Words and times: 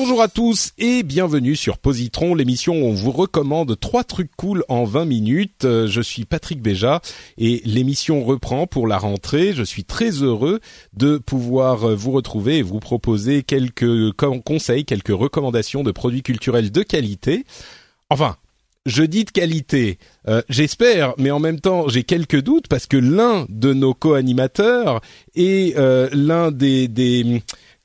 Bonjour 0.00 0.22
à 0.22 0.28
tous 0.28 0.70
et 0.78 1.02
bienvenue 1.02 1.56
sur 1.56 1.76
Positron, 1.76 2.36
l'émission 2.36 2.72
où 2.74 2.84
on 2.84 2.92
vous 2.94 3.10
recommande 3.10 3.76
trois 3.80 4.04
trucs 4.04 4.30
cool 4.36 4.62
en 4.68 4.84
20 4.84 5.06
minutes. 5.06 5.64
Euh, 5.64 5.88
Je 5.88 6.00
suis 6.00 6.24
Patrick 6.24 6.62
Béja 6.62 7.00
et 7.36 7.60
l'émission 7.64 8.22
reprend 8.22 8.68
pour 8.68 8.86
la 8.86 8.96
rentrée. 8.96 9.52
Je 9.54 9.64
suis 9.64 9.82
très 9.82 10.22
heureux 10.22 10.60
de 10.96 11.18
pouvoir 11.18 11.82
euh, 11.82 11.94
vous 11.96 12.12
retrouver 12.12 12.58
et 12.58 12.62
vous 12.62 12.78
proposer 12.78 13.42
quelques 13.42 14.12
con- 14.12 14.40
conseils, 14.40 14.84
quelques 14.84 15.08
recommandations 15.08 15.82
de 15.82 15.90
produits 15.90 16.22
culturels 16.22 16.70
de 16.70 16.84
qualité. 16.84 17.44
Enfin, 18.08 18.36
je 18.86 19.02
dis 19.02 19.24
de 19.24 19.30
qualité, 19.32 19.98
euh, 20.28 20.42
j'espère, 20.48 21.14
mais 21.18 21.32
en 21.32 21.40
même 21.40 21.58
temps 21.58 21.88
j'ai 21.88 22.04
quelques 22.04 22.40
doutes 22.40 22.68
parce 22.68 22.86
que 22.86 22.96
l'un 22.96 23.46
de 23.48 23.72
nos 23.72 23.94
co-animateurs 23.94 25.00
est 25.34 25.76
l'un 26.12 26.52
des 26.52 26.86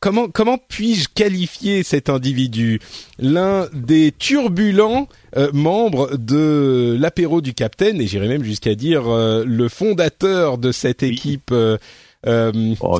comment 0.03 0.27
comment 0.27 0.57
puis-je 0.67 1.07
qualifier 1.07 1.81
cet 1.83 2.09
individu? 2.09 2.79
L'un 3.19 3.67
des 3.73 4.11
turbulents 4.11 5.07
euh, 5.37 5.49
membres 5.53 6.17
de 6.17 6.97
l'apéro 6.99 7.39
du 7.39 7.53
Capitaine 7.53 8.01
et 8.01 8.07
j'irais 8.07 8.27
même 8.27 8.43
jusqu'à 8.43 8.75
dire 8.75 9.07
euh, 9.07 9.45
le 9.47 9.69
fondateur 9.69 10.57
de 10.57 10.73
cette 10.73 11.03
équipe. 11.03 11.51
euh, 11.53 11.77
euh, 12.27 12.51
Oh, 12.81 12.99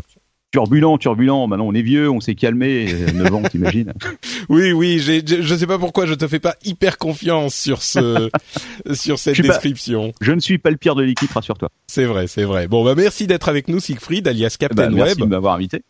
turbulent, 0.51 0.97
turbulent. 0.97 1.47
Maintenant, 1.47 1.65
on 1.67 1.73
est 1.73 1.81
vieux, 1.81 2.09
on 2.09 2.21
s'est 2.21 2.35
calmé. 2.35 2.87
euh, 2.93 3.11
9 3.11 3.33
ans, 3.33 3.41
t'imagines 3.51 3.91
oui, 4.49 4.71
oui, 4.71 4.99
j'ai, 4.99 5.21
je 5.25 5.41
je 5.41 5.55
sais 5.55 5.67
pas 5.67 5.79
pourquoi 5.79 6.05
je 6.05 6.13
te 6.13 6.25
fais 6.27 6.39
pas 6.39 6.55
hyper 6.63 6.97
confiance 6.97 7.53
sur 7.53 7.81
ce 7.81 8.29
sur 8.93 9.19
cette 9.19 9.33
Je 9.35 9.41
suis 9.41 9.47
pas- 9.49 9.55
description. 9.55 10.13
Je 10.21 10.31
ne 10.31 10.39
suis 10.39 10.57
pas 10.57 10.69
le 10.71 10.77
pire 10.77 10.95
de 10.95 11.03
l'équipe, 11.03 11.31
rassure-toi. 11.31 11.67
C'est 11.87 12.05
vrai, 12.05 12.27
c'est 12.27 12.43
vrai. 12.45 12.67
Bon, 12.69 12.85
bah 12.85 12.93
merci 12.95 13.27
d'être 13.27 13.49
avec 13.49 13.67
nous, 13.67 13.79
Siegfried, 13.81 14.25
alias 14.27 14.55
Bah, 14.59 14.67
Captain 14.69 14.89
merci 14.89 15.11
Web. 15.15 15.19
de 15.19 15.25
m'avoir 15.25 15.55
invité. 15.55 15.81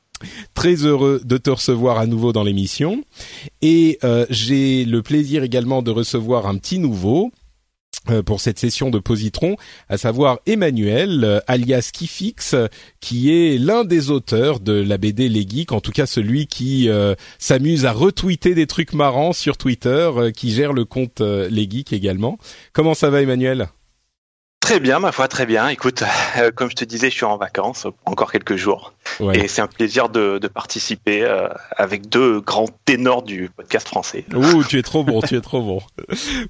Très 0.53 0.75
heureux 0.85 1.21
de 1.23 1.37
te 1.37 1.49
recevoir 1.49 1.97
à 1.97 2.05
nouveau 2.05 2.33
dans 2.33 2.43
l'émission. 2.43 3.03
Et 3.61 3.99
euh, 4.03 4.25
j'ai 4.29 4.85
le 4.85 5.01
plaisir 5.01 5.43
également 5.43 5.81
de 5.81 5.91
recevoir 5.91 6.47
un 6.47 6.57
petit 6.57 6.79
nouveau. 6.79 7.31
euh, 8.09 8.21
pour 8.21 8.41
cette 8.41 8.59
session 8.59 8.89
de 8.89 8.99
Positron, 8.99 9.55
à 9.87 9.97
savoir 9.97 10.39
Emmanuel, 10.45 11.23
euh, 11.23 11.39
alias 11.47 11.89
Kifix, 11.93 12.53
qui 12.99 13.31
est 13.31 13.57
l'un 13.57 13.85
des 13.85 14.09
auteurs 14.11 14.59
de 14.59 14.73
la 14.73 14.97
BD 14.97 15.29
Les 15.29 15.47
Geeks, 15.47 15.71
en 15.71 15.79
tout 15.79 15.93
cas 15.93 16.05
celui 16.05 16.47
qui 16.47 16.89
s'amuse 17.39 17.85
à 17.85 17.93
retweeter 17.93 18.55
des 18.55 18.67
trucs 18.67 18.91
marrants 18.91 19.31
sur 19.31 19.55
Twitter, 19.55 20.09
qui 20.35 20.51
gère 20.51 20.73
le 20.73 20.83
compte 20.83 21.21
euh, 21.21 21.47
Les 21.49 21.65
Geeks 21.69 21.93
également. 21.93 22.37
Comment 22.73 22.93
ça 22.93 23.09
va 23.09 23.21
Emmanuel? 23.21 23.69
Très 24.63 24.79
bien, 24.79 24.99
ma 24.99 25.11
foi, 25.11 25.27
très 25.27 25.45
bien. 25.45 25.67
Écoute, 25.67 26.03
euh, 26.37 26.49
comme 26.55 26.69
je 26.69 26.75
te 26.75 26.85
disais, 26.85 27.09
je 27.09 27.15
suis 27.15 27.25
en 27.25 27.35
vacances, 27.35 27.85
encore 28.05 28.31
quelques 28.31 28.55
jours, 28.55 28.93
Ouais. 29.19 29.37
et 29.43 29.47
c'est 29.49 29.61
un 29.61 29.67
plaisir 29.67 30.07
de, 30.07 30.37
de 30.39 30.47
participer 30.47 31.21
euh, 31.23 31.49
avec 31.75 32.07
deux 32.07 32.39
grands 32.39 32.69
ténors 32.85 33.23
du 33.23 33.49
podcast 33.49 33.89
français. 33.89 34.23
Ouh, 34.33 34.63
tu 34.63 34.79
es 34.79 34.81
trop 34.81 35.03
bon, 35.03 35.21
tu 35.21 35.35
es 35.35 35.41
trop 35.41 35.61
bon. 35.61 35.81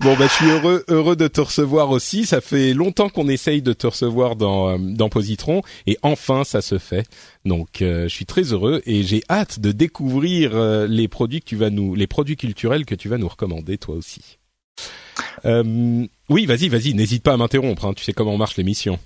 Bon, 0.01 0.15
bah, 0.15 0.27
je 0.27 0.31
suis 0.33 0.45
heureux, 0.47 0.83
heureux 0.89 1.15
de 1.15 1.27
te 1.27 1.41
recevoir 1.41 1.89
aussi. 1.89 2.27
Ça 2.27 2.39
fait 2.39 2.73
longtemps 2.75 3.09
qu'on 3.09 3.27
essaye 3.27 3.63
de 3.63 3.73
te 3.73 3.87
recevoir 3.87 4.35
dans, 4.35 4.69
euh, 4.69 4.77
dans 4.79 5.09
Positron, 5.09 5.63
et 5.87 5.97
enfin, 6.03 6.43
ça 6.43 6.61
se 6.61 6.77
fait. 6.77 7.07
Donc, 7.45 7.81
euh, 7.81 8.03
je 8.03 8.13
suis 8.13 8.27
très 8.27 8.53
heureux 8.53 8.83
et 8.85 9.01
j'ai 9.01 9.23
hâte 9.27 9.59
de 9.59 9.71
découvrir 9.71 10.51
euh, 10.53 10.85
les 10.87 11.07
produits 11.07 11.39
que 11.39 11.45
tu 11.45 11.55
vas 11.55 11.71
nous, 11.71 11.95
les 11.95 12.05
produits 12.07 12.37
culturels 12.37 12.85
que 12.85 12.93
tu 12.93 13.09
vas 13.09 13.17
nous 13.17 13.27
recommander, 13.27 13.79
toi 13.79 13.95
aussi. 13.95 14.37
Euh, 15.45 16.05
oui, 16.29 16.45
vas-y, 16.45 16.69
vas-y, 16.69 16.93
n'hésite 16.93 17.23
pas 17.23 17.33
à 17.33 17.37
m'interrompre. 17.37 17.85
hein, 17.85 17.93
tu 17.93 18.03
sais 18.03 18.13
comment 18.13 18.37
marche 18.37 18.57
l'émission. 18.57 18.99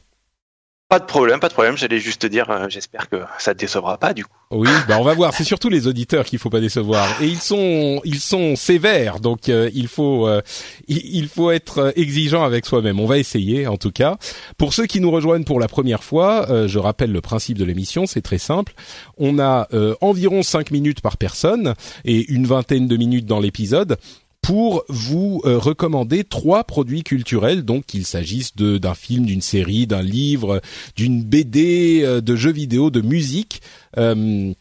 Pas 0.90 1.00
de 1.00 1.06
problème, 1.06 1.42
pas 1.42 1.50
de 1.50 1.54
problème. 1.54 1.76
J'allais 1.78 2.00
juste 2.00 2.22
te 2.22 2.28
dire, 2.28 2.50
euh, 2.50 2.68
j'espère 2.70 3.10
que 3.10 3.18
ça 3.40 3.54
te 3.54 3.60
décevra 3.60 3.98
pas, 3.98 4.14
du 4.14 4.24
coup. 4.24 4.32
Oui, 4.52 4.70
bah 4.88 4.96
on 4.98 5.04
va 5.04 5.14
voir. 5.14 5.34
C'est 5.34 5.44
surtout 5.44 5.68
les 5.68 5.88
auditeurs 5.88 6.24
qu'il 6.24 6.40
faut 6.40 6.50
pas 6.50 6.62
décevoir. 6.62 7.22
Et 7.22 7.26
ils 7.26 7.42
sont, 7.42 8.00
ils 8.06 8.22
sont 8.22 8.56
sévères, 8.56 9.20
donc 9.20 9.50
euh, 9.50 9.70
il 9.74 9.90
faut, 9.90 10.26
euh, 10.30 10.42
il, 10.88 11.28
faut 11.28 11.52
être 11.52 11.92
exigeant 11.98 12.46
avec 12.46 12.66
soi-même. 12.66 13.02
On 13.02 13.06
va 13.06 13.18
essayer, 13.18 13.68
en 13.68 13.76
tout 13.76 13.92
cas. 13.92 14.18
Pour 14.58 14.74
ceux 14.74 14.86
qui 14.86 15.02
nous 15.02 15.12
rejoignent 15.12 15.44
pour 15.44 15.60
la 15.60 15.68
première 15.68 16.06
fois, 16.06 16.50
euh, 16.50 16.70
je 16.70 16.80
rappelle 16.80 17.12
le 17.12 17.20
principe 17.20 17.58
de 17.58 17.66
l'émission. 17.66 18.06
C'est 18.06 18.22
très 18.22 18.38
simple. 18.38 18.74
On 19.18 19.40
a 19.40 19.68
euh, 19.74 19.96
environ 20.00 20.42
cinq 20.42 20.72
minutes 20.72 21.02
par 21.02 21.18
personne 21.18 21.74
et 22.06 22.32
une 22.32 22.48
vingtaine 22.48 22.88
de 22.88 22.96
minutes 22.96 23.26
dans 23.26 23.42
l'épisode 23.42 23.98
pour 24.48 24.86
vous 24.88 25.42
euh, 25.44 25.58
recommander 25.58 26.24
trois 26.24 26.64
produits 26.64 27.04
culturels, 27.04 27.66
donc 27.66 27.86
qu'il 27.86 28.06
s'agisse 28.06 28.56
d'un 28.56 28.94
film, 28.94 29.26
d'une 29.26 29.42
série, 29.42 29.88
d'un 29.88 30.02
livre, 30.02 30.62
d'une 30.96 31.22
BD, 31.22 32.00
euh, 32.06 32.22
de 32.22 32.34
jeux 32.38 32.54
vidéo, 32.54 32.90
de 32.90 33.02
musique. 33.02 33.62
Euh, 33.98 34.54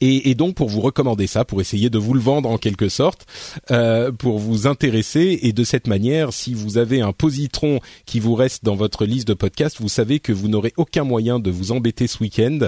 et, 0.00 0.30
et 0.30 0.34
donc 0.34 0.54
pour 0.54 0.68
vous 0.68 0.80
recommander 0.80 1.26
ça, 1.26 1.44
pour 1.44 1.60
essayer 1.60 1.90
de 1.90 1.98
vous 1.98 2.14
le 2.14 2.20
vendre 2.20 2.50
en 2.50 2.58
quelque 2.58 2.88
sorte, 2.88 3.26
euh, 3.70 4.12
pour 4.12 4.38
vous 4.38 4.66
intéresser 4.66 5.38
et 5.42 5.52
de 5.52 5.64
cette 5.64 5.86
manière, 5.86 6.32
si 6.32 6.54
vous 6.54 6.78
avez 6.78 7.00
un 7.00 7.12
positron 7.12 7.80
qui 8.04 8.20
vous 8.20 8.34
reste 8.34 8.64
dans 8.64 8.74
votre 8.74 9.04
liste 9.04 9.28
de 9.28 9.34
podcasts, 9.34 9.80
vous 9.80 9.88
savez 9.88 10.20
que 10.20 10.32
vous 10.32 10.48
n'aurez 10.48 10.72
aucun 10.76 11.04
moyen 11.04 11.38
de 11.38 11.50
vous 11.50 11.72
embêter 11.72 12.06
ce 12.06 12.18
week-end 12.22 12.58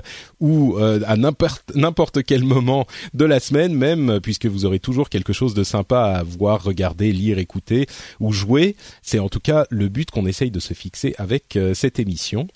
ou 0.40 0.76
euh, 0.78 1.00
à 1.06 1.16
n'importe 1.16 2.22
quel 2.24 2.44
moment 2.44 2.86
de 3.14 3.24
la 3.24 3.40
semaine 3.40 3.74
même, 3.74 4.20
puisque 4.22 4.46
vous 4.46 4.64
aurez 4.64 4.78
toujours 4.78 5.08
quelque 5.08 5.32
chose 5.32 5.54
de 5.54 5.64
sympa 5.64 6.00
à 6.00 6.22
voir, 6.22 6.62
regarder, 6.62 7.12
lire, 7.12 7.38
écouter 7.38 7.86
ou 8.20 8.32
jouer. 8.32 8.76
C'est 9.02 9.18
en 9.18 9.28
tout 9.28 9.40
cas 9.40 9.66
le 9.70 9.88
but 9.88 10.10
qu'on 10.10 10.26
essaye 10.26 10.50
de 10.50 10.60
se 10.60 10.74
fixer 10.74 11.14
avec 11.18 11.56
euh, 11.56 11.74
cette 11.74 11.98
émission. 11.98 12.48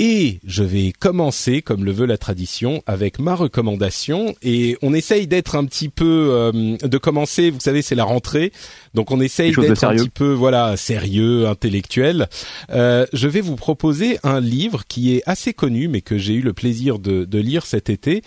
Et 0.00 0.38
je 0.46 0.62
vais 0.62 0.92
commencer, 0.96 1.60
comme 1.60 1.84
le 1.84 1.90
veut 1.90 2.06
la 2.06 2.18
tradition, 2.18 2.84
avec 2.86 3.18
ma 3.18 3.34
recommandation. 3.34 4.32
Et 4.42 4.76
on 4.80 4.94
essaye 4.94 5.26
d'être 5.26 5.56
un 5.56 5.64
petit 5.64 5.88
peu, 5.88 6.28
euh, 6.30 6.76
de 6.76 6.98
commencer. 6.98 7.50
Vous 7.50 7.58
savez, 7.58 7.82
c'est 7.82 7.96
la 7.96 8.04
rentrée, 8.04 8.52
donc 8.94 9.10
on 9.10 9.20
essaye 9.20 9.52
d'être 9.52 9.82
un 9.82 9.96
petit 9.96 10.08
peu, 10.08 10.32
voilà, 10.32 10.76
sérieux, 10.76 11.48
intellectuel. 11.48 12.28
Euh, 12.70 13.06
je 13.12 13.26
vais 13.26 13.40
vous 13.40 13.56
proposer 13.56 14.20
un 14.22 14.38
livre 14.38 14.84
qui 14.86 15.16
est 15.16 15.22
assez 15.26 15.52
connu, 15.52 15.88
mais 15.88 16.00
que 16.00 16.16
j'ai 16.16 16.34
eu 16.34 16.42
le 16.42 16.52
plaisir 16.52 17.00
de, 17.00 17.24
de 17.24 17.38
lire 17.40 17.66
cet 17.66 17.90
été 17.90 18.22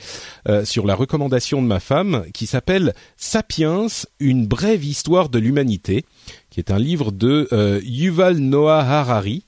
euh, 0.49 0.65
sur 0.65 0.85
la 0.85 0.93
recommandation 0.93 1.61
de 1.61 1.67
ma 1.67 1.79
femme, 1.79 2.25
qui 2.33 2.47
s'appelle 2.47 2.93
Sapiens, 3.15 3.88
une 4.19 4.45
brève 4.45 4.83
histoire 4.83 5.29
de 5.29 5.39
l'humanité 5.39 6.03
qui 6.51 6.59
est 6.59 6.69
un 6.69 6.78
livre 6.78 7.12
de 7.12 7.47
euh, 7.53 7.79
Yuval 7.84 8.38
Noah 8.38 8.81
Harari. 8.81 9.45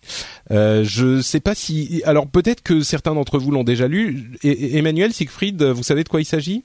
Euh, 0.50 0.83
je 0.83 1.21
sais 1.21 1.39
pas 1.41 1.53
si, 1.53 2.01
alors 2.05 2.27
peut-être 2.27 2.63
que 2.63 2.81
certains 2.81 3.13
d'entre 3.13 3.38
vous 3.38 3.51
l'ont 3.51 3.63
déjà 3.63 3.88
lu. 3.88 4.31
Et- 4.41 4.77
Emmanuel 4.77 5.13
Siegfried, 5.13 5.61
vous 5.61 5.83
savez 5.83 6.03
de 6.03 6.09
quoi 6.09 6.21
il 6.21 6.25
s'agit? 6.25 6.63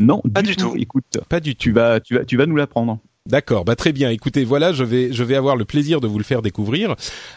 Non, 0.00 0.20
Pas 0.34 0.42
du 0.42 0.56
tout. 0.56 0.74
Écoute, 0.76 1.04
Pas 1.28 1.38
du 1.38 1.54
tu 1.54 1.68
tout. 1.70 1.74
vas, 1.76 2.00
tu 2.00 2.14
vas, 2.16 2.24
tu 2.24 2.36
vas 2.36 2.46
nous 2.46 2.56
l'apprendre. 2.56 2.98
D'accord, 3.26 3.64
bah 3.64 3.74
très 3.74 3.94
bien. 3.94 4.10
Écoutez, 4.10 4.44
voilà, 4.44 4.74
je 4.74 4.84
vais 4.84 5.10
je 5.10 5.24
vais 5.24 5.34
avoir 5.34 5.56
le 5.56 5.64
plaisir 5.64 6.02
de 6.02 6.06
vous 6.06 6.18
le 6.18 6.24
faire 6.24 6.42
découvrir. 6.42 6.94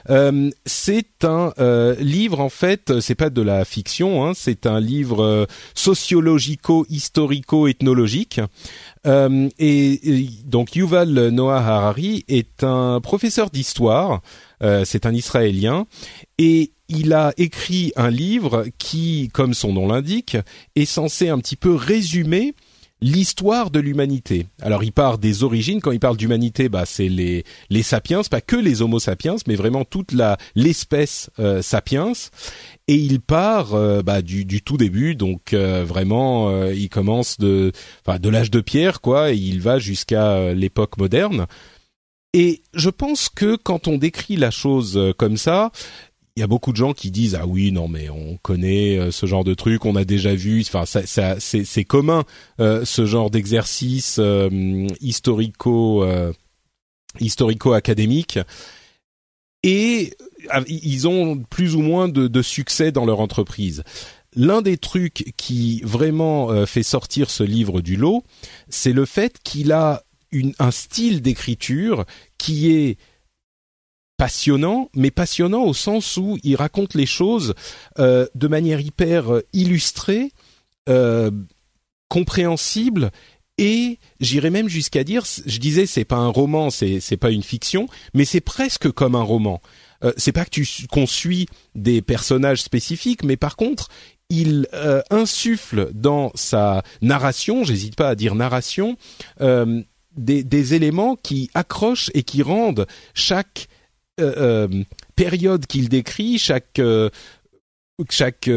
Euh, 0.10 0.50
c'est 0.66 1.24
un 1.24 1.54
euh, 1.60 1.96
livre 2.02 2.42
en 2.42 2.50
fait, 2.50 3.00
c'est 3.00 3.16
pas 3.16 3.30
de 3.30 3.42
la 3.42 3.64
fiction, 3.64 4.26
hein, 4.26 4.34
c'est 4.36 4.66
un 4.66 4.82
livre 4.82 5.24
euh, 5.24 5.46
sociologico-historico-ethnologique. 5.76 8.42
Et, 9.06 10.28
donc 10.44 10.76
Yuval 10.76 11.30
Noah 11.30 11.60
Harari 11.60 12.26
est 12.28 12.66
un 12.66 13.00
professeur 13.00 13.50
d'histoire. 13.50 14.22
c'est 14.84 15.06
un 15.06 15.14
Israélien 15.14 15.88
et 16.38 16.74
il 16.90 17.14
a 17.14 17.32
écrit 17.38 17.94
un 17.96 18.10
livre 18.10 18.66
qui, 18.78 19.30
comme 19.32 19.54
son 19.54 19.72
nom 19.72 19.88
l'indique, 19.88 20.36
est 20.76 20.84
censé 20.84 21.30
un 21.30 21.40
petit 21.40 21.56
peu 21.56 21.74
résumer 21.74 22.54
l'histoire 23.02 23.70
de 23.70 23.80
l'humanité. 23.80 24.48
Alors 24.62 24.84
il 24.84 24.92
part 24.92 25.18
des 25.18 25.44
origines. 25.44 25.82
Quand 25.82 25.92
il 25.92 26.00
parle 26.00 26.18
d'humanité, 26.18 26.70
bah 26.70 26.86
c'est 26.86 27.10
les 27.10 27.44
les 27.70 27.84
sapiens, 27.84 28.22
pas 28.24 28.42
que 28.42 28.56
les 28.56 28.82
Homo 28.82 29.00
sapiens, 29.00 29.36
mais 29.48 29.56
vraiment 29.56 29.86
toute 29.86 30.16
l'espèce 30.56 31.30
euh, 31.40 31.62
sapiens. 31.62 32.14
Et 32.88 32.96
il 32.96 33.20
part 33.20 33.74
euh, 33.74 34.02
bah, 34.02 34.22
du, 34.22 34.46
du 34.46 34.62
tout 34.62 34.78
début, 34.78 35.16
donc 35.16 35.54
euh, 35.54 35.84
vraiment 35.86 36.50
euh, 36.50 36.74
il 36.74 36.90
commence 36.90 37.38
de 37.38 37.72
de 38.08 38.30
l'âge 38.30 38.52
de 38.52 38.62
pierre 38.62 39.02
quoi, 39.02 39.32
et 39.32 39.36
il 39.36 39.62
va 39.62 39.78
jusqu'à 39.78 40.54
l'époque 40.54 40.98
moderne. 40.98 41.46
Et 42.34 42.62
je 42.74 42.90
pense 42.90 43.30
que 43.30 43.56
quand 43.56 43.88
on 43.88 43.98
décrit 43.98 44.36
la 44.36 44.52
chose 44.52 45.00
comme 45.18 45.38
ça, 45.38 45.72
il 46.38 46.40
y 46.40 46.44
a 46.44 46.48
beaucoup 46.48 46.72
de 46.72 46.78
gens 46.78 46.94
qui 46.94 47.10
disent 47.10 47.34
ah 47.34 47.48
oui 47.48 47.72
non 47.72 47.88
mais 47.88 48.12
on 48.12 48.38
connaît 48.44 48.96
euh, 48.96 49.10
ce 49.10 49.26
genre 49.26 49.44
de 49.44 49.56
truc, 49.56 49.86
on 49.86 49.96
a 49.96 50.06
déjà 50.06 50.36
vu, 50.36 50.62
enfin 50.62 50.86
ça, 50.86 51.04
ça 51.08 51.38
c'est 51.40 51.84
commun 51.84 52.26
euh, 52.60 52.86
ce 52.86 53.08
genre 53.08 53.32
d'exercice 53.32 54.18
euh, 54.20 54.88
historico 55.02 56.06
historico 57.20 57.74
académique 57.74 58.38
et 59.64 60.14
ils 60.68 61.08
ont 61.08 61.40
plus 61.50 61.76
ou 61.76 61.82
moins 61.82 62.08
de, 62.08 62.28
de 62.28 62.42
succès 62.44 62.92
dans 62.92 63.06
leur 63.06 63.20
entreprise. 63.20 63.84
L'un 64.36 64.62
des 64.62 64.78
trucs 64.78 65.34
qui 65.38 65.82
vraiment 65.84 66.68
fait 66.68 66.84
sortir 66.84 67.32
ce 67.32 67.44
livre 67.44 67.82
du 67.82 67.96
lot, 67.96 68.24
c'est 68.70 68.94
le 68.94 69.06
fait 69.06 69.40
qu'il 69.44 69.72
a 69.72 70.04
une, 70.32 70.54
un 70.60 70.70
style 70.70 71.24
d'écriture 71.24 72.06
qui 72.38 72.72
est 72.72 72.98
passionnant, 74.18 74.90
mais 74.96 75.12
passionnant 75.12 75.64
au 75.64 75.74
sens 75.74 76.18
où 76.18 76.38
il 76.44 76.56
raconte 76.56 76.96
les 76.96 77.06
choses 77.06 77.54
euh, 78.00 78.28
de 78.36 78.48
manière 78.48 78.82
hyper 78.82 79.32
euh, 79.32 79.42
illustrée, 79.54 80.32
euh, 80.90 81.32
compréhensible 82.10 83.12
et 83.60 84.00
j'irais 84.20 84.50
même 84.50 84.70
jusqu'à 84.70 85.04
dire, 85.04 85.24
je 85.46 85.60
disais 85.60 85.86
c'est 85.86 86.06
pas 86.06 86.18
un 86.18 86.30
roman, 86.30 86.70
c'est 86.70 87.00
c'est 87.00 87.18
pas 87.18 87.32
une 87.32 87.44
fiction, 87.44 87.88
mais 88.14 88.24
c'est 88.24 88.42
presque 88.42 88.90
comme 88.92 89.16
un 89.16 89.24
roman. 89.24 89.62
Euh, 90.04 90.14
c'est 90.16 90.32
pas 90.32 90.46
que 90.46 90.52
tu 90.52 90.66
qu'on 90.88 91.08
suit 91.08 91.48
des 91.76 92.02
personnages 92.02 92.62
spécifiques, 92.62 93.24
mais 93.24 93.36
par 93.36 93.56
contre 93.56 93.90
il 94.30 94.68
euh, 94.74 95.02
insuffle 95.10 95.90
dans 95.94 96.32
sa 96.36 96.84
narration, 97.02 97.64
j'hésite 97.64 97.96
pas 97.96 98.10
à 98.10 98.16
dire 98.16 98.36
narration, 98.36 98.98
des, 99.40 100.44
des 100.44 100.74
éléments 100.74 101.16
qui 101.16 101.50
accrochent 101.54 102.12
et 102.14 102.24
qui 102.24 102.42
rendent 102.42 102.88
chaque 103.14 103.68
euh, 104.20 104.34
euh, 104.38 104.84
période 105.16 105.66
qu'il 105.68 105.90
décrit, 105.90 106.38
chaque 106.38 106.80
euh, 106.80 107.10
chaque 108.10 108.50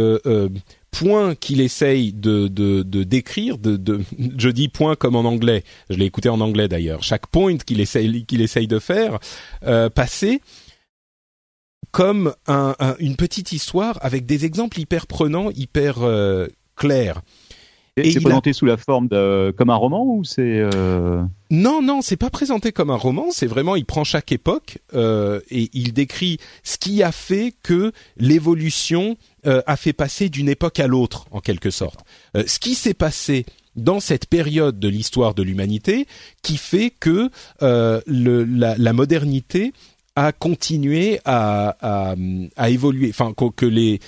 point 0.91 1.35
qu'il 1.35 1.61
essaye 1.61 2.13
de, 2.13 2.49
de, 2.49 2.83
de 2.83 3.05
décrire, 3.05 3.57
de, 3.57 3.77
de, 3.77 4.01
je 4.37 4.49
dis 4.51 4.69
point 4.69 4.97
comme 4.97 5.17
en 5.17 5.25
anglais, 5.25 5.65
je 5.89 5.97
l'ai 5.97 6.05
écouté 6.05 6.29
en 6.29 6.41
anglais 6.41 6.69
d'ailleurs, 6.69 7.03
chaque 7.03 7.27
point 7.27 7.57
qu'il 7.57 7.81
essaye, 7.81 8.27
qu'il 8.27 8.43
essaye 8.43 8.67
de 8.67 8.79
faire 8.79 9.19
passer 9.95 10.43
comme 11.91 12.35
un, 12.47 12.75
une 12.99 13.17
petite 13.17 13.53
histoire 13.53 13.99
avec 14.03 14.27
des 14.27 14.45
exemples 14.45 14.79
hyper 14.79 15.07
prenants, 15.07 15.51
hyper 15.51 15.97
clairs. 16.77 17.23
C'est 18.05 18.21
présenté 18.21 18.53
sous 18.53 18.67
la 18.67 18.77
forme 18.77 19.09
de 19.09 19.53
comme 19.57 19.71
un 19.71 19.77
roman 19.77 20.05
ou 20.05 20.25
c'est 20.25 20.41
euh... 20.43 21.23
Non, 21.51 21.83
non, 21.83 22.01
c'est 22.01 22.17
pas 22.17 22.31
présenté 22.31 22.71
comme 22.73 22.91
un 22.91 22.97
roman. 22.97 23.27
C'est 23.31 23.47
vraiment, 23.47 23.75
il 23.77 23.85
prend 23.85 24.05
chaque 24.05 24.31
époque 24.33 24.79
euh, 24.95 25.41
et 25.51 25.69
il 25.73 25.93
décrit 25.93 26.39
ce 26.63 26.79
qui 26.79 27.03
a 27.03 27.13
fait 27.13 27.55
que 27.63 27.93
l'évolution 28.17 29.17
euh, 29.47 29.63
a 29.67 29.77
fait 29.77 29.93
passer 29.93 30.29
d'une 30.29 30.49
époque 30.49 30.79
à 30.79 30.87
l'autre, 30.87 31.27
en 31.31 31.41
quelque 31.41 31.71
sorte. 31.71 32.01
Euh, 32.37 32.45
ce 32.47 32.59
qui 32.59 32.75
s'est 32.75 32.95
passé 32.95 33.45
dans 33.77 34.01
cette 34.01 34.27
période 34.27 34.79
de 34.79 34.89
l'histoire 34.89 35.35
de 35.35 35.43
l'humanité, 35.43 36.07
qui 36.43 36.57
fait 36.57 36.91
que 36.91 37.31
euh, 37.63 38.01
le, 38.07 38.45
la, 38.45 38.77
la 38.77 38.93
modernité 38.93 39.73
a 40.17 40.33
continué 40.33 41.21
à, 41.25 41.77
à, 41.81 42.15
à 42.57 42.71
évoluer, 42.71 43.11
enfin 43.11 43.33
que 43.33 43.67
les 43.67 44.01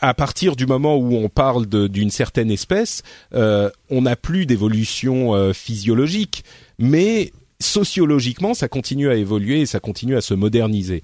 à 0.00 0.14
partir 0.14 0.56
du 0.56 0.66
moment 0.66 0.96
où 0.96 1.14
on 1.16 1.28
parle 1.28 1.66
d'une 1.66 2.10
certaine 2.10 2.50
espèce, 2.50 3.02
euh, 3.34 3.70
on 3.90 4.02
n'a 4.02 4.16
plus 4.16 4.46
d'évolution 4.46 5.34
euh, 5.34 5.52
physiologique, 5.52 6.44
mais 6.78 7.32
sociologiquement, 7.60 8.54
ça 8.54 8.68
continue 8.68 9.08
à 9.10 9.16
évoluer 9.16 9.60
et 9.60 9.66
ça 9.66 9.80
continue 9.80 10.16
à 10.16 10.20
se 10.20 10.34
moderniser. 10.34 11.02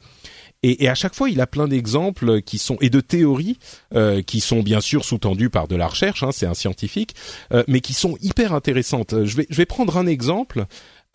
Et, 0.63 0.85
et 0.85 0.89
à 0.89 0.95
chaque 0.95 1.15
fois, 1.15 1.29
il 1.29 1.41
a 1.41 1.47
plein 1.47 1.69
d'exemples 1.69 2.41
qui 2.43 2.59
sont 2.59 2.77
et 2.81 2.91
de 2.91 3.01
théories 3.01 3.59
euh, 3.95 4.23
qui 4.23 4.41
sont 4.41 4.63
bien 4.63 4.81
sûr 4.81 5.05
sous-tendues 5.05 5.51
par 5.51 5.67
de 5.69 5.77
la 5.77 5.89
recherche. 5.89 6.23
Hein, 6.23 6.31
c'est 6.33 6.47
un 6.47 6.55
scientifique, 6.55 7.15
euh, 7.53 7.65
mais 7.67 7.81
qui 7.81 7.95
sont 7.95 8.17
hyper 8.21 8.55
intéressantes. 8.55 9.25
Je 9.25 9.37
vais, 9.37 9.47
je 9.51 9.57
vais 9.57 9.67
prendre 9.67 9.97
un 9.97 10.07
exemple. 10.07 10.67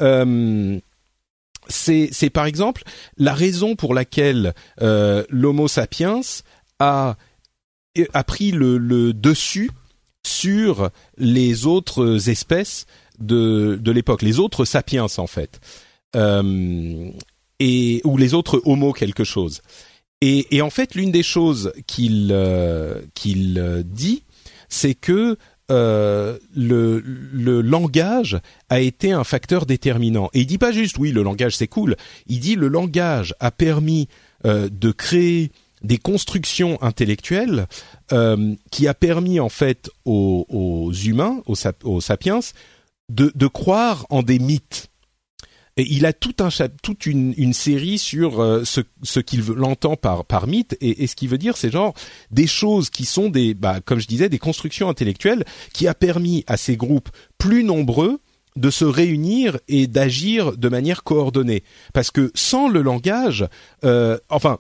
Euh, 0.02 0.80
c'est 1.70 2.30
par 2.30 2.46
exemple 2.46 2.84
la 3.18 3.34
raison 3.34 3.76
pour 3.76 3.94
laquelle 3.94 4.54
l'Homo 4.80 5.68
sapiens 5.68 6.22
a 6.80 7.18
a 8.14 8.24
pris 8.24 8.52
le, 8.52 9.14
dessus 9.14 9.72
sur 10.26 10.90
les 11.18 11.66
autres 11.66 12.30
espèces 12.30 12.86
de, 13.20 13.80
de 13.82 13.92
l'époque, 13.92 14.22
les 14.22 14.40
autres 14.40 14.66
sapiens 14.66 15.08
en 15.18 15.28
fait, 15.28 15.60
euh, 16.16 17.10
et 17.60 18.02
ou 18.04 18.18
les 18.18 18.34
autres 18.34 18.62
homo 18.66 18.94
quelque 18.94 19.24
chose. 19.24 19.62
Et, 20.22 20.56
et 20.56 20.62
en 20.62 20.70
fait, 20.70 20.96
l'une 20.96 21.12
des 21.12 21.24
choses 21.24 21.72
qu'il 21.86 22.30
euh, 22.32 23.02
qu'il 23.14 23.84
dit, 23.86 24.24
c'est 24.70 24.96
que 24.96 25.38
euh, 25.70 26.38
le, 26.56 27.00
le 27.00 27.62
langage 27.62 28.40
a 28.70 28.80
été 28.80 29.12
un 29.12 29.24
facteur 29.24 29.66
déterminant. 29.66 30.30
Et 30.34 30.42
il 30.42 30.46
dit 30.48 30.58
pas 30.58 30.72
juste 30.72 30.98
oui, 30.98 31.12
le 31.12 31.24
langage 31.24 31.56
c'est 31.56 31.68
cool. 31.68 31.96
Il 32.28 32.40
dit 32.40 32.56
le 32.56 32.68
langage 32.68 33.34
a 33.40 33.52
permis 33.52 34.08
de 34.46 34.92
créer 34.92 35.52
des 35.88 35.98
constructions 35.98 36.78
intellectuelles 36.84 37.68
euh, 38.12 38.54
qui 38.72 38.88
a 38.88 38.94
permis 38.94 39.40
en 39.40 39.50
fait 39.50 39.90
aux, 40.06 40.92
humains, 41.06 41.42
aux, 41.46 42.02
sapiens, 42.02 42.40
de, 43.10 43.48
croire 43.48 44.06
en 44.10 44.22
des 44.22 44.38
mythes. 44.38 44.90
Et 45.78 45.86
il 45.92 46.06
a 46.08 46.14
tout 46.14 46.36
un 46.40 46.50
toute 46.82 47.06
une, 47.06 47.54
série 47.54 48.00
sur 48.00 48.42
euh, 48.42 48.64
ce, 48.66 49.20
qu'il 49.20 49.46
l'entend 49.46 49.96
par 49.96 50.48
mythe 50.48 50.76
et, 50.82 51.08
ce 51.08 51.16
qu'il 51.16 51.30
veut 51.30 51.38
dire 51.38 51.56
c'est 51.56 51.70
genre 51.72 51.94
des 52.32 52.48
choses 52.48 52.90
qui 52.90 53.06
sont 53.06 53.30
des 53.30 53.54
bah, 53.54 53.80
comme 53.86 54.00
je 54.00 54.08
disais 54.08 54.28
des 54.28 54.40
constructions 54.40 54.90
intellectuelles 54.90 55.46
qui 55.74 55.88
a 55.88 55.94
permis 55.94 56.44
à 56.48 56.58
ces 56.58 56.78
groupes 56.78 57.10
plus 57.38 57.64
nombreux 57.64 58.20
de 58.56 58.72
se 58.72 58.86
réunir 58.86 59.60
et 59.68 59.86
d'agir 59.86 60.58
de 60.58 60.68
manière 60.68 61.04
coordonnée 61.04 61.64
parce 61.94 62.10
que 62.10 62.32
sans 62.34 62.68
le 62.68 62.82
langage 62.82 63.48
euh, 63.84 64.18
enfin 64.30 64.58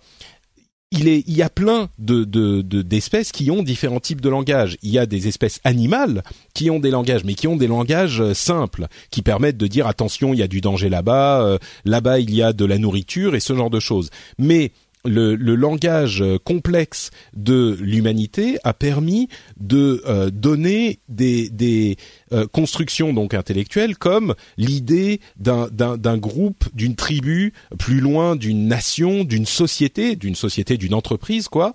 il, 0.91 1.36
y 1.36 1.41
a 1.41 1.50
plein 1.50 1.89
de, 2.00 2.24
d'espèces 2.62 3.32
qui 3.32 3.51
ont 3.51 3.62
différents 3.62 4.00
types 4.00 4.22
de 4.22 4.29
langage. 4.29 4.77
Il 4.82 4.91
y 4.91 4.98
a 4.98 5.06
des 5.06 5.27
espèces 5.27 5.60
animales 5.63 6.24
qui 6.53 6.70
ont 6.70 6.79
des 6.79 6.91
langages, 6.91 7.24
mais 7.25 7.34
qui 7.34 7.48
ont 7.48 7.58
des 7.58 7.67
langages 7.67 8.22
euh, 8.22 8.34
simples, 8.34 8.88
qui 9.12 9.22
permettent 9.22 9.58
de 9.58 9.67
dire 9.67 9.88
attention, 9.88 10.34
il 10.34 10.39
y 10.39 10.44
a 10.44 10.48
du 10.48 10.62
danger 10.62 10.89
là-bas, 10.89 11.41
euh, 11.41 11.58
là-bas 11.84 12.20
il 12.20 12.34
y 12.34 12.41
a 12.41 12.53
de 12.53 12.65
la 12.65 12.77
nourriture 12.77 13.36
et 13.36 13.39
ce 13.41 13.53
genre 13.53 13.70
de 13.70 13.79
choses. 13.79 14.10
Mais 14.38 14.72
le, 15.08 15.36
langage 15.56 16.24
complexe 16.44 17.10
de 17.36 17.78
l'humanité 17.80 18.58
a 18.64 18.74
permis 18.74 19.28
de 19.60 20.04
euh, 20.06 20.30
donner 20.30 21.00
des, 21.10 21.98
euh, 22.32 22.48
constructions 22.48 23.14
donc 23.14 23.34
intellectuelles 23.34 23.98
comme 23.98 24.36
l'idée 24.58 25.20
d'un 25.38 26.18
groupe, 26.18 26.66
d'une 26.74 26.96
tribu, 26.96 27.54
plus 27.80 28.00
loin 28.00 28.36
d'une 28.36 28.68
nation, 28.68 29.24
d'une 29.24 29.46
société, 29.46 30.16
d'une 30.16 30.36
société, 30.36 30.78
d'une 30.78 30.94
entreprise, 30.94 31.48
quoi. 31.48 31.74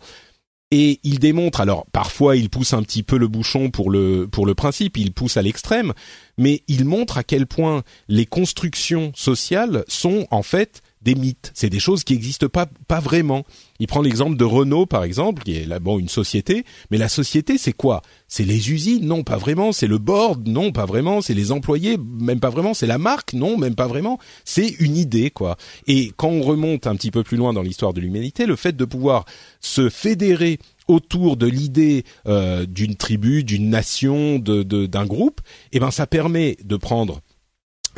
Et 0.75 1.01
il 1.03 1.19
démontre, 1.19 1.61
alors 1.61 1.85
parfois 1.93 2.35
il 2.35 2.49
pousse 2.49 2.73
un 2.73 2.83
petit 2.83 3.03
peu 3.03 3.19
le 3.19 3.29
bouchon 3.29 3.71
pour 3.71 3.91
le 3.91 4.27
pour 4.27 4.47
le 4.47 4.55
principe, 4.55 4.97
il 4.97 5.13
pousse 5.13 5.37
à 5.37 5.43
l'extrême, 5.43 5.93
mais 6.39 6.63
il 6.67 6.87
montre 6.87 7.19
à 7.19 7.25
quel 7.25 7.47
point 7.47 7.83
les 8.09 8.25
constructions 8.25 9.13
sociales 9.15 9.85
sont 9.87 10.27
en 10.31 10.43
fait 10.43 10.81
des 11.03 11.15
mythes. 11.15 11.51
C'est 11.55 11.71
des 11.71 11.81
choses 11.81 12.05
qui 12.05 12.13
n'existent 12.13 12.49
pas, 12.49 12.67
pas 12.89 13.01
vraiment. 13.01 13.45
Il 13.79 13.87
prend 13.87 14.03
l'exemple 14.03 14.37
de 14.37 14.45
Renault, 14.45 14.87
par 14.87 15.05
exemple, 15.05 15.43
qui 15.43 15.57
est 15.57 15.67
là, 15.67 15.81
bon, 15.81 15.99
une 15.99 16.09
société. 16.09 16.65
Mais 16.91 16.99
la 16.99 17.09
société, 17.09 17.59
c'est 17.59 17.73
quoi? 17.73 18.03
C'est 18.29 18.45
les 18.45 18.71
usines? 18.71 19.05
Non, 19.05 19.25
pas 19.25 19.37
vraiment. 19.37 19.73
C'est 19.73 19.87
le 19.87 19.99
board? 19.99 20.47
Non, 20.49 20.73
pas 20.73 20.87
vraiment. 20.87 21.21
C'est 21.21 21.35
les 21.35 21.53
employés? 21.53 21.97
Même 21.99 22.41
pas 22.41 22.51
vraiment. 22.51 22.75
C'est 22.75 22.87
la 22.87 22.99
marque? 22.99 23.33
Non, 23.33 23.57
même 23.59 23.75
pas 23.75 23.89
vraiment. 23.89 24.19
C'est 24.45 24.69
une 24.79 24.97
idée, 24.97 25.31
quoi. 25.31 25.57
Et 25.87 26.13
quand 26.17 26.29
on 26.29 26.43
remonte 26.43 26.87
un 26.87 26.95
petit 26.95 27.11
peu 27.11 27.23
plus 27.23 27.37
loin 27.37 27.53
dans 27.53 27.63
l'histoire 27.63 27.93
de 27.93 28.01
l'humanité, 28.01 28.47
le 28.47 28.57
fait 28.57 28.77
de 28.77 28.85
pouvoir 28.85 29.25
se 29.61 29.89
fédérer 29.89 30.59
autour 30.89 31.37
de 31.37 31.47
l'idée 31.47 32.05
euh, 32.27 32.67
d'une 32.67 32.97
tribu, 32.97 33.45
d'une 33.45 33.71
nation, 33.71 34.39
de, 34.39 34.63
d'un 34.63 35.07
groupe, 35.07 35.41
eh 35.73 35.81
ben 35.81 35.91
ça 35.91 36.07
permet 36.07 36.57
de 36.65 36.77
prendre 36.77 37.21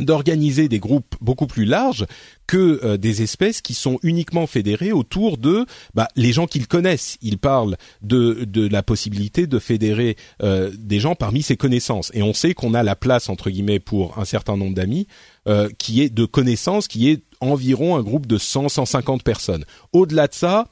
d'organiser 0.00 0.68
des 0.68 0.78
groupes 0.78 1.14
beaucoup 1.20 1.46
plus 1.46 1.64
larges 1.64 2.06
que 2.46 2.80
euh, 2.84 2.96
des 2.96 3.22
espèces 3.22 3.60
qui 3.60 3.74
sont 3.74 3.98
uniquement 4.02 4.46
fédérées 4.46 4.92
autour 4.92 5.38
de 5.38 5.66
bah, 5.94 6.08
les 6.16 6.32
gens 6.32 6.46
qu'ils 6.46 6.66
connaissent. 6.66 7.16
Il 7.22 7.38
parle 7.38 7.76
de, 8.02 8.44
de 8.44 8.68
la 8.68 8.82
possibilité 8.82 9.46
de 9.46 9.58
fédérer 9.58 10.16
euh, 10.42 10.70
des 10.76 11.00
gens 11.00 11.14
parmi 11.14 11.42
ses 11.42 11.56
connaissances. 11.56 12.10
Et 12.14 12.22
on 12.22 12.34
sait 12.34 12.54
qu'on 12.54 12.74
a 12.74 12.82
la 12.82 12.96
place, 12.96 13.28
entre 13.28 13.50
guillemets, 13.50 13.80
pour 13.80 14.18
un 14.18 14.24
certain 14.24 14.56
nombre 14.56 14.74
d'amis, 14.74 15.06
euh, 15.48 15.68
qui 15.78 16.02
est 16.02 16.10
de 16.10 16.24
connaissances, 16.24 16.88
qui 16.88 17.10
est 17.10 17.22
environ 17.40 17.96
un 17.96 18.02
groupe 18.02 18.26
de 18.26 18.38
100-150 18.38 19.22
personnes. 19.22 19.64
Au-delà 19.92 20.26
de 20.26 20.34
ça, 20.34 20.66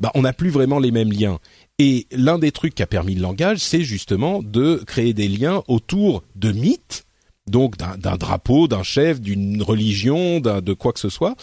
bah, 0.00 0.10
on 0.14 0.22
n'a 0.22 0.32
plus 0.32 0.50
vraiment 0.50 0.78
les 0.78 0.90
mêmes 0.90 1.12
liens. 1.12 1.38
Et 1.78 2.06
l'un 2.10 2.38
des 2.38 2.52
trucs 2.52 2.74
qui 2.74 2.82
a 2.82 2.86
permis 2.86 3.14
le 3.14 3.22
langage, 3.22 3.58
c'est 3.58 3.82
justement 3.82 4.42
de 4.42 4.82
créer 4.86 5.14
des 5.14 5.28
liens 5.28 5.62
autour 5.68 6.24
de 6.34 6.52
mythes 6.52 7.04
donc 7.50 7.76
d'un 7.76 8.16
drapeau, 8.16 8.68
d'un 8.68 8.82
chef, 8.82 9.20
d'une 9.20 9.62
religion, 9.62 10.40
de 10.40 10.72
quoi 10.72 10.92
que 10.92 11.00
ce 11.00 11.08
soit, 11.08 11.36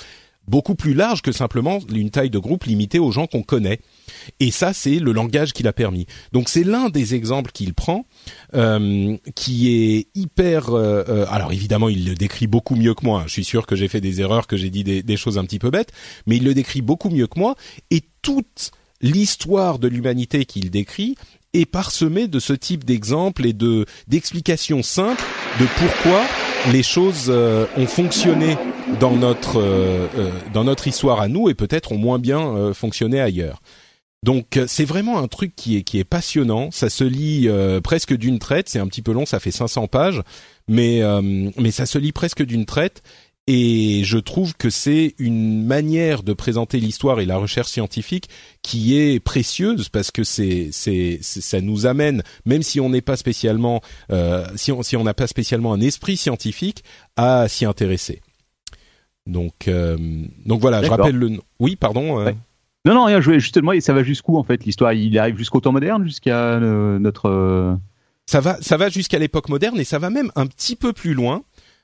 beaucoup 0.47 0.75
plus 0.75 0.93
large 0.93 1.21
que 1.21 1.31
simplement 1.31 1.79
une 1.93 2.09
taille 2.09 2.29
de 2.29 2.39
groupe 2.39 2.65
limitée 2.65 2.99
aux 2.99 3.11
gens 3.11 3.27
qu'on 3.27 3.43
connaît. 3.43 3.79
Et 4.39 4.51
ça, 4.51 4.73
c'est 4.73 4.99
le 4.99 5.11
langage 5.11 5.53
qu'il 5.53 5.67
a 5.67 5.73
permis. 5.73 6.05
Donc 6.31 6.49
c'est 6.49 6.63
l'un 6.63 6.89
des 6.89 7.15
exemples 7.15 7.51
qu'il 7.51 7.73
prend, 7.73 8.05
euh, 8.53 9.17
qui 9.35 9.73
est 9.73 10.07
hyper. 10.15 10.69
Euh, 10.69 11.03
euh, 11.07 11.25
alors 11.29 11.51
évidemment, 11.51 11.89
il 11.89 12.05
le 12.05 12.15
décrit 12.15 12.47
beaucoup 12.47 12.75
mieux 12.75 12.93
que 12.93 13.05
moi. 13.05 13.23
Je 13.27 13.33
suis 13.33 13.43
sûr 13.43 13.65
que 13.65 13.75
j'ai 13.75 13.87
fait 13.87 14.01
des 14.01 14.21
erreurs, 14.21 14.47
que 14.47 14.57
j'ai 14.57 14.69
dit 14.69 14.83
des, 14.83 15.03
des, 15.03 15.17
choses 15.17 15.37
un 15.37 15.45
petit 15.45 15.59
peu 15.59 15.69
bêtes, 15.69 15.91
mais 16.27 16.37
il 16.37 16.43
le 16.43 16.53
décrit 16.53 16.81
beaucoup 16.81 17.09
mieux 17.09 17.27
que 17.27 17.39
moi. 17.39 17.55
Et 17.91 18.01
toute 18.21 18.71
l'histoire 19.01 19.79
de 19.79 19.87
l'humanité 19.87 20.45
qu'il 20.45 20.69
décrit 20.69 21.15
est 21.61 21.65
parsemée 21.65 22.27
de 22.27 22.39
ce 22.39 22.53
type 22.53 22.83
d'exemples 22.83 23.45
et 23.45 23.53
de 23.53 23.85
d'explications 24.07 24.83
simples 24.83 25.23
de 25.59 25.65
pourquoi 25.77 26.21
les 26.71 26.83
choses 26.83 27.27
euh, 27.29 27.65
ont 27.77 27.85
fonctionné 27.85 28.57
dans 28.99 29.15
notre 29.15 29.59
euh, 29.59 30.07
euh, 30.17 30.31
dans 30.53 30.63
notre 30.63 30.87
histoire 30.87 31.21
à 31.21 31.27
nous 31.27 31.49
et 31.49 31.53
peut-être 31.53 31.91
ont 31.91 31.97
moins 31.97 32.19
bien 32.19 32.73
fonctionné 32.73 33.19
ailleurs. 33.19 33.61
Donc 34.23 34.59
c'est 34.67 34.85
vraiment 34.85 35.19
un 35.19 35.27
truc 35.27 35.55
qui 35.55 35.77
est 35.77 35.83
qui 35.83 35.99
est 35.99 36.03
passionnant. 36.03 36.71
Ça 36.71 36.89
se 36.89 37.03
lit 37.03 37.47
presque 37.83 38.15
d'une 38.15 38.39
traite. 38.39 38.69
C'est 38.69 38.79
un 38.79 38.87
petit 38.87 39.03
peu 39.03 39.11
long, 39.11 39.25
ça 39.25 39.39
fait 39.39 39.51
500 39.51 39.87
pages, 39.87 40.23
mais 40.67 41.01
mais 41.57 41.69
ça 41.69 41.85
se 41.85 41.99
lit 41.99 42.11
presque 42.11 42.43
d'une 42.43 42.65
traite 42.65 43.03
et 43.47 44.01
je 44.03 44.17
trouve 44.17 44.55
que 44.55 44.71
c'est 44.71 45.13
une 45.19 45.63
manière 45.63 46.23
de 46.23 46.33
présenter 46.33 46.79
l'histoire 46.79 47.19
et 47.19 47.25
la 47.25 47.37
recherche 47.37 47.67
scientifique 47.67 48.27
qui 48.63 48.97
est 48.97 49.19
précieuse 49.19 49.89
parce 49.89 50.09
que 50.09 50.23
c'est 50.23 50.69
c'est 50.71 51.19
ça 51.21 51.61
nous 51.61 51.85
amène 51.85 52.23
même 52.45 52.63
si 52.63 52.79
on 52.79 52.89
n'est 52.89 53.01
pas 53.01 53.17
spécialement 53.17 53.81
euh, 54.11 54.47
si 54.55 54.71
on 54.71 54.81
si 54.81 54.97
on 54.97 55.03
n'a 55.03 55.13
pas 55.13 55.27
spécialement 55.27 55.73
un 55.73 55.81
esprit 55.81 56.17
scientifique 56.17 56.83
à 57.17 57.47
s'y 57.47 57.65
intéresser. 57.65 58.21
Donc 59.27 59.67
euh, 59.67 59.97
donc 60.45 60.61
voilà, 60.61 60.81
je 60.81 60.89
rappelle 60.89 61.15
le 61.15 61.39
oui 61.59 61.75
pardon. 61.75 62.19
Euh. 62.19 62.31
Non 62.85 62.95
non 62.95 63.05
rien, 63.05 63.21
je 63.21 63.33
justement 63.33 63.79
ça 63.79 63.93
va 63.93 64.01
jusqu'où 64.01 64.37
en 64.37 64.43
fait 64.43 64.65
l'histoire? 64.65 64.93
Il 64.93 65.19
arrive 65.19 65.37
jusqu'au 65.37 65.59
temps 65.59 65.71
moderne 65.71 66.03
jusqu'à 66.03 66.59
notre 66.59 67.77
ça 68.25 68.39
va 68.39 68.57
ça 68.59 68.75
va 68.75 68.89
jusqu'à 68.89 69.19
l'époque 69.19 69.49
moderne 69.49 69.79
et 69.79 69.83
ça 69.83 69.99
va 69.99 70.09
même 70.09 70.31
un 70.35 70.47
petit 70.47 70.75
peu 70.75 70.93
plus 70.93 71.13
loin 71.13 71.43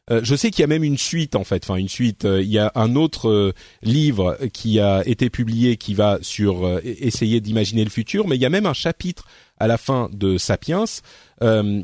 euh, 0.09 0.21
je 0.23 0.35
sais 0.35 0.49
qu'il 0.49 0.61
y 0.61 0.63
a 0.63 0.67
même 0.67 0.83
une 0.83 0.97
suite 0.97 1.35
en 1.35 1.43
fait, 1.43 1.63
enfin 1.63 1.75
une 1.75 1.89
suite. 1.89 2.25
Euh, 2.25 2.41
il 2.41 2.49
y 2.49 2.57
a 2.57 2.71
un 2.75 2.95
autre 2.95 3.29
euh, 3.29 3.53
livre 3.83 4.37
qui 4.51 4.79
a 4.79 5.03
été 5.05 5.29
publié 5.29 5.77
qui 5.77 5.93
va 5.93 6.17
sur 6.21 6.65
e-, 6.65 6.81
essayer 6.83 7.39
d'imaginer 7.39 7.83
le 7.83 7.89
futur, 7.89 8.27
mais 8.27 8.35
il 8.35 8.41
y 8.41 8.45
a 8.45 8.49
même 8.49 8.65
un 8.65 8.73
chapitre 8.73 9.25
à 9.59 9.67
la 9.67 9.77
fin 9.77 10.09
de 10.11 10.39
Sapiens 10.39 10.85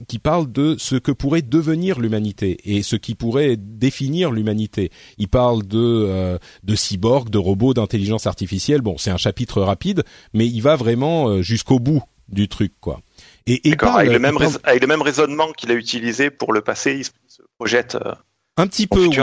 qui 0.08 0.20
parle 0.20 0.52
de 0.52 0.76
ce 0.80 0.96
que 0.96 1.12
pourrait 1.12 1.42
devenir 1.42 2.00
l'humanité 2.00 2.58
et 2.64 2.84
ce 2.84 2.96
qui 2.96 3.14
pourrait 3.16 3.56
définir 3.58 4.32
l'humanité. 4.32 4.92
Il 5.20 5.28
parle 5.28 5.64
de 5.66 6.40
de 6.64 6.76
cyborgs, 6.76 7.30
de 7.30 7.38
robots, 7.38 7.76
d'intelligence 7.76 8.26
artificielle. 8.26 8.82
Bon, 8.82 8.98
c'est 8.98 9.12
un 9.12 9.18
chapitre 9.18 9.62
rapide, 9.62 10.04
mais 10.34 10.48
il 10.48 10.62
va 10.62 10.76
vraiment 10.76 11.42
jusqu'au 11.44 11.78
bout 11.80 12.04
du 12.30 12.48
truc, 12.48 12.74
quoi. 12.80 13.02
Et, 13.46 13.70
et 13.70 13.76
avec, 13.80 14.12
le 14.12 14.20
même 14.20 14.38
avec 14.64 14.82
le 14.82 14.88
même 14.88 15.02
raisonnement 15.02 15.52
qu'il 15.54 15.72
a 15.72 15.76
utilisé 15.76 16.30
pour 16.30 16.54
le 16.54 16.62
passé, 16.62 17.02
projette 17.58 17.96
euh, 17.96 18.14
un 18.58 18.68
petit 18.68 18.88
peu, 18.88 19.06
oui. 19.06 19.18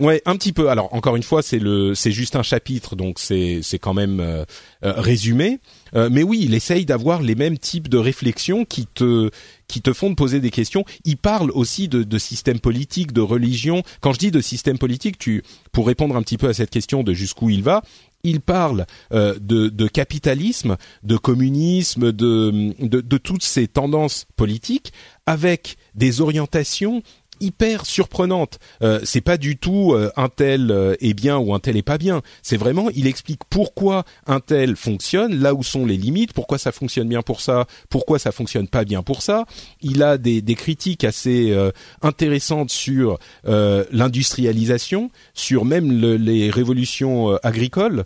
Ouais, 0.00 0.22
un 0.26 0.36
petit 0.36 0.52
peu. 0.52 0.68
Alors 0.68 0.94
encore 0.94 1.16
une 1.16 1.24
fois, 1.24 1.42
c'est 1.42 1.58
le, 1.58 1.92
c'est 1.96 2.12
juste 2.12 2.36
un 2.36 2.44
chapitre, 2.44 2.94
donc 2.94 3.18
c'est 3.18 3.60
c'est 3.62 3.80
quand 3.80 3.94
même 3.94 4.20
euh, 4.20 4.44
euh, 4.84 4.92
résumé. 4.96 5.58
mais 5.92 6.22
oui, 6.22 6.38
il 6.42 6.54
essaye 6.54 6.84
d'avoir 6.84 7.20
les 7.20 7.34
mêmes 7.34 7.58
types 7.58 7.88
de 7.88 7.98
réflexions 7.98 8.64
qui 8.64 8.86
te 8.86 9.28
qui 9.66 9.82
te 9.82 9.92
font 9.92 10.14
poser 10.14 10.40
des 10.40 10.50
questions. 10.50 10.84
Il 11.04 11.16
parle 11.16 11.50
aussi 11.50 11.88
de, 11.88 12.04
de 12.04 12.18
système 12.18 12.60
politique, 12.60 13.12
de 13.12 13.20
religion. 13.20 13.82
Quand 14.00 14.12
je 14.12 14.20
dis 14.20 14.30
de 14.30 14.40
système 14.40 14.78
politique, 14.78 15.18
tu 15.18 15.42
pour 15.72 15.88
répondre 15.88 16.14
un 16.14 16.22
petit 16.22 16.38
peu 16.38 16.48
à 16.48 16.54
cette 16.54 16.70
question 16.70 17.02
de 17.02 17.12
jusqu'où 17.12 17.50
il 17.50 17.64
va, 17.64 17.82
il 18.22 18.40
parle 18.40 18.86
de, 19.10 19.36
de, 19.36 19.88
capitalisme, 19.88 20.76
de 21.02 21.16
communisme, 21.16 22.12
de, 22.12 22.72
de, 22.78 23.00
de 23.00 23.18
toutes 23.18 23.44
ces 23.44 23.66
tendances 23.66 24.26
politiques 24.36 24.92
avec 25.26 25.76
des 25.94 26.20
orientations 26.20 27.02
hyper 27.40 27.86
surprenante. 27.86 28.58
Euh, 28.82 29.00
c'est 29.04 29.20
pas 29.20 29.36
du 29.36 29.56
tout 29.56 29.92
euh, 29.92 30.10
un 30.16 30.28
tel 30.28 30.70
euh, 30.70 30.94
est 31.00 31.14
bien 31.14 31.38
ou 31.38 31.54
un 31.54 31.58
tel 31.58 31.76
est 31.76 31.82
pas 31.82 31.98
bien. 31.98 32.22
C'est 32.42 32.56
vraiment, 32.56 32.88
il 32.94 33.06
explique 33.06 33.40
pourquoi 33.50 34.04
un 34.26 34.40
tel 34.40 34.76
fonctionne, 34.76 35.40
là 35.40 35.54
où 35.54 35.62
sont 35.62 35.86
les 35.86 35.96
limites, 35.96 36.32
pourquoi 36.32 36.58
ça 36.58 36.72
fonctionne 36.72 37.08
bien 37.08 37.22
pour 37.22 37.40
ça, 37.40 37.66
pourquoi 37.88 38.18
ça 38.18 38.32
fonctionne 38.32 38.68
pas 38.68 38.84
bien 38.84 39.02
pour 39.02 39.22
ça. 39.22 39.44
Il 39.80 40.02
a 40.02 40.18
des, 40.18 40.42
des 40.42 40.54
critiques 40.54 41.04
assez 41.04 41.50
euh, 41.50 41.70
intéressantes 42.02 42.70
sur 42.70 43.18
l'industrialisation, 43.44 45.10
sur 45.34 45.64
même 45.64 45.90
les 46.16 46.50
révolutions 46.50 47.36
agricoles. 47.42 48.04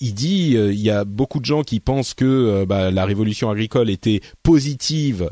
il 0.00 0.14
dit, 0.14 0.52
il 0.52 0.80
y 0.80 0.90
a 0.90 1.04
beaucoup 1.04 1.40
de 1.40 1.44
gens 1.44 1.62
qui 1.62 1.80
pensent 1.80 2.14
que 2.14 2.64
bah, 2.64 2.90
la 2.90 3.04
révolution 3.04 3.50
agricole 3.50 3.90
était 3.90 4.20
positive 4.42 5.30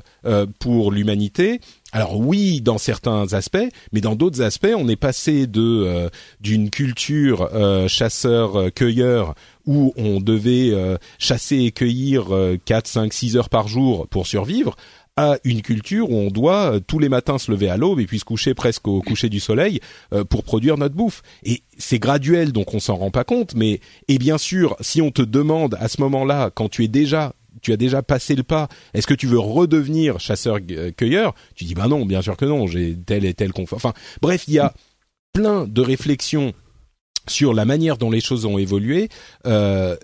pour 0.58 0.92
l'humanité 0.92 1.60
alors 1.92 2.20
oui, 2.20 2.60
dans 2.60 2.76
certains 2.76 3.32
aspects, 3.32 3.66
mais 3.92 4.02
dans 4.02 4.14
d'autres 4.14 4.42
aspects, 4.42 4.74
on 4.76 4.88
est 4.88 4.96
passé 4.96 5.46
de 5.46 5.62
euh, 5.62 6.08
d'une 6.40 6.68
culture 6.68 7.48
euh, 7.54 7.88
chasseur-cueilleur 7.88 9.34
où 9.64 9.94
on 9.96 10.20
devait 10.20 10.70
euh, 10.72 10.98
chasser 11.18 11.56
et 11.60 11.72
cueillir 11.72 12.28
4, 12.64 12.86
5, 12.86 13.12
6 13.12 13.36
heures 13.36 13.48
par 13.48 13.68
jour 13.68 14.06
pour 14.08 14.26
survivre 14.26 14.76
à 15.16 15.38
une 15.44 15.62
culture 15.62 16.10
où 16.10 16.14
on 16.14 16.30
doit 16.30 16.78
tous 16.86 16.98
les 17.00 17.08
matins 17.08 17.38
se 17.38 17.50
lever 17.50 17.68
à 17.68 17.76
l'aube 17.76 17.98
et 17.98 18.06
puis 18.06 18.20
se 18.20 18.24
coucher 18.24 18.54
presque 18.54 18.86
au 18.86 19.00
coucher 19.02 19.28
du 19.28 19.40
soleil 19.40 19.80
pour 20.28 20.44
produire 20.44 20.78
notre 20.78 20.94
bouffe. 20.94 21.22
Et 21.42 21.62
c'est 21.76 21.98
graduel, 21.98 22.52
donc 22.52 22.72
on 22.72 22.78
s'en 22.78 22.94
rend 22.94 23.10
pas 23.10 23.24
compte. 23.24 23.56
Mais 23.56 23.80
et 24.06 24.18
bien 24.18 24.38
sûr, 24.38 24.76
si 24.80 25.02
on 25.02 25.10
te 25.10 25.22
demande 25.22 25.76
à 25.80 25.88
ce 25.88 26.00
moment-là, 26.02 26.52
quand 26.54 26.68
tu 26.68 26.84
es 26.84 26.88
déjà 26.88 27.34
tu 27.60 27.72
as 27.72 27.76
déjà 27.76 28.02
passé 28.02 28.34
le 28.34 28.42
pas. 28.42 28.68
Est-ce 28.94 29.06
que 29.06 29.14
tu 29.14 29.26
veux 29.26 29.38
redevenir 29.38 30.20
chasseur-cueilleur 30.20 31.34
Tu 31.54 31.64
dis 31.64 31.74
bah 31.74 31.88
non, 31.88 32.06
bien 32.06 32.22
sûr 32.22 32.36
que 32.36 32.44
non. 32.44 32.66
J'ai 32.66 32.96
tel 32.96 33.24
et 33.24 33.34
tel 33.34 33.52
confort. 33.52 33.76
Enfin, 33.76 33.92
bref, 34.22 34.44
il 34.48 34.54
y 34.54 34.58
a 34.58 34.74
plein 35.32 35.66
de 35.66 35.80
réflexions 35.80 36.52
sur 37.26 37.54
la 37.54 37.64
manière 37.64 37.98
dont 37.98 38.10
les 38.10 38.20
choses 38.20 38.44
ont 38.44 38.58
évolué 38.58 39.08
euh, 39.46 39.96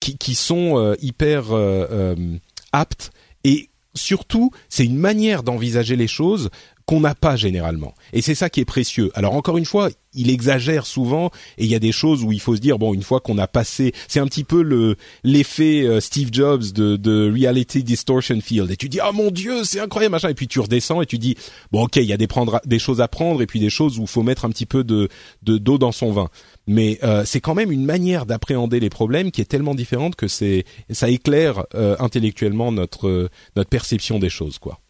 qui, 0.00 0.34
sont 0.34 0.78
euh, 0.78 0.94
hyper 1.00 1.52
euh, 1.52 1.86
euh, 1.90 2.38
aptes 2.72 3.10
et 3.44 3.70
surtout 3.94 4.50
c'est 4.68 4.84
une 4.84 4.96
manière 4.96 5.42
d'envisager 5.42 5.96
les 5.96 6.06
choses 6.06 6.50
qu'on 6.88 7.00
n'a 7.00 7.14
pas 7.14 7.36
généralement. 7.36 7.94
Et 8.14 8.22
c'est 8.22 8.34
ça 8.34 8.48
qui 8.48 8.60
est 8.60 8.64
précieux. 8.64 9.10
Alors 9.12 9.34
encore 9.34 9.58
une 9.58 9.66
fois, 9.66 9.90
il 10.14 10.30
exagère 10.30 10.86
souvent 10.86 11.30
et 11.58 11.64
il 11.64 11.70
y 11.70 11.74
a 11.74 11.78
des 11.78 11.92
choses 11.92 12.24
où 12.24 12.32
il 12.32 12.40
faut 12.40 12.56
se 12.56 12.62
dire 12.62 12.78
bon 12.78 12.94
une 12.94 13.02
fois 13.02 13.20
qu'on 13.20 13.36
a 13.36 13.46
passé, 13.46 13.92
c'est 14.08 14.20
un 14.20 14.26
petit 14.26 14.42
peu 14.42 14.62
le 14.62 14.96
l'effet 15.22 15.82
euh, 15.82 16.00
Steve 16.00 16.30
Jobs 16.32 16.72
de, 16.72 16.96
de 16.96 17.30
reality 17.30 17.84
distortion 17.84 18.40
field 18.40 18.70
et 18.70 18.76
tu 18.78 18.88
dis 18.88 19.00
ah 19.00 19.08
oh, 19.10 19.12
mon 19.12 19.30
dieu 19.30 19.64
c'est 19.64 19.80
incroyable 19.80 20.12
machin 20.12 20.30
et 20.30 20.34
puis 20.34 20.48
tu 20.48 20.60
redescends 20.60 21.02
et 21.02 21.06
tu 21.06 21.18
dis 21.18 21.36
bon 21.72 21.84
ok 21.84 21.96
il 21.96 22.04
y 22.04 22.12
a 22.14 22.16
des 22.16 22.26
prendre 22.26 22.58
des 22.64 22.78
choses 22.78 23.02
à 23.02 23.08
prendre 23.08 23.42
et 23.42 23.46
puis 23.46 23.60
des 23.60 23.68
choses 23.68 23.98
où 23.98 24.02
il 24.02 24.08
faut 24.08 24.22
mettre 24.22 24.46
un 24.46 24.50
petit 24.50 24.64
peu 24.64 24.82
de 24.82 25.10
d'eau 25.42 25.76
dans 25.76 25.92
son 25.92 26.10
vin. 26.10 26.30
Mais 26.66 26.98
euh, 27.02 27.22
c'est 27.26 27.42
quand 27.42 27.54
même 27.54 27.70
une 27.70 27.84
manière 27.84 28.24
d'appréhender 28.24 28.80
les 28.80 28.90
problèmes 28.90 29.30
qui 29.30 29.42
est 29.42 29.50
tellement 29.50 29.74
différente 29.74 30.16
que 30.16 30.26
c'est 30.26 30.64
ça 30.88 31.10
éclaire 31.10 31.66
euh, 31.74 31.96
intellectuellement 31.98 32.72
notre 32.72 33.28
notre 33.56 33.68
perception 33.68 34.18
des 34.18 34.30
choses 34.30 34.58
quoi 34.58 34.80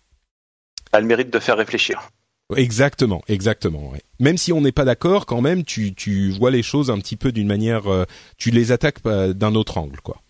a 0.92 1.00
le 1.00 1.07
mérite 1.07 1.33
de 1.33 1.38
faire 1.38 1.57
réfléchir. 1.57 2.11
Exactement, 2.57 3.23
exactement. 3.28 3.92
Même 4.21 4.38
si 4.38 4.52
on 4.52 4.62
n'est 4.62 4.73
pas 4.73 4.85
d'accord, 4.85 5.26
quand 5.26 5.42
même, 5.42 5.64
tu, 5.64 5.95
tu 5.95 6.30
vois 6.30 6.50
les 6.50 6.62
choses 6.62 6.90
un 6.90 6.99
petit 6.99 7.16
peu 7.16 7.30
d'une 7.30 7.47
manière, 7.47 7.92
euh, 7.92 8.04
tu 8.38 8.50
les 8.50 8.73
attaques 8.73 9.02
d'un 9.04 9.54
autre 9.54 9.76
angle, 9.76 10.00
quoi. 10.00 10.23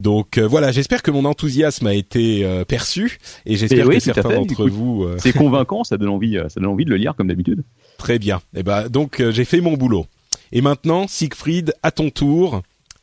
Donc 0.00 0.38
euh, 0.38 0.48
voilà, 0.48 0.72
j'espère 0.72 1.02
que 1.02 1.12
mon 1.12 1.24
enthousiasme 1.26 1.86
a 1.86 1.94
été 1.94 2.44
euh, 2.44 2.64
perçu 2.64 3.18
et 3.46 3.54
j'espère 3.54 3.88
que 3.88 4.00
certains 4.00 4.30
d'entre 4.30 4.68
vous. 4.68 5.06
C'est 5.18 5.32
convaincant, 5.36 5.84
ça 5.84 5.96
donne 5.96 6.08
envie, 6.08 6.38
ça 6.48 6.58
donne 6.58 6.70
envie 6.70 6.84
de 6.84 6.90
le 6.90 6.96
lire 6.96 7.14
comme 7.14 7.28
d'habitude. 7.28 7.62
Très 7.98 8.18
bien. 8.18 8.38
Et 8.54 8.60
eh 8.60 8.62
ben 8.64 8.88
donc 8.88 9.22
j'ai 9.30 9.44
fait 9.44 9.60
mon 9.60 9.74
boulot. 9.74 10.06
Et 10.50 10.60
maintenant, 10.60 11.06
Siegfried, 11.06 11.74
à 11.84 11.92
ton 11.92 12.10
tour, 12.10 12.62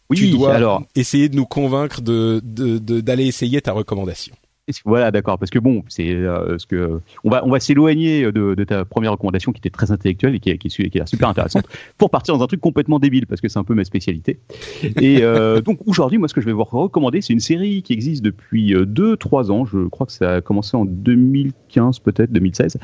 oui, 0.10 0.18
tu 0.18 0.30
dois 0.30 0.56
alors... 0.56 0.84
essayer 0.96 1.30
de 1.30 1.38
nous 1.38 1.46
convaincre 1.46 2.02
de 2.02 2.42
d'aller 2.44 3.28
essayer 3.28 3.62
ta 3.62 3.72
recommandation. 3.72 4.36
voilà, 4.86 5.12
d'accord, 5.12 5.38
parce 5.38 5.52
que 5.52 5.60
bon, 5.60 5.84
c'est 5.88 6.10
ce 6.12 6.66
que 6.66 7.02
on 7.24 7.30
va 7.30 7.46
on 7.46 7.50
va 7.50 7.60
s'éloigner 7.60 8.32
de, 8.32 8.56
de, 8.56 8.64
ta 8.64 8.86
première 8.86 9.14
recommandation 9.14 9.52
qui 9.52 9.60
était 9.60 9.70
très 9.70 9.92
intellectuelle 9.92 10.36
et 10.36 10.40
qui, 10.40 10.58
qui, 10.58 10.70
qui 10.70 10.98
est 10.98 11.08
super 11.08 11.30
intéressante 11.30 11.66
pour 11.98 12.10
partir 12.10 12.38
dans 12.38 12.44
un 12.44 12.48
truc 12.48 12.62
complètement 12.62 13.00
débile 13.00 13.28
parce 13.28 13.42
que 13.42 13.48
c'est 13.48 13.60
un 13.60 13.64
peu 13.64 13.74
ma 13.74 13.84
spécialité. 13.84 14.40
Et 14.84 15.22
donc 15.66 15.80
aujourd'hui, 15.86 16.18
moi, 16.18 16.28
ce 16.28 16.34
que 16.34 16.42
je 16.42 16.46
vais 16.46 16.54
vous 16.54 16.64
recommander, 16.64 17.22
c'est 17.22 17.34
une 17.34 17.40
série 17.40 17.82
qui 17.82 17.94
existe 17.94 18.24
depuis 18.24 18.74
2-3 18.74 19.52
ans. 19.52 19.66
Je 19.66 19.88
crois 19.88 20.06
que 20.06 20.14
ça 20.14 20.36
a 20.36 20.42
commencé 20.42 20.76
en 20.78 20.86
2015 20.86 22.00
peut-être, 22.00 22.32
2016. 22.32 22.78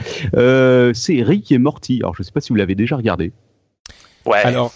c'est 0.93 1.23
Rick 1.23 1.51
et 1.51 1.57
Morty. 1.57 1.99
Alors 2.01 2.15
je 2.15 2.23
sais 2.23 2.31
pas 2.31 2.41
si 2.41 2.49
vous 2.49 2.55
l'avez 2.55 2.75
déjà 2.75 2.95
regardé. 2.95 3.31
Ouais. 4.25 4.39
Alors, 4.43 4.73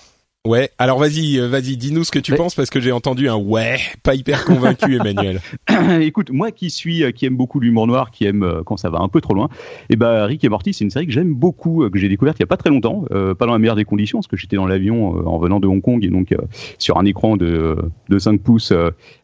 Ouais, 0.47 0.69
alors 0.77 0.99
vas-y, 0.99 1.37
euh, 1.37 1.49
vas-y, 1.49 1.75
dis-nous 1.75 2.05
ce 2.05 2.11
que 2.11 2.19
tu 2.19 2.33
penses 2.33 2.55
parce 2.55 2.69
que 2.69 2.79
j'ai 2.79 2.93
entendu 2.93 3.27
un 3.27 3.35
ouais, 3.35 3.75
pas 4.03 4.15
hyper 4.15 4.45
convaincu, 4.45 4.95
Emmanuel. 4.99 5.41
Écoute, 5.99 6.31
moi 6.31 6.51
qui 6.51 6.69
suis, 6.69 7.03
euh, 7.03 7.11
qui 7.11 7.25
aime 7.25 7.35
beaucoup 7.35 7.59
l'humour 7.59 7.87
noir, 7.87 8.09
qui 8.09 8.23
aime 8.23 8.43
euh, 8.43 8.63
quand 8.63 8.77
ça 8.77 8.89
va 8.89 8.99
un 8.99 9.09
peu 9.09 9.19
trop 9.19 9.33
loin, 9.33 9.49
et 9.89 9.93
eh 9.93 9.95
ben 9.97 10.23
Rick 10.23 10.45
et 10.45 10.47
Morty, 10.47 10.71
c'est 10.71 10.85
une 10.85 10.91
série 10.91 11.07
que 11.07 11.11
j'aime 11.11 11.33
beaucoup, 11.33 11.89
que 11.89 11.99
j'ai 11.99 12.07
découverte 12.07 12.39
il 12.39 12.43
y 12.43 12.45
a 12.45 12.47
pas 12.47 12.55
très 12.55 12.69
longtemps, 12.69 13.03
pas 13.09 13.45
dans 13.45 13.51
la 13.51 13.59
meilleure 13.59 13.75
des 13.75 13.83
conditions, 13.83 14.19
parce 14.19 14.27
que 14.27 14.37
j'étais 14.37 14.55
dans 14.55 14.65
l'avion 14.65 15.27
en 15.27 15.37
venant 15.39 15.59
de 15.59 15.67
Hong 15.67 15.81
Kong 15.81 16.05
et 16.05 16.09
donc 16.09 16.33
sur 16.77 16.97
un 16.97 17.03
écran 17.03 17.35
de, 17.35 17.75
de 18.07 18.17
5 18.17 18.39
pouces 18.41 18.71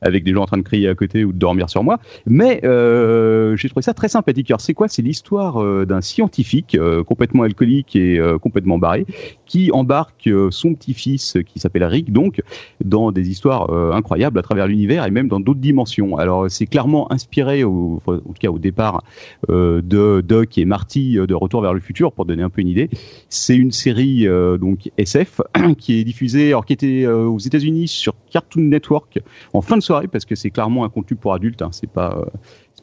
avec 0.02 0.26
des 0.26 0.34
gens 0.34 0.42
en 0.42 0.48
train 0.48 0.58
de 0.58 0.64
crier 0.64 0.90
à 0.90 0.96
côté 0.96 1.24
ou 1.24 1.32
de 1.32 1.38
dormir 1.38 1.70
sur 1.70 1.82
moi, 1.82 2.00
mais 2.26 2.60
j'ai 2.62 3.70
trouvé 3.70 3.84
ça 3.84 3.94
très 3.94 4.10
sympathique. 4.10 4.52
Alors 4.52 4.60
c'est 4.60 4.74
quoi? 4.74 4.90
C'est 4.90 5.02
l'histoire 5.02 5.86
d'un 5.86 6.02
scientifique 6.02 6.78
complètement 7.08 7.44
alcoolique 7.44 7.96
et 7.96 8.20
complètement 8.42 8.78
barré 8.78 9.06
qui 9.46 9.72
embarque 9.72 10.30
son 10.50 10.74
qui 11.18 11.60
s'appelle 11.60 11.84
Rick, 11.84 12.12
donc, 12.12 12.42
dans 12.84 13.12
des 13.12 13.30
histoires 13.30 13.70
euh, 13.70 13.92
incroyables 13.92 14.38
à 14.40 14.42
travers 14.42 14.68
l'univers 14.68 15.06
et 15.06 15.12
même 15.12 15.28
dans 15.28 15.40
d'autres 15.40 15.60
dimensions. 15.60 16.18
Alors, 16.18 16.50
c'est 16.50 16.66
clairement 16.66 17.12
inspiré, 17.12 17.64
au, 17.64 18.02
en 18.08 18.18
tout 18.18 18.34
cas 18.40 18.50
au 18.50 18.60
départ, 18.60 19.04
euh, 19.50 19.82
de 19.82 20.22
Doc 20.22 20.58
et 20.58 20.66
Marty 20.66 21.18
euh, 21.18 21.28
de 21.28 21.34
Retour 21.34 21.62
vers 21.62 21.74
le 21.74 21.80
futur, 21.80 22.12
pour 22.12 22.26
donner 22.26 22.44
un 22.44 22.50
peu 22.50 22.62
une 22.62 22.68
idée. 22.68 22.90
C'est 23.30 23.56
une 23.56 23.72
série 23.72 24.28
donc 24.60 24.90
SF 24.98 25.42
qui 25.78 26.00
est 26.00 26.04
diffusée, 26.04 26.50
alors 26.50 26.66
qui 26.66 26.74
était 26.74 27.06
aux 27.08 27.40
États-Unis 27.40 27.88
sur 27.88 28.14
Cartoon 28.32 28.62
Network 28.62 29.20
en 29.54 29.62
fin 29.62 29.78
de 29.78 29.82
soirée, 29.82 30.08
parce 30.08 30.26
que 30.26 30.36
c'est 30.36 30.50
clairement 30.50 30.86
un 30.86 30.90
contenu 30.90 31.18
pour 31.18 31.34
adultes. 31.34 31.62
Hein, 31.62 31.70
c'est 31.72 31.90
pas 31.90 32.26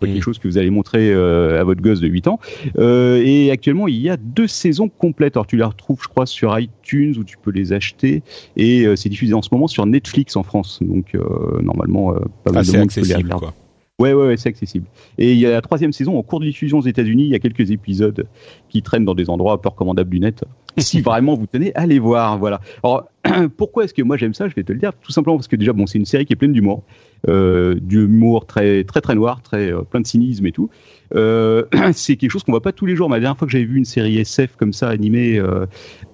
pas 0.02 0.12
quelque 0.12 0.22
chose 0.22 0.38
que 0.38 0.48
vous 0.48 0.58
allez 0.58 0.70
montrer 0.70 1.12
euh, 1.12 1.60
à 1.60 1.64
votre 1.64 1.80
gosse 1.80 2.00
de 2.00 2.08
8 2.08 2.28
ans. 2.28 2.40
Euh, 2.78 3.22
et 3.24 3.50
actuellement, 3.50 3.88
il 3.88 4.00
y 4.00 4.10
a 4.10 4.16
deux 4.16 4.46
saisons 4.46 4.88
complètes. 4.88 5.36
Alors, 5.36 5.46
tu 5.46 5.56
les 5.56 5.64
retrouves, 5.64 6.00
je 6.02 6.08
crois, 6.08 6.26
sur 6.26 6.58
iTunes 6.58 7.14
où 7.18 7.24
tu 7.24 7.36
peux 7.38 7.50
les 7.50 7.72
acheter. 7.72 8.22
Et 8.56 8.86
euh, 8.86 8.96
c'est 8.96 9.08
diffusé 9.08 9.34
en 9.34 9.42
ce 9.42 9.48
moment 9.52 9.66
sur 9.66 9.86
Netflix 9.86 10.36
en 10.36 10.42
France. 10.42 10.80
Donc, 10.82 11.16
normalement, 11.62 12.14
pas 12.44 12.52
mal 12.52 12.66
de 12.66 12.76
monde 12.76 12.92
peut 12.92 13.00
les 13.00 13.14
regarder. 13.14 13.46
Quoi. 13.46 13.54
Ouais, 13.98 14.14
ouais, 14.14 14.26
ouais 14.26 14.36
c'est 14.36 14.48
accessible. 14.48 14.86
Et 15.18 15.32
il 15.32 15.38
y 15.38 15.46
a 15.46 15.50
la 15.50 15.60
troisième 15.60 15.92
saison 15.92 16.18
en 16.18 16.22
cours 16.22 16.40
de 16.40 16.46
diffusion 16.46 16.78
aux 16.78 16.86
États-Unis. 16.86 17.24
Il 17.24 17.30
y 17.30 17.34
a 17.34 17.38
quelques 17.38 17.70
épisodes 17.70 18.26
qui 18.68 18.82
traînent 18.82 19.04
dans 19.04 19.14
des 19.14 19.30
endroits 19.30 19.60
peu 19.60 19.68
recommandables 19.68 20.10
du 20.10 20.18
net. 20.18 20.44
si 20.78 21.02
vraiment 21.02 21.34
vous 21.34 21.46
tenez, 21.46 21.72
allez 21.74 21.98
voir. 21.98 22.38
Voilà. 22.38 22.60
Alors, 22.82 23.08
pourquoi 23.56 23.84
est-ce 23.84 23.94
que 23.94 24.02
moi 24.02 24.16
j'aime 24.16 24.34
ça? 24.34 24.48
Je 24.48 24.54
vais 24.54 24.64
te 24.64 24.72
le 24.72 24.78
dire. 24.78 24.92
Tout 24.94 25.12
simplement 25.12 25.36
parce 25.36 25.46
que 25.46 25.56
déjà, 25.56 25.72
bon, 25.72 25.86
c'est 25.86 25.98
une 25.98 26.06
série 26.06 26.24
qui 26.24 26.32
est 26.32 26.36
pleine 26.36 26.52
d'humour, 26.52 26.82
euh, 27.28 27.76
d'humour 27.80 28.46
très, 28.46 28.82
très, 28.84 29.00
très 29.02 29.14
noir, 29.14 29.42
très 29.42 29.70
euh, 29.70 29.82
plein 29.82 30.00
de 30.00 30.06
cynisme 30.06 30.46
et 30.46 30.52
tout. 30.52 30.70
Euh, 31.14 31.64
c'est 31.92 32.16
quelque 32.16 32.30
chose 32.30 32.42
qu'on 32.42 32.52
voit 32.52 32.62
pas 32.62 32.72
tous 32.72 32.86
les 32.86 32.96
jours. 32.96 33.08
Ma 33.08 33.20
dernière 33.20 33.36
fois 33.36 33.46
que 33.46 33.52
j'avais 33.52 33.66
vu 33.66 33.76
une 33.76 33.84
série 33.84 34.18
SF 34.18 34.56
comme 34.56 34.72
ça 34.72 34.88
animée, 34.88 35.40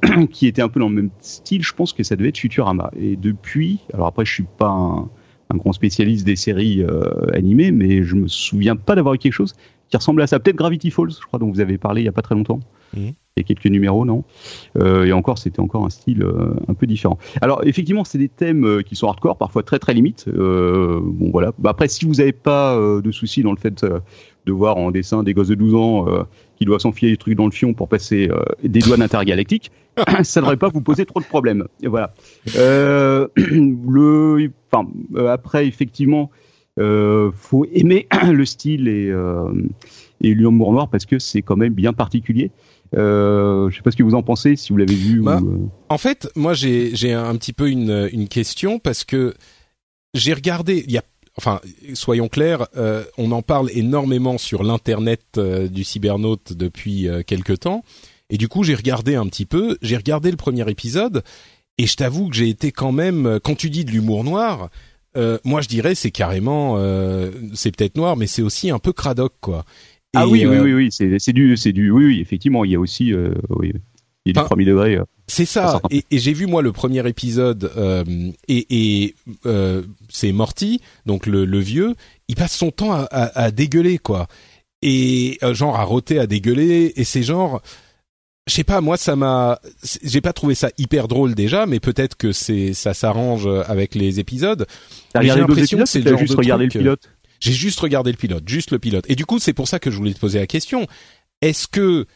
qui 0.31 0.47
était 0.47 0.63
un 0.63 0.69
peu 0.69 0.81
dans 0.81 0.89
le 0.89 0.95
même 0.95 1.11
style, 1.21 1.63
je 1.63 1.73
pense 1.73 1.93
que 1.93 2.03
ça 2.03 2.17
devait 2.17 2.31
être 2.31 2.39
Futurama. 2.39 2.91
Et 2.99 3.17
depuis, 3.17 3.79
alors 3.95 4.09
après, 4.09 4.25
je 4.25 4.33
suis 4.35 4.47
pas 4.59 4.69
un 4.69 5.09
un 5.51 5.57
grand 5.57 5.73
spécialiste 5.73 6.27
des 6.27 6.37
séries 6.37 6.83
euh, 6.83 7.03
animées, 7.33 7.71
mais 7.71 8.03
je 8.03 8.15
me 8.15 8.29
souviens 8.29 8.77
pas 8.77 8.95
d'avoir 8.95 9.15
eu 9.15 9.19
quelque 9.19 9.33
chose 9.33 9.55
qui 9.89 9.97
ressemblait 9.97 10.25
à 10.25 10.27
ça. 10.27 10.39
Peut-être 10.39 10.57
Gravity 10.57 10.91
Falls, 10.91 11.11
je 11.11 11.27
crois, 11.27 11.39
dont 11.39 11.51
vous 11.51 11.61
avez 11.61 11.79
parlé 11.79 12.03
il 12.03 12.05
y 12.05 12.09
a 12.09 12.13
pas 12.13 12.23
très 12.23 12.35
longtemps. 12.35 12.61
Mmh. 12.95 13.11
Quelques 13.43 13.67
numéros, 13.67 14.05
non 14.05 14.25
euh, 14.79 15.05
Et 15.05 15.13
encore, 15.13 15.39
c'était 15.39 15.61
encore 15.61 15.85
un 15.85 15.91
style 15.91 16.23
euh, 16.23 16.55
un 16.69 16.75
peu 16.75 16.87
différent. 16.87 17.19
Alors, 17.41 17.63
effectivement, 17.65 18.05
c'est 18.05 18.19
des 18.19 18.29
thèmes 18.29 18.83
qui 18.85 18.97
sont 18.97 19.09
hardcore, 19.09 19.37
parfois 19.37 19.63
très 19.63 19.79
très 19.79 19.95
limites. 19.95 20.29
bon, 20.29 21.31
voilà. 21.33 21.53
Bah, 21.59 21.71
après, 21.71 21.89
si 21.89 22.05
vous 22.05 22.15
n'avez 22.15 22.33
pas 22.33 22.77
de 22.77 23.11
soucis 23.11 23.43
dans 23.43 23.53
le 23.53 23.59
fait 23.59 23.85
de 23.85 24.53
voir 24.53 24.77
en 24.77 24.91
dessin 24.91 25.23
des 25.23 25.35
gosses 25.35 25.49
de 25.49 25.55
12 25.55 25.75
ans 25.75 26.07
qui 26.57 26.65
doivent 26.65 26.81
s'enfiler 26.81 27.13
des 27.13 27.17
trucs 27.17 27.35
dans 27.35 27.45
le 27.45 27.51
fion 27.51 27.75
pour 27.75 27.89
passer 27.89 28.31
des 28.63 28.81
douanes 28.81 29.03
intergalactiques, 29.03 29.71
ça 30.23 30.41
ne 30.41 30.45
devrait 30.45 30.57
pas 30.57 30.69
vous 30.69 30.81
poser 30.81 31.07
trop 31.07 31.21
de 31.21 31.25
problèmes. 31.25 31.67
Et 31.83 31.89
voilà. 31.89 32.15
Euh, 32.57 33.29
le, 33.37 34.51
enfin, 34.71 34.89
euh, 35.15 35.29
après, 35.29 35.67
effectivement, 35.67 36.31
euh, 36.79 37.31
faut 37.35 37.67
aimer 37.73 38.07
le 38.33 38.45
style 38.45 38.89
et, 38.89 39.09
euh, 39.11 39.51
et 40.21 40.35
l'humour 40.35 40.73
noir 40.73 40.89
parce 40.89 41.07
que 41.07 41.19
c'est 41.19 41.43
quand 41.43 41.57
même 41.57 41.75
bien 41.75 41.93
particulier. 41.93 42.51
Euh, 42.97 43.71
je 43.71 43.77
sais 43.77 43.83
pas 43.83 43.91
ce 43.91 43.97
que 43.97 44.03
vous 44.03 44.15
en 44.15 44.23
pensez, 44.23 44.57
si 44.57 44.73
vous 44.73 44.79
l'avez 44.79 44.95
vu. 44.95 45.21
Bah, 45.21 45.41
En 45.89 45.99
fait, 45.99 46.29
moi, 46.37 46.55
j'ai 46.55 46.95
j'ai 46.95 47.13
un 47.13 47.37
petit 47.37 47.53
peu 47.53 47.69
une 47.69 48.09
une 48.13 48.29
question 48.29 48.79
parce 48.79 49.05
que 49.05 49.35
j'ai 50.15 50.33
regardé. 50.33 50.85
Il 50.87 50.93
y 50.93 50.99
a 50.99 51.03
enfin, 51.37 51.61
soyons 51.95 52.29
clairs, 52.29 52.67
euh, 52.77 53.05
on 53.17 53.31
en 53.31 53.43
parle 53.43 53.71
énormément 53.73 54.39
sur 54.39 54.65
l'internet 54.65 55.39
du 55.39 55.85
cybernaute 55.85 56.53
depuis 56.53 57.09
quelque 57.27 57.53
temps. 57.53 57.85
Et 58.31 58.37
du 58.37 58.49
coup, 58.49 58.65
j'ai 58.65 58.75
regardé 58.75 59.15
un 59.15 59.27
petit 59.27 59.47
peu, 59.47 59.79
j'ai 59.81 59.97
regardé 59.97 60.31
le 60.31 60.37
premier 60.37 60.69
épisode, 60.69 61.23
et 61.79 61.87
je 61.87 61.95
t'avoue 61.95 62.29
que 62.29 62.37
j'ai 62.37 62.49
été 62.49 62.73
quand 62.73 62.93
même, 62.93 63.39
quand 63.43 63.55
tu 63.55 63.71
dis 63.71 63.85
de 63.85 63.91
l'humour 63.91 64.25
noir, 64.25 64.69
euh, 65.17 65.39
moi 65.45 65.61
je 65.61 65.69
dirais 65.69 65.95
c'est 65.95 66.11
carrément, 66.11 66.75
euh, 66.77 67.31
c'est 67.55 67.75
peut-être 67.75 67.97
noir, 67.97 68.17
mais 68.17 68.27
c'est 68.27 68.43
aussi 68.43 68.71
un 68.71 68.79
peu 68.79 68.93
cradoc 68.93 69.33
quoi. 69.41 69.65
Ah 70.15 70.27
oui, 70.27 70.47
oui, 70.47 70.57
euh, 70.57 70.63
oui, 70.63 70.73
oui, 70.73 70.89
c'est, 70.91 71.19
c'est 71.19 71.33
du, 71.33 71.57
c'est 71.57 71.73
du, 71.73 71.91
oui, 71.91 72.07
oui, 72.07 72.21
effectivement, 72.21 72.65
il 72.65 72.73
y 72.73 72.75
a 72.75 72.81
aussi, 72.81 73.13
euh, 73.13 73.35
oui, 73.51 73.73
il 74.25 74.35
y 74.35 74.39
a 74.39 74.43
du 74.43 74.47
premier 74.49 74.65
degré. 74.65 74.99
C'est 75.27 75.45
ça. 75.45 75.81
Et, 75.91 76.05
et 76.11 76.19
j'ai 76.19 76.33
vu 76.33 76.47
moi 76.47 76.63
le 76.63 76.73
premier 76.73 77.07
épisode 77.07 77.71
et, 78.49 78.67
et 78.71 79.15
c'est 80.09 80.33
Morty, 80.33 80.81
donc 81.07 81.27
le, 81.27 81.45
le, 81.45 81.59
vieux, 81.59 81.95
il 82.29 82.37
passe 82.37 82.57
son 82.57 82.71
temps 82.71 82.93
à, 82.93 83.07
à, 83.11 83.43
à 83.45 83.51
dégueuler 83.51 83.99
quoi. 83.99 84.27
Et 84.81 85.39
genre 85.53 85.77
à 85.79 85.85
roter, 85.85 86.19
à 86.19 86.27
dégueuler. 86.27 86.93
Et 86.97 87.05
c'est 87.05 87.23
genre, 87.23 87.61
je 88.47 88.55
sais 88.55 88.65
pas, 88.65 88.81
moi 88.81 88.97
ça 88.97 89.17
m'a, 89.17 89.61
j'ai 90.03 90.21
pas 90.21 90.33
trouvé 90.33 90.55
ça 90.55 90.71
hyper 90.79 91.09
drôle 91.09 91.35
déjà, 91.35 91.67
mais 91.67 91.81
peut-être 91.81 92.17
que 92.17 92.33
c'est 92.33 92.73
ça 92.73 92.95
s'arrange 92.95 93.47
avec 93.67 93.95
les 93.95 94.21
épisodes. 94.21 94.67
J'ai 95.21 95.29
l'impression 95.29 95.79
que 95.79 95.87
c'est 95.87 96.01
le 96.01 96.17
juste 96.17 96.35
regardé 96.35 96.65
le 96.65 96.71
pilote? 96.71 97.11
J'ai 97.41 97.53
juste 97.53 97.81
regardé 97.81 98.11
le 98.11 98.17
pilote, 98.17 98.45
juste 98.47 98.71
le 98.71 98.79
pilote. 98.79 99.05
Et 99.09 99.15
du 99.15 99.27
coup, 99.27 99.39
c'est 99.39 99.53
pour 99.53 99.69
ça 99.69 99.79
que 99.79 99.91
je 99.91 99.97
voulais 99.97 100.15
te 100.15 100.19
poser 100.19 100.39
la 100.39 100.47
question. 100.47 100.87
Est-ce 101.41 101.69
que 101.69 102.07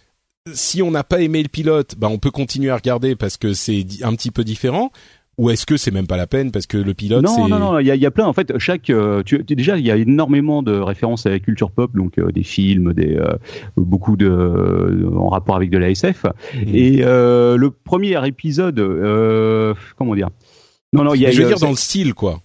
si 0.52 0.82
on 0.82 0.90
n'a 0.90 1.04
pas 1.04 1.20
aimé 1.20 1.42
le 1.42 1.48
pilote, 1.48 1.94
bah 1.96 2.08
on 2.10 2.18
peut 2.18 2.30
continuer 2.30 2.70
à 2.70 2.76
regarder 2.76 3.14
parce 3.14 3.36
que 3.36 3.52
c'est 3.52 3.84
un 4.02 4.14
petit 4.14 4.30
peu 4.30 4.42
différent, 4.42 4.90
ou 5.38 5.50
est-ce 5.50 5.64
que 5.64 5.76
c'est 5.76 5.90
même 5.90 6.06
pas 6.06 6.16
la 6.16 6.26
peine 6.26 6.50
parce 6.50 6.66
que 6.66 6.76
le 6.76 6.94
pilote 6.94 7.24
Non, 7.24 7.48
non, 7.48 7.58
non, 7.58 7.78
il 7.78 7.86
y 7.86 7.90
a, 7.90 7.96
y 7.96 8.04
a, 8.04 8.10
plein. 8.10 8.26
En 8.26 8.32
fait, 8.32 8.58
chaque, 8.58 8.90
euh, 8.90 9.22
tu, 9.22 9.42
déjà, 9.42 9.78
il 9.78 9.86
y 9.86 9.90
a 9.90 9.96
énormément 9.96 10.62
de 10.62 10.72
références 10.72 11.26
à 11.26 11.30
la 11.30 11.38
culture 11.38 11.70
pop, 11.70 11.90
donc 11.94 12.18
euh, 12.18 12.30
des 12.32 12.42
films, 12.42 12.92
des 12.92 13.16
euh, 13.16 13.32
beaucoup 13.76 14.16
de 14.16 15.10
en 15.16 15.28
rapport 15.28 15.56
avec 15.56 15.70
de 15.70 15.78
la 15.78 15.90
SF. 15.90 16.24
Mmh. 16.24 16.74
Et 16.74 16.96
le 16.98 17.68
premier 17.70 18.26
épisode, 18.26 18.76
comment 19.96 20.14
dire? 20.14 20.28
Non, 20.92 21.04
non, 21.04 21.14
il 21.14 21.22
y 21.22 21.26
a. 21.26 21.30
Je 21.30 21.40
veux 21.40 21.48
dire 21.48 21.58
dans 21.58 21.70
le 21.70 21.76
style, 21.76 22.12
quoi 22.14 22.42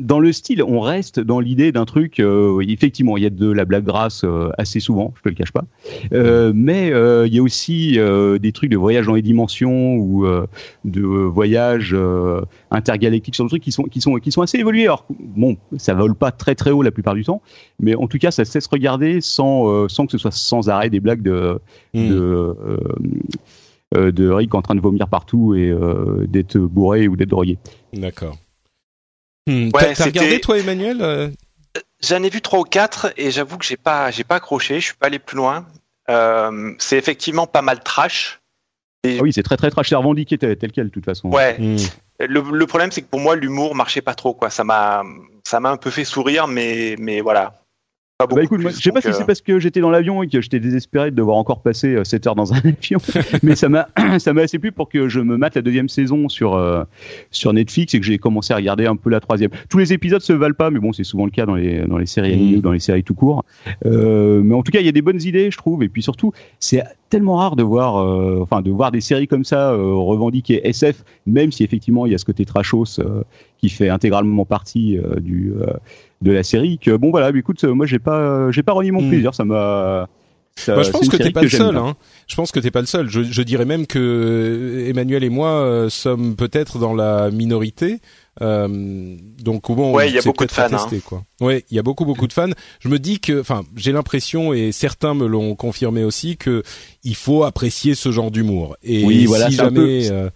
dans 0.00 0.20
le 0.20 0.32
style, 0.32 0.62
on 0.62 0.78
reste 0.78 1.18
dans 1.18 1.40
l'idée 1.40 1.72
d'un 1.72 1.84
truc. 1.84 2.20
Euh, 2.20 2.60
effectivement, 2.60 3.16
il 3.16 3.24
y 3.24 3.26
a 3.26 3.30
de 3.30 3.50
la 3.50 3.64
blague 3.64 3.84
grasse 3.84 4.22
euh, 4.24 4.50
assez 4.56 4.78
souvent, 4.78 5.12
je 5.16 5.22
te 5.22 5.28
le 5.28 5.34
cache 5.34 5.50
pas. 5.50 5.64
Euh, 6.12 6.52
mais 6.54 6.88
il 7.26 7.34
y 7.34 7.38
a 7.38 7.42
aussi 7.42 7.98
des 8.40 8.52
trucs 8.52 8.70
de 8.70 8.76
voyage 8.76 9.06
dans 9.06 9.14
les 9.14 9.22
dimensions 9.22 9.96
ou 9.96 10.26
de 10.84 11.02
voyage 11.02 11.96
intergalactique 12.70 13.34
sur 13.34 13.44
le 13.44 13.50
truc 13.50 13.62
qui 13.62 13.72
sont 13.72 13.84
qui 13.84 14.00
sont 14.00 14.14
qui 14.16 14.30
sont 14.30 14.42
assez 14.42 14.58
évolués. 14.58 14.84
Alors 14.84 15.04
bon, 15.18 15.56
ça 15.76 15.94
vole 15.94 16.14
pas 16.14 16.30
très 16.30 16.54
très 16.54 16.70
haut 16.70 16.82
la 16.82 16.90
plupart 16.90 17.14
du 17.14 17.24
temps, 17.24 17.42
mais 17.80 17.94
en 17.94 18.06
tout 18.06 18.18
cas, 18.18 18.30
ça 18.30 18.44
cesse 18.44 18.66
regarder 18.66 19.20
sans 19.20 19.88
sans 19.88 20.06
que 20.06 20.12
ce 20.12 20.18
soit 20.18 20.30
sans 20.30 20.68
arrêt 20.68 20.90
des 20.90 21.00
blagues 21.00 21.22
de 21.22 21.58
hmm. 21.94 22.08
de 22.08 22.56
de 23.94 24.28
Rick 24.28 24.54
en 24.54 24.62
train 24.62 24.74
de 24.74 24.80
vomir 24.80 25.08
partout 25.08 25.54
et 25.54 25.74
d'être 26.28 26.58
bourré 26.58 27.08
ou 27.08 27.16
d'être 27.16 27.30
drogué. 27.30 27.58
D'accord. 27.92 28.36
Hmm. 29.48 29.70
T'as 29.72 30.04
regardé 30.04 30.40
toi, 30.40 30.58
Emmanuel 30.58 30.98
euh? 31.00 31.28
J'en 32.06 32.22
ai 32.22 32.28
vu 32.28 32.42
trois 32.42 32.60
ou 32.60 32.64
quatre 32.64 33.12
et 33.16 33.30
j'avoue 33.30 33.56
que 33.56 33.64
j'ai 33.64 33.78
pas, 33.78 34.10
j'ai 34.10 34.22
pas 34.22 34.36
accroché. 34.36 34.78
Je 34.78 34.86
suis 34.86 34.94
pas 34.94 35.06
allé 35.06 35.18
plus 35.18 35.36
loin. 35.36 35.66
Euh, 36.10 36.74
c'est 36.78 36.98
effectivement 36.98 37.46
pas 37.46 37.62
mal 37.62 37.82
trash. 37.82 38.40
Ah 39.04 39.08
oui, 39.22 39.32
c'est 39.32 39.42
très 39.42 39.56
très 39.56 39.70
trash. 39.70 39.88
C'est 39.88 39.96
revendiqué 39.96 40.36
tel, 40.36 40.56
quel 40.56 40.86
de 40.86 40.90
toute 40.90 41.04
façon. 41.04 41.30
Ouais. 41.30 41.56
Hmm. 41.58 41.76
Le, 42.20 42.66
problème, 42.66 42.92
c'est 42.92 43.02
que 43.02 43.06
pour 43.06 43.20
moi, 43.20 43.36
l'humour 43.36 43.74
marchait 43.74 44.02
pas 44.02 44.14
trop. 44.14 44.34
Quoi. 44.34 44.50
Ça 44.50 44.64
m'a, 44.64 45.02
ça 45.44 45.60
m'a 45.60 45.70
un 45.70 45.76
peu 45.76 45.90
fait 45.90 46.04
sourire, 46.04 46.46
mais, 46.46 46.96
mais 46.98 47.20
voilà. 47.20 47.54
Pas 48.18 48.26
Bah 48.26 48.42
écoute, 48.42 48.60
je 48.62 48.70
sais 48.70 48.90
pas 48.90 49.00
si 49.00 49.06
donc, 49.06 49.14
c'est 49.14 49.22
euh, 49.22 49.26
parce 49.26 49.40
que 49.40 49.60
j'étais 49.60 49.78
dans 49.78 49.90
l'avion 49.90 50.24
et 50.24 50.28
que 50.28 50.40
j'étais 50.40 50.58
désespéré 50.58 51.12
de 51.12 51.16
devoir 51.16 51.36
encore 51.36 51.62
passer 51.62 51.94
euh, 51.94 52.02
7 52.02 52.26
heures 52.26 52.34
dans 52.34 52.52
un 52.52 52.56
avion, 52.64 52.98
mais 53.44 53.54
ça 53.54 53.68
m'a 53.68 53.88
ça 54.18 54.32
m'a 54.32 54.40
assez 54.40 54.58
plu 54.58 54.72
pour 54.72 54.88
que 54.88 55.08
je 55.08 55.20
me 55.20 55.36
mate 55.36 55.54
la 55.54 55.62
deuxième 55.62 55.88
saison 55.88 56.28
sur 56.28 56.56
euh, 56.56 56.82
sur 57.30 57.52
Netflix 57.52 57.94
et 57.94 58.00
que 58.00 58.04
j'ai 58.04 58.18
commencé 58.18 58.52
à 58.52 58.56
regarder 58.56 58.86
un 58.86 58.96
peu 58.96 59.08
la 59.08 59.20
troisième. 59.20 59.50
Tous 59.70 59.78
les 59.78 59.92
épisodes 59.92 60.20
se 60.20 60.32
valent 60.32 60.56
pas, 60.56 60.70
mais 60.70 60.80
bon, 60.80 60.92
c'est 60.92 61.04
souvent 61.04 61.26
le 61.26 61.30
cas 61.30 61.46
dans 61.46 61.54
les 61.54 61.86
dans 61.86 61.96
les 61.96 62.06
séries 62.06 62.32
animées 62.32 62.48
Mm. 62.48 62.58
ou 62.58 62.60
dans 62.60 62.72
les 62.72 62.80
séries 62.80 63.04
tout 63.04 63.14
court. 63.14 63.44
Euh, 63.86 64.42
mais 64.42 64.54
en 64.54 64.62
tout 64.62 64.72
cas, 64.72 64.80
il 64.80 64.86
y 64.86 64.88
a 64.88 64.92
des 64.92 65.02
bonnes 65.02 65.22
idées, 65.22 65.50
je 65.50 65.56
trouve, 65.56 65.82
et 65.82 65.88
puis 65.88 66.02
surtout, 66.02 66.32
c'est 66.60 66.82
tellement 67.08 67.36
rare 67.36 67.56
de 67.56 67.62
voir 67.62 67.96
euh, 67.98 68.40
enfin 68.42 68.62
de 68.62 68.70
voir 68.70 68.90
des 68.92 69.00
séries 69.00 69.26
comme 69.26 69.44
ça 69.44 69.72
euh, 69.72 69.94
revendiquées 69.94 70.66
SF, 70.68 71.04
même 71.26 71.50
si 71.52 71.64
effectivement 71.64 72.06
il 72.06 72.12
y 72.12 72.14
a 72.14 72.18
ce 72.18 72.24
côté 72.24 72.44
trashos 72.44 72.98
euh, 73.00 73.22
qui 73.58 73.68
fait 73.68 73.88
intégralement 73.88 74.44
partie 74.44 74.98
euh, 74.98 75.20
du 75.20 75.52
euh, 75.60 75.66
de 76.22 76.32
la 76.32 76.42
série 76.42 76.78
que 76.78 76.96
bon 76.96 77.10
voilà 77.10 77.32
mais 77.32 77.38
écoute 77.40 77.62
euh, 77.64 77.72
moi 77.74 77.86
j'ai 77.86 77.98
pas 77.98 78.50
j'ai 78.50 78.62
pas 78.62 78.72
renié 78.72 78.90
mon 78.90 79.02
Hmm. 79.02 79.08
plaisir 79.08 79.34
ça 79.34 79.44
m'a 79.44 80.08
Bah, 80.66 80.82
je 80.82 80.90
pense 80.90 81.08
que 81.08 81.16
t'es 81.16 81.30
pas 81.30 81.42
le 81.42 81.48
j'aime 81.48 81.60
seul. 81.60 81.76
Hein. 81.76 81.96
Je 82.26 82.34
pense 82.34 82.50
que 82.52 82.60
t'es 82.60 82.70
pas 82.70 82.80
le 82.80 82.86
seul. 82.86 83.08
Je, 83.08 83.22
je 83.22 83.42
dirais 83.42 83.64
même 83.64 83.86
que 83.86 83.98
euh, 83.98 84.88
Emmanuel 84.88 85.24
et 85.24 85.28
moi 85.30 85.50
euh, 85.50 85.88
sommes 85.88 86.36
peut-être 86.36 86.78
dans 86.78 86.94
la 86.94 87.30
minorité. 87.30 88.00
Euh, 88.40 89.16
donc 89.40 89.70
bon, 89.72 89.92
Ouais, 89.94 90.08
il 90.08 90.14
y 90.14 90.18
a 90.18 90.22
beaucoup 90.22 90.46
de 90.46 90.52
fans, 90.52 90.64
hein. 90.64 90.68
tester, 90.68 91.00
quoi. 91.00 91.24
Ouais, 91.40 91.64
il 91.70 91.76
y 91.76 91.78
a 91.78 91.82
beaucoup 91.82 92.04
beaucoup 92.04 92.26
de 92.28 92.32
fans. 92.32 92.50
Je 92.80 92.88
me 92.88 92.98
dis 92.98 93.18
que, 93.18 93.40
enfin, 93.40 93.62
j'ai 93.76 93.90
l'impression 93.92 94.52
et 94.52 94.70
certains 94.72 95.14
me 95.14 95.26
l'ont 95.26 95.54
confirmé 95.56 96.04
aussi 96.04 96.36
que 96.36 96.62
il 97.02 97.16
faut 97.16 97.42
apprécier 97.44 97.94
ce 97.96 98.12
genre 98.12 98.30
d'humour. 98.30 98.76
Et 98.82 99.04
Oui, 99.04 99.24
voilà, 99.26 99.50
si 99.50 99.56
c'est 99.56 99.62
un 99.62 99.72
peu- 99.72 100.00
jamais, 100.00 100.10
euh, 100.12 100.30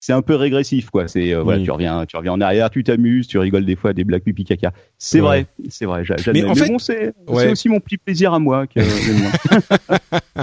c'est 0.00 0.12
un 0.12 0.22
peu 0.22 0.34
régressif 0.34 0.90
quoi 0.90 1.08
c'est 1.08 1.32
euh, 1.34 1.42
voilà 1.42 1.58
Oui. 1.58 1.64
tu 1.64 1.70
reviens 1.70 2.04
tu 2.06 2.16
reviens 2.16 2.32
en 2.32 2.40
arrière 2.40 2.70
tu 2.70 2.84
t'amuses 2.84 3.26
tu 3.26 3.38
rigoles 3.38 3.64
des 3.64 3.76
fois 3.76 3.90
à 3.90 3.92
des 3.92 4.04
blagues 4.04 4.22
pipi 4.22 4.44
caca 4.44 4.72
c'est 4.98 5.20
Ouais. 5.20 5.26
vrai 5.26 5.46
c'est 5.68 5.86
vrai. 5.86 6.02
Mais 6.32 6.44
en 6.44 6.54
fait- 6.54 6.68
bon 6.68 6.78
c'est 6.78 7.12
Ouais. 7.26 7.50
aussi 7.50 7.68
mon 7.68 7.80
petit 7.80 7.96
plaisir 7.96 8.32
à 8.34 8.38
moi 8.38 8.66
que 8.66 8.80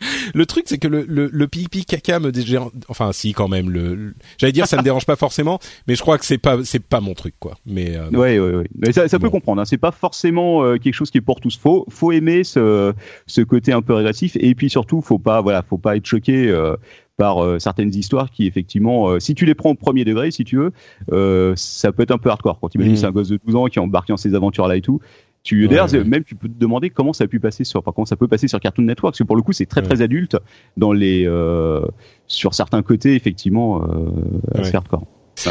le 0.34 0.46
truc 0.46 0.64
c'est 0.66 0.78
que 0.78 0.86
le, 0.86 1.04
le, 1.08 1.28
le 1.32 1.48
pipi 1.48 1.84
caca 1.84 2.20
me 2.20 2.30
dérange. 2.30 2.70
Enfin, 2.88 3.10
si 3.12 3.32
quand 3.32 3.48
même. 3.48 3.68
Le, 3.70 3.94
le- 3.96 4.14
j'allais 4.38 4.52
dire 4.52 4.66
ça 4.68 4.76
me 4.76 4.82
dérange 4.82 5.06
pas 5.06 5.16
forcément, 5.16 5.58
mais 5.88 5.96
je 5.96 6.02
crois 6.02 6.18
que 6.18 6.24
c'est 6.24 6.38
pas 6.38 6.58
c'est 6.62 6.82
pas 6.82 7.00
mon 7.00 7.14
truc, 7.14 7.34
quoi. 7.40 7.56
Mais 7.66 7.96
euh, 7.96 8.08
Ouais, 8.10 8.38
ouais, 8.38 8.54
ouais. 8.54 8.68
Mais 8.76 8.92
ça, 8.92 9.08
ça 9.08 9.18
peut 9.18 9.28
comprendre. 9.30 9.60
Hein. 9.60 9.64
C'est 9.64 9.76
pas 9.78 9.90
forcément 9.90 10.62
euh, 10.62 10.76
quelque 10.76 10.94
chose 10.94 11.10
qui 11.10 11.18
est 11.18 11.22
pour 11.22 11.40
tous. 11.40 11.56
Faut, 11.58 11.84
faut 11.90 12.12
aimer 12.12 12.44
ce, 12.44 12.92
ce 13.26 13.40
côté 13.40 13.72
un 13.72 13.82
peu 13.82 13.92
régressif. 13.94 14.36
Et 14.38 14.54
puis 14.54 14.70
surtout, 14.70 15.00
faut 15.02 15.18
pas, 15.18 15.40
voilà, 15.40 15.64
faut 15.68 15.78
pas 15.78 15.96
être 15.96 16.06
choqué 16.06 16.46
euh, 16.48 16.76
par 17.18 17.44
euh, 17.44 17.58
certaines 17.58 17.94
histoires 17.94 18.30
qui, 18.30 18.46
effectivement, 18.46 19.08
euh, 19.10 19.20
si 19.20 19.34
tu 19.34 19.44
les 19.44 19.54
prends 19.54 19.70
au 19.70 19.74
premier 19.74 20.04
degré, 20.06 20.30
si 20.30 20.44
tu 20.44 20.56
veux, 20.56 20.72
euh, 21.12 21.52
ça 21.56 21.92
peut 21.92 22.04
être 22.04 22.12
un 22.12 22.18
peu 22.18 22.30
hardcore. 22.30 22.58
Quand 22.60 22.68
tu 22.70 22.78
imagines 22.78 22.94
Mm. 22.94 22.96
c'est 22.96 23.06
un 23.06 23.10
gosse 23.10 23.28
de 23.28 23.38
12 23.44 23.56
ans 23.56 23.66
qui 23.66 23.78
est 23.78 23.82
embarqué 23.82 24.12
dans 24.14 24.16
ces 24.16 24.34
aventures-là 24.34 24.76
et 24.76 24.80
tout. 24.80 25.00
Tu, 25.42 25.62
Ouais, 25.62 25.68
d'ailleurs, 25.68 25.92
ouais. 25.92 26.04
même 26.04 26.24
tu 26.24 26.34
peux 26.34 26.48
te 26.48 26.58
demander 26.58 26.90
comment 26.90 27.12
ça 27.12 27.24
a 27.24 27.26
pu 27.26 27.40
passer 27.40 27.64
sur, 27.64 27.80
enfin, 27.80 27.92
comment 27.94 28.04
ça 28.06 28.16
peut 28.16 28.28
passer 28.28 28.48
sur 28.48 28.60
Cartoon 28.60 28.84
Network, 28.84 29.12
parce 29.14 29.18
que 29.18 29.24
pour 29.24 29.36
le 29.36 29.42
coup, 29.42 29.52
c'est 29.52 29.66
très 29.66 29.80
Ouais. 29.80 29.86
très 29.88 30.00
adulte 30.02 30.36
dans 30.76 30.92
les, 30.92 31.24
euh, 31.26 31.80
sur 32.28 32.54
certains 32.54 32.82
côtés, 32.82 33.14
effectivement, 33.14 33.82
euh, 33.82 34.60
assez 34.60 34.74
hardcore. 34.76 35.04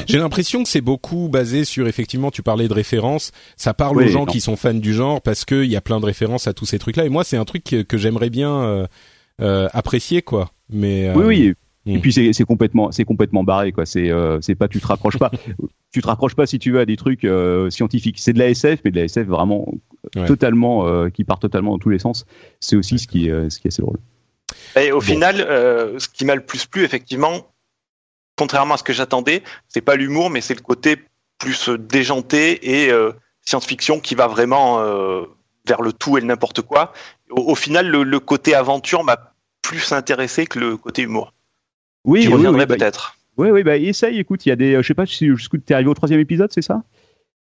J'ai 0.07 0.17
l'impression 0.19 0.63
que 0.63 0.69
c'est 0.69 0.81
beaucoup 0.81 1.29
basé 1.29 1.63
sur 1.63 1.87
effectivement, 1.87 2.29
tu 2.31 2.43
parlais 2.43 2.67
de 2.67 2.73
références, 2.73 3.31
ça 3.55 3.73
parle 3.73 3.95
Oui, 3.97 4.05
aux 4.05 4.07
gens 4.09 4.19
non. 4.19 4.25
qui 4.25 4.41
sont 4.41 4.57
fans 4.57 4.73
du 4.73 4.93
genre 4.93 5.21
parce 5.21 5.45
qu'il 5.45 5.63
y 5.65 5.77
a 5.77 5.81
plein 5.81 6.01
de 6.01 6.05
références 6.05 6.45
à 6.47 6.53
tous 6.53 6.65
ces 6.65 6.77
trucs-là. 6.79 7.05
Et 7.05 7.09
moi, 7.09 7.23
c'est 7.23 7.37
un 7.37 7.45
truc 7.45 7.63
que, 7.63 7.81
que 7.83 7.97
j'aimerais 7.97 8.29
bien 8.29 8.53
euh, 8.53 8.87
euh, 9.41 9.69
apprécier, 9.73 10.21
quoi. 10.21 10.49
Mais 10.69 11.09
euh, 11.09 11.13
Oui, 11.15 11.25
oui. 11.25 11.53
Et 11.89 11.97
Mm. 11.97 12.01
puis 12.01 12.11
c'est 12.11 12.33
c'est 12.33 12.43
complètement, 12.43 12.91
c'est 12.91 13.05
complètement 13.05 13.45
barré 13.45 13.71
quoi. 13.71 13.85
C'est, 13.85 14.09
euh, 14.11 14.39
c'est 14.41 14.55
pas, 14.55 14.67
tu 14.67 14.81
te 14.81 14.87
rapproches 14.87 15.17
pas, 15.17 15.31
tu 15.93 16.01
te 16.01 16.07
rapproches 16.07 16.35
pas 16.35 16.45
si 16.45 16.59
tu 16.59 16.71
veux 16.71 16.79
à 16.81 16.85
des 16.85 16.97
trucs 16.97 17.23
euh, 17.23 17.69
scientifiques. 17.69 18.19
C'est 18.19 18.33
de 18.33 18.39
la 18.39 18.49
SF, 18.49 18.81
mais 18.83 18.91
de 18.91 18.97
la 18.97 19.05
SF 19.05 19.25
vraiment 19.27 19.73
Ouais. 20.15 20.25
totalement, 20.25 20.85
euh, 20.87 21.09
qui 21.09 21.23
part 21.23 21.39
totalement 21.39 21.71
dans 21.71 21.77
tous 21.79 21.89
les 21.89 21.99
sens. 21.99 22.25
C'est 22.59 22.75
aussi 22.75 22.99
ce 22.99 23.07
qui, 23.07 23.27
est- 23.29 23.49
ce 23.49 23.59
qui 23.59 23.67
est 23.67 23.69
assez 23.73 23.81
drôle. 23.81 23.99
Et 24.79 24.91
au 24.91 24.99
final, 25.01 25.39
euh, 25.41 25.97
ce 25.99 26.07
qui 26.09 26.23
m'a 26.25 26.35
le 26.35 26.41
plus 26.45 26.65
plu, 26.65 26.83
effectivement, 26.83 27.47
contrairement 28.37 28.75
à 28.75 28.77
ce 28.77 28.83
que 28.83 28.93
j'attendais, 28.93 29.41
c'est 29.67 29.81
pas 29.81 29.95
l'humour, 29.95 30.29
mais 30.29 30.41
c'est 30.41 30.55
le 30.55 30.61
côté 30.61 30.97
plus 31.39 31.69
euh, 31.69 31.77
déjanté 31.77 32.83
et 32.85 32.91
euh, 32.91 33.11
science-fiction 33.45 33.99
qui 33.99 34.15
va 34.15 34.27
vraiment 34.27 34.79
euh, 34.81 35.23
vers 35.67 35.81
le 35.81 35.93
tout 35.93 36.17
et 36.17 36.21
le 36.21 36.27
n'importe 36.27 36.61
quoi. 36.61 36.93
Au, 37.29 37.51
au 37.51 37.55
final, 37.55 37.87
le, 37.89 38.03
le 38.03 38.19
côté 38.19 38.55
aventure 38.55 39.03
m'a 39.03 39.33
plus 39.67 39.91
intéressé 39.91 40.45
que 40.45 40.59
le 40.59 40.77
côté 40.77 41.01
humour. 41.01 41.33
Oui, 42.05 42.21
J'y 42.21 42.27
oui, 42.29 42.35
reviendrai 42.35 42.61
oui, 42.61 42.67
bah, 42.67 42.75
peut-être. 42.77 43.17
oui, 43.37 43.49
oui, 43.51 43.63
bah, 43.63 43.75
essaye. 43.77 44.17
Écoute, 44.17 44.45
il 44.45 44.49
y 44.49 44.51
a 44.53 44.55
des, 44.55 44.75
euh, 44.75 44.81
je 44.81 44.87
sais 44.87 44.93
pas 44.93 45.05
si 45.05 45.27
jusqu'où 45.27 45.57
t'es 45.57 45.73
arrivé 45.73 45.89
au 45.89 45.93
troisième 45.93 46.21
épisode, 46.21 46.51
c'est 46.53 46.61
ça? 46.61 46.83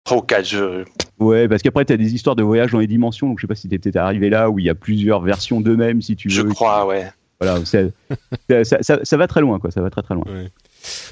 Trois 0.06 0.18
ou 0.18 0.22
quatre, 0.22 0.46
je... 0.48 0.86
Ouais, 1.20 1.48
parce 1.48 1.62
qu'après 1.62 1.86
t'as 1.86 1.98
des 1.98 2.14
histoires 2.14 2.36
de 2.36 2.44
voyage 2.44 2.72
dans 2.72 2.80
les 2.80 2.88
dimensions. 2.88 3.28
Donc 3.28 3.40
je 3.40 3.44
sais 3.44 3.48
pas 3.48 3.56
si 3.56 3.68
t'es 3.68 3.78
peut-être 3.78 3.98
arrivé 3.98 4.30
là 4.30 4.50
où 4.50 4.58
il 4.60 4.66
y 4.66 4.70
a 4.70 4.76
plusieurs 4.76 5.22
versions 5.22 5.60
d'eux-mêmes, 5.62 6.02
si 6.02 6.16
tu 6.16 6.30
veux. 6.30 6.34
je 6.34 6.42
crois, 6.42 6.86
ouais. 6.86 7.12
Voilà, 7.42 7.60
ça, 7.66 8.82
ça, 8.82 9.00
ça 9.04 9.18
va 9.18 9.28
très 9.28 9.42
loin, 9.42 9.60
quoi. 9.60 9.72
Ça 9.72 9.82
va 9.82 9.90
très 9.90 10.02
très 10.02 10.16
loin. 10.16 10.24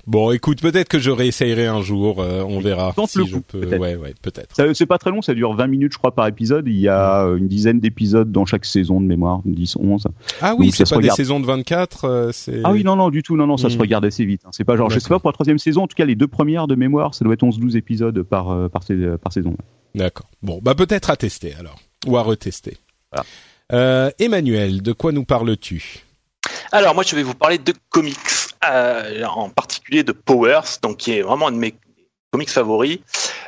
Bon, 0.08 0.32
écoute, 0.32 0.62
peut-être 0.62 0.88
que 0.90 1.00
je 1.00 1.12
réessayerai 1.12 1.68
un 1.68 1.82
jour. 1.82 2.22
euh, 2.22 2.44
on 2.48 2.60
verra 2.60 2.94
Tente 2.96 3.10
si 3.10 3.18
le 3.20 3.26
je 3.26 3.36
coup, 3.36 3.42
peux. 3.42 3.60
peut-être. 3.62 3.80
Ouais, 3.82 3.96
ouais, 3.96 4.14
peut-être. 4.22 4.56
Ça- 4.56 4.74
C'est 4.74 4.86
pas 4.86 4.98
très 4.98 5.10
long, 5.12 5.22
ça 5.22 5.34
dure 5.34 5.54
20 5.54 5.68
minutes, 5.68 5.94
je 5.94 5.98
crois, 5.98 6.14
par 6.16 6.28
épisode. 6.28 6.68
Il 6.68 6.78
y 6.80 6.88
a 6.88 7.26
euh, 7.26 7.38
une 7.38 7.48
dizaine 7.48 7.80
d'épisodes 7.80 8.32
dans 8.32 8.46
chaque 8.46 8.66
saison 8.66 9.00
de 9.02 9.06
mémoire, 9.06 9.42
10, 9.46 9.76
11. 9.78 10.08
Ah 10.42 10.56
oui, 10.58 10.72
c'est 10.72 10.86
se 10.86 10.90
pas 10.94 10.98
des 10.98 11.04
regarde. 11.04 11.18
saisons 11.18 11.40
de 11.40 11.46
24. 11.46 12.06
euh. 12.06 12.32
Ah 12.64 12.72
oui, 12.72 12.84
non, 12.84 12.96
non, 12.96 13.10
du 13.10 13.24
tout, 13.24 13.36
non, 13.38 13.48
non, 13.48 13.58
ça 13.58 13.68
Hmm. 13.68 13.72
se 13.72 13.78
regarde 13.78 14.06
assez 14.06 14.26
vite. 14.26 14.42
hein. 14.46 14.50
C'est 14.52 14.64
pas 14.64 14.76
genre, 14.78 14.90
je 14.90 14.96
sais 15.00 15.06
D'accord. 15.06 15.18
pas, 15.18 15.22
pour 15.22 15.30
la 15.30 15.34
troisième 15.34 15.60
saison, 15.60 15.84
en 15.84 15.88
tout 15.88 15.96
cas, 15.96 16.06
les 16.06 16.16
deux 16.16 16.28
premières 16.28 16.68
de 16.68 16.76
mémoire, 16.76 17.14
ça 17.14 17.24
doit 17.26 17.34
être 17.34 17.44
11-12 17.44 17.76
épisodes 17.76 18.22
par, 18.24 18.52
euh, 18.52 18.68
par, 18.70 18.84
sais- 18.84 18.96
par 19.22 19.32
saison. 19.34 19.56
D'accord. 19.96 20.30
Bon, 20.42 20.60
bah 20.62 20.74
peut-être 20.76 21.10
à 21.10 21.16
tester 21.18 21.54
alors, 21.60 21.78
ou 22.08 22.18
à 22.18 22.22
retester. 22.22 22.78
Voilà. 23.12 23.26
Euh, 23.74 24.10
Emmanuel, 24.20 24.82
de 24.82 24.92
quoi 24.94 25.12
nous 25.12 25.24
parles-tu? 25.26 26.04
Alors, 26.72 26.96
moi, 26.96 27.04
je 27.06 27.16
vais 27.16 27.24
vous 27.24 27.34
parler 27.36 27.58
de 27.58 27.74
comics, 27.90 28.18
euh, 28.70 29.24
en 29.26 29.50
particulier 29.50 30.04
de 30.04 30.12
Powers, 30.12 30.80
donc 30.82 30.98
qui 30.98 31.18
est 31.18 31.22
vraiment 31.22 31.48
un 31.48 31.52
de 31.52 31.58
mes 31.58 31.76
comics 32.32 32.50
favoris. 32.50 33.00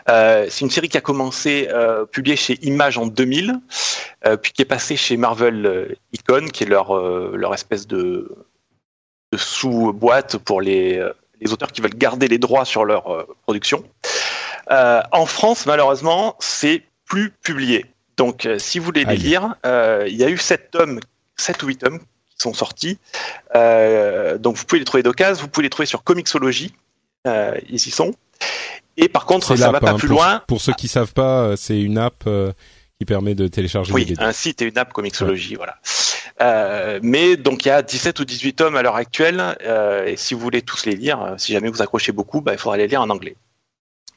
Euh, 0.09 0.47
c'est 0.49 0.61
une 0.61 0.71
série 0.71 0.89
qui 0.89 0.97
a 0.97 1.01
commencé 1.01 1.69
euh, 1.71 2.05
publiée 2.05 2.35
chez 2.35 2.59
Image 2.65 2.97
en 2.97 3.07
2000, 3.07 3.59
euh, 4.25 4.37
puis 4.37 4.51
qui 4.51 4.61
est 4.61 4.65
passée 4.65 4.97
chez 4.97 5.17
Marvel 5.17 5.97
Icon, 6.11 6.47
qui 6.47 6.63
est 6.63 6.67
leur 6.67 6.95
leur 6.95 7.53
espèce 7.53 7.87
de, 7.87 8.35
de 9.31 9.37
sous-boîte 9.37 10.37
pour 10.37 10.61
les 10.61 11.03
les 11.39 11.51
auteurs 11.51 11.71
qui 11.71 11.81
veulent 11.81 11.95
garder 11.95 12.27
les 12.27 12.37
droits 12.37 12.65
sur 12.65 12.85
leur 12.85 13.25
production. 13.43 13.83
En 14.69 15.25
France, 15.25 15.65
malheureusement, 15.65 16.35
c'est 16.39 16.83
plus 17.05 17.31
publié. 17.31 17.85
Donc, 18.15 18.47
si 18.59 18.79
vous 18.79 18.85
voulez 18.85 19.05
les 19.05 19.17
lire, 19.17 19.55
il 19.65 20.15
y 20.15 20.23
a 20.23 20.29
eu 20.29 20.37
sept 20.37 20.71
tomes, 20.71 20.99
sept 21.35 21.63
ou 21.63 21.67
huit 21.67 21.77
tomes 21.77 21.99
sont 22.37 22.53
sortis. 22.53 22.97
Euh, 23.55 24.37
donc, 24.37 24.57
vous 24.57 24.65
pouvez 24.65 24.79
les 24.79 24.85
trouver 24.85 25.03
d'occasion. 25.03 25.41
Vous 25.41 25.49
pouvez 25.49 25.63
les 25.63 25.69
trouver 25.69 25.85
sur 25.85 26.03
Comixology. 26.03 26.73
Euh, 27.27 27.57
ils 27.69 27.75
y 27.75 27.91
sont. 27.91 28.13
Et 28.97 29.07
par 29.07 29.25
contre, 29.25 29.55
ça 29.55 29.71
va 29.71 29.79
pas 29.79 29.91
hein, 29.91 29.97
plus 29.97 30.07
pour, 30.07 30.17
loin. 30.17 30.43
Pour 30.47 30.61
ceux 30.61 30.73
qui 30.73 30.87
savent 30.87 31.13
pas, 31.13 31.43
euh, 31.43 31.55
c'est 31.55 31.81
une 31.81 31.97
app 31.97 32.23
euh, 32.27 32.51
qui 32.99 33.05
permet 33.05 33.33
de 33.33 33.47
télécharger 33.47 33.93
Oui, 33.93 34.05
des 34.05 34.19
un 34.19 34.33
site 34.33 34.61
et 34.61 34.65
une 34.65 34.77
app 34.77 34.91
Comixology, 34.93 35.55
voilà. 35.55 35.77
Mais 37.01 37.37
donc 37.37 37.65
il 37.65 37.69
y 37.69 37.71
a 37.71 37.81
17 37.81 38.19
ou 38.19 38.25
18 38.25 38.53
tomes 38.53 38.75
à 38.75 38.81
l'heure 38.81 38.97
actuelle, 38.97 39.41
et 40.05 40.17
si 40.17 40.33
vous 40.33 40.41
voulez 40.41 40.61
tous 40.61 40.85
les 40.85 40.95
lire, 40.95 41.35
si 41.37 41.53
jamais 41.53 41.69
vous 41.69 41.81
accrochez 41.81 42.11
beaucoup, 42.11 42.41
bah, 42.41 42.53
il 42.53 42.59
faudra 42.59 42.77
les 42.77 42.87
lire 42.87 43.01
en 43.01 43.09
anglais. 43.09 43.35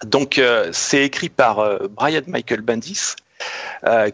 Donc 0.05 0.41
c'est 0.73 1.05
écrit 1.05 1.29
par 1.29 1.79
Brian 1.91 2.23
Michael 2.27 2.63
Bendis, 2.63 3.15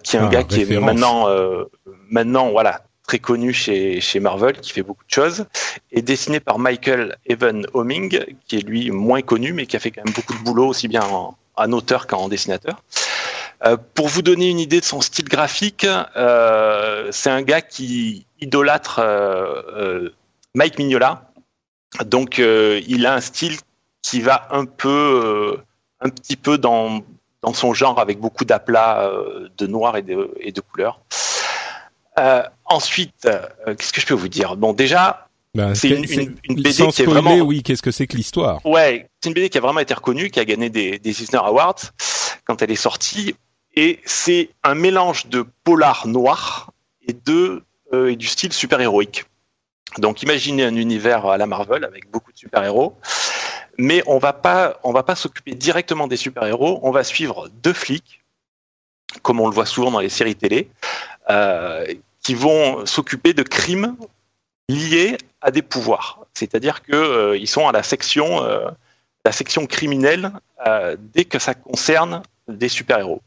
qui 0.02 0.16
est 0.16 0.20
un 0.20 0.26
Ah, 0.26 0.28
gars 0.28 0.44
qui 0.44 0.62
est 0.62 0.78
maintenant, 0.78 1.26
maintenant 2.10 2.50
voilà, 2.50 2.82
très 3.06 3.18
connu 3.18 3.52
chez, 3.52 4.00
chez 4.00 4.20
Marvel, 4.20 4.58
qui 4.60 4.72
fait 4.72 4.82
beaucoup 4.82 5.04
de 5.04 5.12
choses, 5.12 5.46
et 5.90 6.02
dessiné 6.02 6.40
par 6.40 6.58
Michael 6.58 7.16
Evan 7.26 7.66
Homing, 7.74 8.24
qui 8.46 8.56
est 8.56 8.60
lui 8.60 8.90
moins 8.90 9.22
connu, 9.22 9.52
mais 9.52 9.66
qui 9.66 9.76
a 9.76 9.80
fait 9.80 9.90
quand 9.90 10.04
même 10.04 10.14
beaucoup 10.14 10.34
de 10.34 10.42
boulot, 10.42 10.68
aussi 10.68 10.88
bien 10.88 11.02
en, 11.02 11.36
en 11.56 11.72
auteur 11.72 12.06
qu'en 12.06 12.28
dessinateur. 12.28 12.82
Euh, 13.64 13.76
pour 13.94 14.08
vous 14.08 14.22
donner 14.22 14.48
une 14.48 14.58
idée 14.58 14.80
de 14.80 14.84
son 14.84 15.00
style 15.00 15.28
graphique, 15.28 15.86
euh, 16.16 17.08
c'est 17.12 17.30
un 17.30 17.42
gars 17.42 17.60
qui 17.60 18.26
idolâtre 18.40 18.98
euh, 18.98 20.08
Mike 20.54 20.78
Mignola. 20.78 21.30
Donc, 22.04 22.38
il 22.38 23.06
a 23.06 23.14
un 23.14 23.20
style 23.20 23.58
qui 24.00 24.20
va 24.22 24.48
un 24.50 24.64
peu, 24.64 25.58
un 26.00 26.08
petit 26.08 26.36
peu 26.36 26.56
dans, 26.56 27.02
dans 27.42 27.52
son 27.52 27.74
genre, 27.74 28.00
avec 28.00 28.18
beaucoup 28.18 28.46
d'aplats 28.46 29.12
de 29.58 29.66
noir 29.66 29.98
et 29.98 30.02
de, 30.02 30.30
et 30.40 30.52
de 30.52 30.60
couleurs. 30.62 31.00
Euh, 32.18 32.42
ensuite, 32.66 33.26
euh, 33.26 33.46
qu'est-ce 33.74 33.92
que 33.92 34.00
je 34.00 34.06
peux 34.06 34.14
vous 34.14 34.28
dire? 34.28 34.56
Bon, 34.56 34.72
déjà, 34.72 35.28
Bah, 35.54 35.74
c'est 35.74 35.88
une, 35.90 36.04
une, 36.04 36.36
une 36.44 36.56
BD 36.56 36.86
qui 36.88 37.02
est 37.02 37.06
vraiment 37.06 37.36
oui, 37.38 37.62
qu'est-ce 37.62 37.82
que 37.82 37.90
c'est 37.90 38.06
que 38.06 38.16
l'histoire? 38.16 38.64
Ouais, 38.66 39.08
c'est 39.20 39.28
une 39.28 39.34
BD 39.34 39.48
qui 39.48 39.58
a 39.58 39.60
vraiment 39.60 39.80
été 39.80 39.94
reconnue, 39.94 40.30
qui 40.30 40.40
a 40.40 40.44
gagné 40.44 40.70
des, 40.70 40.98
des 40.98 41.22
Eisner 41.22 41.38
Awards 41.42 41.80
quand 42.44 42.60
elle 42.62 42.70
est 42.70 42.76
sortie. 42.76 43.34
Et 43.74 44.00
c'est 44.04 44.50
un 44.62 44.74
mélange 44.74 45.26
de 45.26 45.46
polar 45.64 46.06
noir 46.06 46.72
et, 47.08 47.14
de, 47.14 47.64
euh, 47.94 48.10
et 48.10 48.16
du 48.16 48.26
style 48.26 48.52
super-héroïque. 48.52 49.24
Donc 49.98 50.22
imaginez 50.22 50.64
un 50.64 50.76
univers 50.76 51.26
à 51.26 51.38
la 51.38 51.46
Marvel 51.46 51.84
avec 51.84 52.10
beaucoup 52.10 52.32
de 52.32 52.36
super-héros. 52.36 52.98
Mais 53.78 54.02
on 54.06 54.18
va 54.18 54.34
pas, 54.34 54.78
on 54.84 54.92
va 54.92 55.02
pas 55.02 55.14
s'occuper 55.14 55.54
directement 55.54 56.06
des 56.06 56.18
super-héros. 56.18 56.80
On 56.82 56.90
va 56.90 57.04
suivre 57.04 57.48
deux 57.62 57.72
flics 57.72 58.22
comme 59.20 59.40
on 59.40 59.46
le 59.46 59.54
voit 59.54 59.66
souvent 59.66 59.90
dans 59.90 60.00
les 60.00 60.08
séries 60.08 60.36
télé, 60.36 60.70
qui 61.28 62.34
vont 62.34 62.86
s'occuper 62.86 63.34
de 63.34 63.42
crimes 63.42 63.96
liés 64.68 65.18
à 65.40 65.50
des 65.50 65.62
pouvoirs. 65.62 66.20
C'est-à-dire 66.34 66.82
qu'ils 66.82 67.48
sont 67.48 67.68
à 67.68 67.72
la 67.72 67.82
section, 67.82 68.42
la 69.24 69.32
section 69.32 69.66
criminelle 69.66 70.32
dès 71.14 71.24
que 71.24 71.38
ça 71.38 71.54
concerne 71.54 72.22
des 72.48 72.68
super-héros 72.68 73.22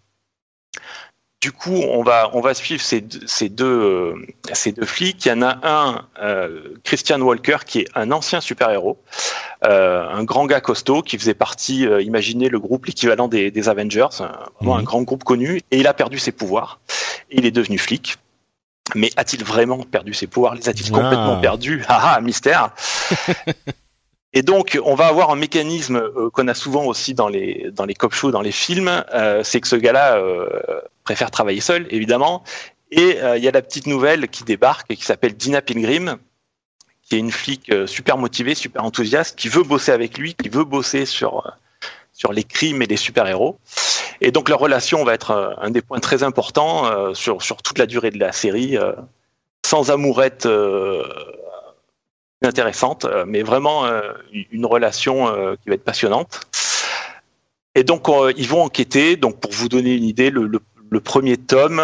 du 1.46 1.52
coup, 1.52 1.76
on 1.76 2.02
va, 2.02 2.32
on 2.34 2.42
va 2.42 2.56
suivre 2.56 2.82
ces, 2.82 3.06
ces, 3.28 3.50
deux, 3.50 3.66
euh, 3.66 4.16
ces 4.52 4.72
deux 4.72 4.88
flics. 4.88 5.24
Il 5.26 5.30
y 5.30 5.32
en 5.32 5.44
a 5.44 5.60
un, 5.62 6.08
euh, 6.20 6.74
Christian 6.84 7.22
Walker, 7.22 7.58
qui 7.68 7.82
est 7.82 7.88
un 7.94 8.12
ancien 8.12 8.42
super-héros, 8.42 8.98
euh, 9.64 10.10
un 10.10 10.24
grand 10.24 10.48
gars 10.48 10.60
costaud 10.60 11.04
qui 11.04 11.20
faisait 11.20 11.36
partie, 11.36 11.84
imaginez 12.02 12.50
le 12.50 12.60
groupe, 12.60 12.88
l'équivalent 12.88 13.28
des, 13.28 13.52
des, 13.52 13.70
Avengers, 13.70 14.08
vraiment 14.60 14.78
un 14.78 14.80
mhm. 14.80 14.86
grand 14.86 15.04
groupe 15.04 15.24
connu, 15.24 15.62
et 15.70 15.78
il 15.78 15.86
a 15.86 15.94
perdu 15.94 16.18
ses 16.18 16.32
pouvoirs. 16.32 16.80
Et 17.30 17.38
il 17.38 17.46
est 17.46 17.52
devenu 17.52 17.78
flic. 17.78 18.18
Mais 18.96 19.12
a-t-il 19.16 19.44
vraiment 19.44 19.84
perdu 19.84 20.16
ses 20.16 20.26
pouvoirs? 20.26 20.56
Les 20.56 20.68
a-t-il 20.68 20.92
complètement 20.92 21.40
perdus? 21.42 21.86
Ah 21.88 22.16
ah, 22.16 22.22
mystère 22.22 22.72
Et 24.38 24.42
donc, 24.42 24.78
on 24.84 24.96
va 24.96 25.08
avoir 25.08 25.30
un 25.30 25.38
mécanisme 25.38 25.96
euh, 25.96 26.30
qu'on 26.30 26.50
a 26.50 26.54
souvent 26.54 26.84
aussi 26.84 27.14
dans 27.14 27.30
les 27.30 27.72
dans 27.72 27.86
les 27.86 27.94
cop 27.94 28.14
shows, 28.14 28.32
dans 28.32 28.42
les 28.42 28.52
films, 28.52 29.04
euh, 29.14 29.44
c'est 29.44 29.62
que 29.62 29.68
ce 29.68 29.78
gars-là 29.78 30.18
euh, 30.18 30.50
préfère 31.06 31.32
travailler 31.32 31.62
seul, 31.62 31.88
évidemment. 31.90 32.44
Et 32.92 33.18
il 33.36 33.44
y 33.44 33.48
a 33.48 33.52
la 33.52 33.62
petite 33.62 33.88
nouvelle 33.88 34.30
qui 34.30 34.44
débarque 34.44 34.86
et 34.92 34.96
qui 34.96 35.04
s'appelle 35.04 35.36
Dina 35.36 35.62
Pilgrim, 35.62 36.18
qui 37.02 37.16
est 37.16 37.20
une 37.20 37.32
flic 37.32 37.70
super 37.88 38.18
motivée, 38.18 38.56
super 38.56 38.86
enthousiaste, 38.86 39.38
qui 39.38 39.50
veut 39.50 39.64
bosser 39.64 39.92
avec 39.92 40.18
lui, 40.18 40.36
qui 40.36 40.50
veut 40.50 40.64
bosser 40.64 41.06
sur 41.06 41.52
sur 42.14 42.32
les 42.32 42.44
crimes 42.44 42.84
et 42.84 42.86
les 42.86 42.96
super-héros. 42.96 43.58
Et 44.22 44.32
donc 44.32 44.50
leur 44.50 44.60
relation 44.60 45.04
va 45.04 45.14
être 45.14 45.58
un 45.58 45.72
des 45.72 45.82
points 45.82 46.00
très 46.00 46.24
importants 46.24 47.14
sur 47.16 47.42
sur 47.42 47.58
toute 47.58 47.80
la 47.80 47.88
durée 47.88 48.12
de 48.12 48.20
la 48.20 48.32
série, 48.32 48.78
sans 49.66 49.90
amourette 49.90 50.48
intéressante, 52.46 53.06
euh, 53.06 53.26
mais 53.28 53.44
vraiment 53.44 53.86
euh, 53.86 54.14
une 54.52 54.66
relation 54.66 55.28
euh, 55.28 55.56
qui 55.62 55.70
va 55.70 55.76
être 55.76 55.84
passionnante. 55.84 56.42
Et 57.76 57.84
donc 57.84 58.08
ils 58.38 58.48
vont 58.48 58.62
enquêter. 58.62 59.18
Donc 59.18 59.40
pour 59.40 59.52
vous 59.52 59.68
donner 59.68 59.94
une 59.96 60.06
idée, 60.06 60.30
le, 60.30 60.62
premier 61.02 61.36
tome, 61.36 61.82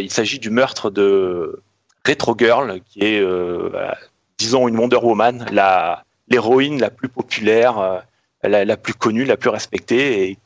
il 0.00 0.10
s'agit 0.10 0.40
du 0.40 0.50
meurtre 0.50 0.90
de 0.90 1.62
Retro 2.04 2.34
Girl, 2.36 2.80
qui 2.90 3.04
est, 3.04 3.22
bah, 3.70 3.96
disons, 4.36 4.66
une 4.66 4.76
Wonder 4.76 4.96
Woman, 4.96 5.46
la 5.52 6.02
l'héroïne 6.28 6.80
la 6.80 6.90
plus 6.90 7.08
populaire, 7.08 8.02
la, 8.42 8.76
plus 8.76 8.94
connue, 8.94 9.24
la 9.24 9.36
plus 9.36 9.50
respectée, 9.50 10.28
et 10.28 10.38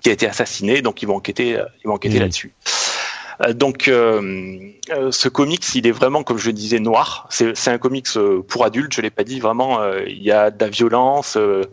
qui 0.00 0.08
a 0.08 0.12
été 0.12 0.26
assassinée. 0.26 0.80
Donc 0.80 1.02
ils 1.02 1.06
vont 1.06 1.16
enquêter, 1.16 1.62
ils 1.84 1.86
vont 1.86 1.94
enquêter 1.94 2.16
mmh. 2.16 2.22
là-dessus. 2.22 2.54
Euh, 3.42 3.52
donc, 3.52 3.88
euh, 3.88 4.70
euh, 4.90 5.10
ce 5.12 5.28
comics, 5.28 5.74
il 5.74 5.86
est 5.86 5.92
vraiment, 5.92 6.22
comme 6.22 6.38
je 6.38 6.50
disais, 6.50 6.78
noir. 6.78 7.26
C'est 7.30 7.68
un 7.68 7.78
comics 7.78 8.08
pour 8.48 8.64
adultes, 8.64 8.92
je 8.92 9.00
l'ai 9.00 9.10
pas 9.10 9.24
dit. 9.24 9.40
Vraiment, 9.40 9.82
il 10.06 10.22
y 10.22 10.32
a 10.32 10.50
de 10.50 10.64
la 10.64 10.70
violence, 10.70 11.36
il 11.36 11.68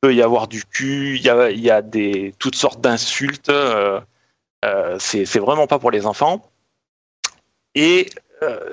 peut 0.00 0.14
y 0.14 0.22
avoir 0.22 0.48
du 0.48 0.64
cul, 0.64 1.16
il 1.16 1.22
y 1.22 1.30
a, 1.30 1.50
y 1.50 1.70
a 1.70 1.82
des 1.82 2.34
toutes 2.38 2.56
sortes 2.56 2.80
d'insultes. 2.80 3.52
c'est 4.98 5.38
vraiment 5.38 5.66
pas 5.66 5.78
pour 5.78 5.90
les 5.90 6.06
enfants. 6.06 6.50
Et 7.74 8.08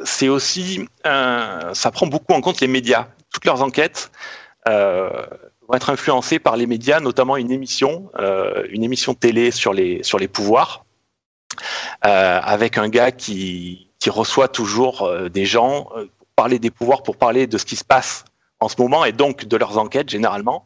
c'est 0.06 0.30
aussi, 0.30 0.88
ça 1.04 1.92
prend 1.92 2.08
beaucoup 2.08 2.34
en 2.34 2.42
compte 2.42 2.62
les 2.62 2.68
médias. 2.68 3.08
Toutes 3.32 3.46
leurs 3.46 3.62
enquêtes 3.62 4.12
vont 4.66 5.74
être 5.76 5.90
influencées 5.90 6.40
par 6.40 6.58
les 6.58 6.68
médias, 6.68 7.00
notamment 7.00 7.38
une 7.38 7.52
émission, 7.52 8.10
une 8.70 8.84
émission 8.84 9.14
télé 9.14 9.52
sur 9.52 9.74
les 9.74 10.04
sur 10.04 10.20
les 10.20 10.28
pouvoirs. 10.28 10.83
Euh, 12.06 12.40
avec 12.44 12.78
un 12.78 12.90
gars 12.90 13.12
qui, 13.12 13.90
reçoit 14.08 14.50
toujours 14.50 15.04
euh, 15.04 15.30
des 15.30 15.46
gens 15.46 15.88
euh, 15.96 16.10
pour 16.18 16.28
parler 16.36 16.60
des 16.60 16.72
pouvoirs, 16.72 17.04
pour 17.04 17.16
parler 17.16 17.48
de 17.48 17.58
ce 17.58 17.64
qui 17.64 17.78
se 17.78 17.86
passe 17.86 18.26
en 18.60 18.68
ce 18.68 18.76
moment 18.78 19.06
et 19.06 19.14
donc 19.14 19.46
de 19.46 19.56
leurs 19.56 19.78
enquêtes 19.78 20.10
généralement, 20.10 20.66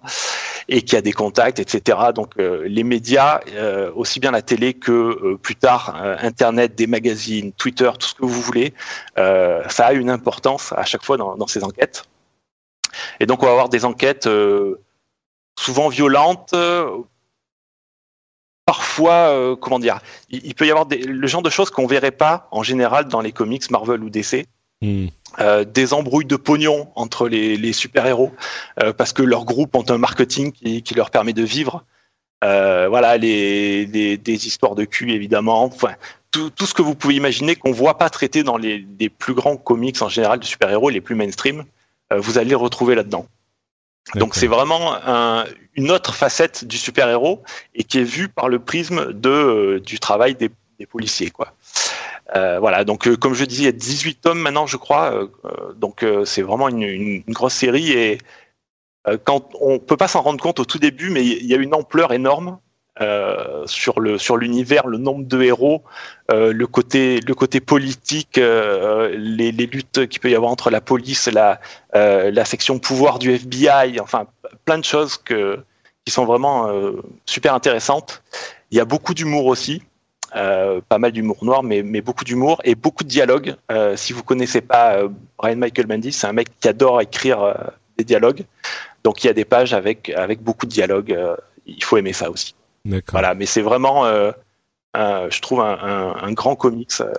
et 0.67 0.81
qui 0.81 0.95
a 0.95 1.01
des 1.01 1.13
contacts, 1.13 1.59
etc. 1.59 1.99
Donc 2.13 2.33
les 2.37 2.83
médias, 2.83 3.39
aussi 3.95 4.19
bien 4.19 4.29
la 4.29 4.43
télé 4.43 4.75
que 4.75 5.35
plus 5.37 5.55
tard 5.55 5.95
Internet, 6.21 6.75
des 6.75 6.85
magazines, 6.85 7.53
Twitter, 7.53 7.89
tout 7.99 8.07
ce 8.07 8.13
que 8.13 8.23
vous 8.23 8.41
voulez, 8.41 8.75
ça 9.15 9.87
a 9.87 9.93
une 9.93 10.11
importance 10.11 10.73
à 10.77 10.83
chaque 10.83 11.03
fois 11.03 11.17
dans, 11.17 11.37
dans, 11.37 11.47
ces 11.47 11.63
enquêtes. 11.63 12.03
Et 13.19 13.25
donc 13.25 13.41
on 13.41 13.47
va 13.47 13.53
avoir 13.53 13.69
des 13.69 13.83
enquêtes 13.83 14.29
souvent 15.59 15.89
violentes, 15.89 16.53
parfois, 18.67 19.31
euh, 19.31 19.55
comment 19.55 19.79
dire, 19.79 20.01
il, 20.29 20.53
peut 20.53 20.67
y 20.67 20.71
avoir 20.71 20.85
le 20.91 21.27
genre 21.27 21.41
de 21.41 21.49
choses 21.49 21.71
qu'on 21.71 21.87
verrait 21.87 22.11
pas 22.11 22.49
en 22.51 22.63
général 22.63 23.05
dans 23.05 23.21
les 23.21 23.31
comics 23.31 23.71
Marvel 23.71 24.03
ou 24.03 24.09
DC. 24.09 24.45
Hmm. 24.81 25.07
Euh, 25.39 25.63
des 25.63 25.93
embrouilles 25.93 26.25
de 26.25 26.35
pognon 26.35 26.89
entre 26.95 27.27
les, 27.27 27.73
super-héros 27.73 28.31
euh, 28.83 28.93
parce 28.93 29.13
que 29.13 29.23
leurs 29.23 29.45
groupes 29.45 29.73
ont 29.75 29.85
un 29.89 29.97
marketing 29.97 30.51
qui, 30.51 30.93
leur 30.95 31.11
permet 31.11 31.33
de 31.33 31.43
vivre. 31.43 31.85
voilà, 32.41 33.17
les, 33.17 33.85
des 34.17 34.47
histoires 34.47 34.75
de 34.75 34.83
cul 34.83 35.13
évidemment. 35.13 35.63
Enfin, 35.63 35.93
tout, 36.31 36.51
ce 36.59 36.73
que 36.73 36.81
vous 36.81 36.93
pouvez 36.93 37.15
imaginer 37.15 37.55
qu'on 37.55 37.71
voit 37.71 37.97
pas 37.97 38.09
traité 38.09 38.43
dans 38.43 38.57
les, 38.57 38.85
les, 38.99 39.09
plus 39.09 39.33
grands 39.33 39.55
comics 39.55 40.01
en 40.01 40.09
général 40.09 40.39
de 40.39 40.45
super-héros, 40.45 40.89
les 40.89 41.01
plus 41.01 41.15
mainstream, 41.15 41.63
vous 42.15 42.37
allez 42.37 42.49
les 42.49 42.55
retrouver 42.55 42.95
là-dedans. 42.95 43.27
Donc 44.15 44.35
c'est 44.35 44.47
vraiment 44.47 44.95
une 45.75 45.91
autre 45.91 46.13
facette 46.13 46.65
du 46.65 46.77
super-héros 46.77 47.43
et 47.75 47.83
qui 47.83 47.99
est 47.99 48.03
vue 48.03 48.27
par 48.27 48.49
le 48.49 48.59
prisme 48.59 49.13
de, 49.13 49.29
euh, 49.29 49.79
du 49.79 49.99
travail 49.99 50.35
des, 50.35 50.49
policiers. 50.89 51.31
Quoi. 51.31 51.53
Euh, 52.35 52.59
voilà, 52.59 52.83
donc 52.83 53.07
euh, 53.07 53.15
comme 53.15 53.33
je 53.33 53.45
disais, 53.45 53.63
il 53.63 53.65
y 53.65 53.69
a 53.69 53.71
18 53.71 54.21
tomes 54.21 54.39
maintenant, 54.39 54.67
je 54.67 54.77
crois. 54.77 55.27
donc 55.75 56.05
c'est 56.25 56.41
vraiment 56.41 56.69
une, 56.69 56.83
une, 56.83 57.23
grosse 57.29 57.53
série 57.53 57.91
et 57.91 58.19
quand 59.23 59.49
on 59.59 59.79
peut 59.79 59.97
pas 59.97 60.07
s'en 60.07 60.21
rendre 60.21 60.41
compte 60.41 60.59
au 60.59 60.65
tout 60.65 60.79
début, 60.79 61.09
mais 61.09 61.25
il 61.25 61.45
y 61.45 61.53
a 61.53 61.57
une 61.57 61.73
ampleur 61.73 62.13
énorme 62.13 62.59
euh, 63.01 63.67
sur 63.67 63.99
le 63.99 64.17
sur 64.17 64.37
l'univers, 64.37 64.87
le 64.87 64.97
nombre 64.97 65.25
de 65.25 65.41
héros, 65.43 65.83
euh, 66.31 66.51
le 66.51 66.65
côté 66.65 67.19
le 67.19 67.35
côté 67.35 67.59
politique, 67.59 68.39
euh, 68.39 69.13
les, 69.15 69.51
les, 69.51 69.67
luttes 69.67 70.07
qu'il 70.07 70.19
peut 70.19 70.31
y 70.31 70.35
avoir 70.35 70.51
entre 70.51 70.71
la 70.71 70.81
police, 70.81 71.27
la 71.27 71.59
la 71.93 72.45
section 72.45 72.79
pouvoir 72.79 73.19
du 73.19 73.31
FBI, 73.31 73.99
enfin 73.99 74.25
plein 74.65 74.79
de 74.79 74.83
choses 74.83 75.17
que 75.17 75.59
qui 76.05 76.11
sont 76.11 76.25
vraiment 76.25 76.71
super 77.25 77.53
intéressantes. 77.53 78.23
Il 78.71 78.77
y 78.77 78.81
a 78.81 78.85
beaucoup 78.85 79.13
d'humour 79.13 79.45
aussi. 79.45 79.83
pas 80.31 80.99
mal 80.99 81.11
d'humour 81.11 81.43
noir, 81.43 81.63
mais, 81.63 81.83
mais 81.83 82.01
beaucoup 82.01 82.23
d'humour 82.23 82.61
et 82.63 82.75
beaucoup 82.75 83.03
de 83.03 83.09
dialogues. 83.09 83.55
si 83.95 84.13
vous 84.13 84.23
connaissez 84.23 84.61
pas 84.61 85.03
Brian 85.37 85.57
Michael 85.57 85.85
Bendis, 85.85 86.13
c'est 86.13 86.27
un 86.27 86.33
mec 86.33 86.47
qui 86.59 86.67
adore 86.67 87.01
écrire 87.01 87.39
des 87.97 88.03
dialogues. 88.03 88.43
Donc 89.03 89.23
il 89.23 89.27
y 89.27 89.29
a 89.29 89.33
des 89.33 89.45
pages 89.45 89.73
avec 89.73 90.09
avec 90.09 90.41
beaucoup 90.41 90.65
de 90.65 90.71
dialogues. 90.71 91.15
il 91.65 91.83
faut 91.83 91.97
aimer 91.97 92.13
ça 92.13 92.29
aussi. 92.31 92.56
Voilà, 93.11 93.35
mais 93.35 93.45
c'est 93.45 93.61
vraiment, 93.61 94.05
euh, 94.97 95.29
je 95.29 95.41
trouve, 95.41 95.61
un, 95.61 96.31
grand 96.31 96.55
comics 96.55 97.01
euh, 97.01 97.13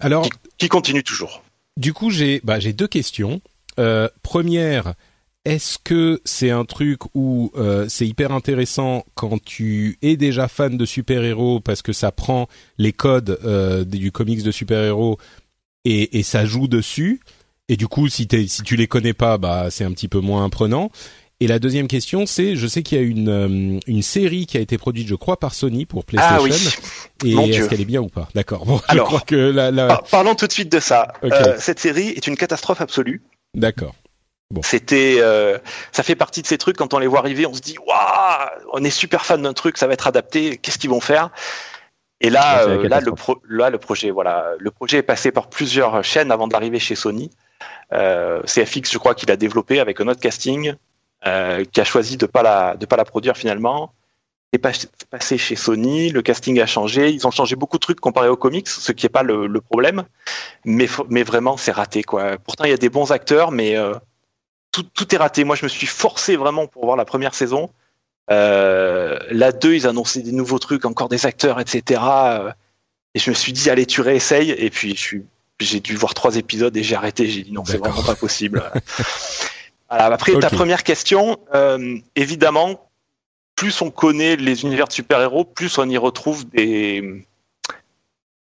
Alors, 0.00 0.28
qui, 0.58 0.68
continue 0.68 1.02
toujours. 1.02 1.42
Du 1.76 1.92
coup, 1.92 2.10
j'ai 2.10 2.40
bah, 2.44 2.58
deux 2.58 2.88
questions. 2.88 3.40
Euh, 3.78 4.08
première, 4.22 4.94
est-ce 5.44 5.78
que 5.78 6.20
c'est 6.24 6.50
un 6.50 6.64
truc 6.64 7.00
où 7.14 7.52
c'est 7.88 8.06
hyper 8.06 8.32
intéressant 8.32 9.04
quand 9.14 9.42
tu 9.42 9.98
es 10.02 10.16
déjà 10.16 10.48
fan 10.48 10.76
de 10.76 10.84
super-héros 10.84 11.60
parce 11.60 11.82
que 11.82 11.92
ça 11.92 12.12
prend 12.12 12.48
les 12.76 12.92
codes 12.92 13.38
du 13.86 14.12
comics 14.12 14.42
de 14.42 14.50
super-héros 14.50 15.18
et, 15.84 16.18
et, 16.18 16.22
ça 16.22 16.44
joue 16.44 16.68
dessus? 16.68 17.20
Et 17.70 17.76
du 17.76 17.86
coup 17.86 18.08
si, 18.08 18.26
si 18.48 18.62
tu 18.62 18.76
les 18.76 18.86
connais 18.86 19.12
pas 19.12 19.36
bah 19.36 19.70
c'est 19.70 19.84
un 19.84 19.92
petit 19.92 20.08
peu 20.08 20.20
moins 20.20 20.48
prenant 20.48 20.90
et 21.40 21.46
la 21.46 21.58
deuxième 21.58 21.88
question, 21.88 22.26
c'est, 22.26 22.56
je 22.56 22.66
sais 22.66 22.82
qu'il 22.82 22.98
y 22.98 23.00
a 23.00 23.04
une, 23.04 23.28
euh, 23.28 23.80
une 23.86 24.02
série 24.02 24.46
qui 24.46 24.56
a 24.56 24.60
été 24.60 24.78
produite, 24.78 25.06
je 25.06 25.14
crois, 25.14 25.38
par 25.38 25.54
Sony 25.54 25.86
pour 25.86 26.04
PlayStation. 26.04 26.36
Ah 26.36 26.42
oui. 26.42 27.30
Et 27.30 27.56
est-ce 27.56 27.68
qu'elle 27.68 27.80
est 27.80 27.84
bien 27.84 28.00
ou 28.00 28.08
pas? 28.08 28.28
D'accord. 28.34 28.64
Bon, 28.66 28.80
Alors, 28.88 29.06
je 29.06 29.08
crois 29.08 29.24
que 29.26 29.36
la, 29.36 29.70
la... 29.70 30.02
parlons 30.10 30.34
tout 30.34 30.46
de 30.46 30.52
suite 30.52 30.70
de 30.70 30.80
ça. 30.80 31.12
Euh, 31.24 31.56
cette 31.58 31.78
série 31.78 32.08
est 32.08 32.26
une 32.26 32.36
catastrophe 32.36 32.80
absolue. 32.80 33.22
D'accord. 33.54 33.94
Bon. 34.50 34.62
C'était, 34.62 35.18
euh, 35.20 35.58
ça 35.92 36.02
fait 36.02 36.14
partie 36.14 36.40
de 36.40 36.46
ces 36.46 36.56
trucs 36.56 36.76
quand 36.76 36.94
on 36.94 36.98
les 36.98 37.06
voit 37.06 37.18
arriver, 37.18 37.44
on 37.44 37.52
se 37.52 37.60
dit, 37.60 37.76
waouh, 37.86 38.48
on 38.72 38.82
est 38.82 38.90
super 38.90 39.26
fan 39.26 39.42
d'un 39.42 39.52
truc, 39.52 39.76
ça 39.76 39.86
va 39.86 39.92
être 39.92 40.06
adapté, 40.06 40.56
qu'est-ce 40.56 40.78
qu'ils 40.78 40.88
vont 40.88 41.00
faire? 41.00 41.30
Et 42.20 42.30
là, 42.30 42.62
euh, 42.62 42.88
là, 42.88 43.00
le 43.00 43.12
pro, 43.12 43.40
là, 43.48 43.70
le 43.70 43.78
projet, 43.78 44.10
voilà, 44.10 44.52
le 44.58 44.70
projet 44.70 44.98
est 44.98 45.02
passé 45.02 45.30
par 45.30 45.48
plusieurs 45.48 46.02
chaînes 46.02 46.32
avant 46.32 46.48
d'arriver 46.48 46.80
chez 46.80 46.94
Sony. 46.94 47.30
Euh, 47.92 48.42
CFX, 48.42 48.90
je 48.90 48.98
crois 48.98 49.14
qu'il 49.14 49.30
a 49.30 49.36
développé 49.36 49.80
avec 49.80 50.00
un 50.00 50.08
autre 50.08 50.20
casting. 50.20 50.74
Euh, 51.26 51.64
qui 51.64 51.80
a 51.80 51.84
choisi 51.84 52.16
de 52.16 52.26
pas 52.26 52.42
la 52.42 52.76
de 52.76 52.86
pas 52.86 52.96
la 52.96 53.04
produire 53.04 53.36
finalement. 53.36 53.92
Est 54.52 54.58
passé 54.58 55.36
chez 55.36 55.56
Sony, 55.56 56.08
le 56.10 56.22
casting 56.22 56.58
a 56.60 56.64
changé, 56.66 57.10
ils 57.10 57.26
ont 57.26 57.30
changé 57.30 57.54
beaucoup 57.54 57.76
de 57.76 57.82
trucs 57.82 58.00
comparé 58.00 58.28
aux 58.28 58.36
comics, 58.36 58.66
ce 58.66 58.92
qui 58.92 59.04
est 59.04 59.10
pas 59.10 59.22
le, 59.22 59.46
le 59.46 59.60
problème, 59.60 60.04
mais 60.64 60.88
mais 61.10 61.22
vraiment 61.22 61.58
c'est 61.58 61.72
raté 61.72 62.02
quoi. 62.02 62.38
Pourtant 62.38 62.64
il 62.64 62.70
y 62.70 62.74
a 62.74 62.78
des 62.78 62.88
bons 62.88 63.12
acteurs, 63.12 63.50
mais 63.50 63.76
euh, 63.76 63.92
tout, 64.72 64.84
tout 64.84 65.14
est 65.14 65.18
raté. 65.18 65.44
Moi 65.44 65.54
je 65.56 65.64
me 65.64 65.68
suis 65.68 65.86
forcé 65.86 66.36
vraiment 66.36 66.66
pour 66.66 66.84
voir 66.86 66.96
la 66.96 67.04
première 67.04 67.34
saison 67.34 67.70
Euh, 68.30 69.18
la 69.30 69.52
2, 69.52 69.74
ils 69.74 69.86
annonçaient 69.86 70.22
des 70.22 70.32
nouveaux 70.32 70.58
trucs, 70.58 70.84
encore 70.84 71.08
des 71.08 71.26
acteurs, 71.26 71.60
etc. 71.60 72.00
Euh, 72.04 72.52
et 73.14 73.18
je 73.18 73.30
me 73.30 73.34
suis 73.34 73.52
dit, 73.52 73.70
allez, 73.70 73.86
tu 73.86 74.00
réessayes. 74.02 74.50
Et 74.50 74.70
puis, 74.70 74.90
je 74.94 75.00
suis, 75.00 75.26
j'ai 75.60 75.80
dû 75.80 75.96
voir 75.96 76.14
trois 76.14 76.36
épisodes 76.36 76.76
et 76.76 76.82
j'ai 76.82 76.94
arrêté. 76.94 77.26
J'ai 77.26 77.42
dit, 77.42 77.52
non, 77.52 77.64
c'est 77.64 77.78
vraiment 77.78 78.02
pas 78.02 78.14
possible. 78.16 78.62
après, 79.88 80.38
ta 80.38 80.50
première 80.50 80.82
question, 80.82 81.38
euh, 81.54 81.98
évidemment, 82.14 82.90
plus 83.54 83.80
on 83.80 83.90
connaît 83.90 84.36
les 84.36 84.62
univers 84.62 84.86
de 84.86 84.92
super-héros, 84.92 85.44
plus 85.44 85.78
on 85.78 85.88
y 85.88 85.96
retrouve 85.96 86.48
des. 86.48 87.24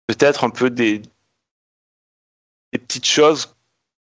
Peut-être 0.08 0.44
un 0.44 0.50
peu 0.50 0.70
des, 0.70 1.00
des 2.72 2.80
petites 2.80 3.08
choses 3.08 3.56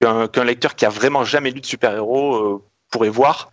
qu'un 0.01 0.43
lecteur 0.43 0.75
qui 0.75 0.85
a 0.85 0.89
vraiment 0.89 1.23
jamais 1.23 1.51
lu 1.51 1.61
de 1.61 1.65
super-héros 1.65 2.35
euh, 2.35 2.63
pourrait 2.91 3.09
voir. 3.09 3.51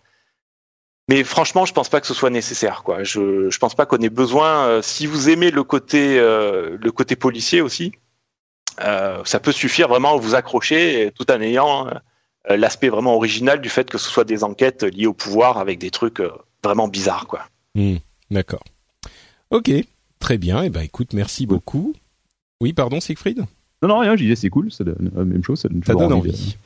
Mais 1.09 1.23
franchement, 1.23 1.65
je 1.65 1.73
pense 1.73 1.89
pas 1.89 2.01
que 2.01 2.07
ce 2.07 2.13
soit 2.13 2.29
nécessaire. 2.29 2.83
Quoi. 2.83 3.03
Je, 3.03 3.49
je 3.49 3.57
pense 3.59 3.75
pas 3.75 3.85
qu'on 3.85 3.97
ait 3.97 4.09
besoin. 4.09 4.67
Euh, 4.67 4.81
si 4.81 5.07
vous 5.07 5.29
aimez 5.29 5.51
le 5.51 5.63
côté, 5.63 6.19
euh, 6.19 6.77
le 6.79 6.91
côté 6.91 7.15
policier 7.15 7.61
aussi, 7.61 7.93
ça 8.77 9.39
peut 9.41 9.51
suffire 9.51 9.87
vraiment 9.87 10.13
à 10.13 10.17
vous 10.17 10.35
accrocher, 10.35 11.11
tout 11.15 11.31
en 11.31 11.41
ayant 11.41 11.89
l'aspect 12.49 12.89
vraiment 12.89 13.15
original 13.15 13.61
du 13.61 13.69
fait 13.69 13.89
que 13.89 13.97
ce 13.97 14.09
soit 14.09 14.23
des 14.23 14.43
enquêtes 14.43 14.83
liées 14.83 15.07
au 15.07 15.13
pouvoir 15.13 15.57
avec 15.57 15.79
des 15.79 15.91
trucs 15.91 16.21
vraiment 16.63 16.87
bizarres. 16.87 17.27
Quoi. 17.27 17.41
Hmm, 17.75 17.97
d'accord. 18.31 18.63
Ok, 19.51 19.71
très 20.19 20.37
bien. 20.37 20.63
Et 20.63 20.67
eh 20.67 20.69
ben, 20.69 20.81
écoute, 20.81 21.13
merci 21.13 21.45
beaucoup. 21.45 21.93
Oui, 22.61 22.73
pardon, 22.73 22.99
Siegfried? 22.99 23.45
Non, 23.81 23.89
non, 23.89 23.99
rien, 23.99 24.15
je 24.15 24.23
disais 24.23 24.35
c'est 24.35 24.49
cool, 24.49 24.71
ça 24.71 24.83
donne 24.83 25.11
la 25.15 25.23
même 25.23 25.43
chose, 25.43 25.59
ça 25.59 25.69
donne, 25.69 25.83
ça 25.83 25.93
donne 25.93 26.13
envie. 26.13 26.57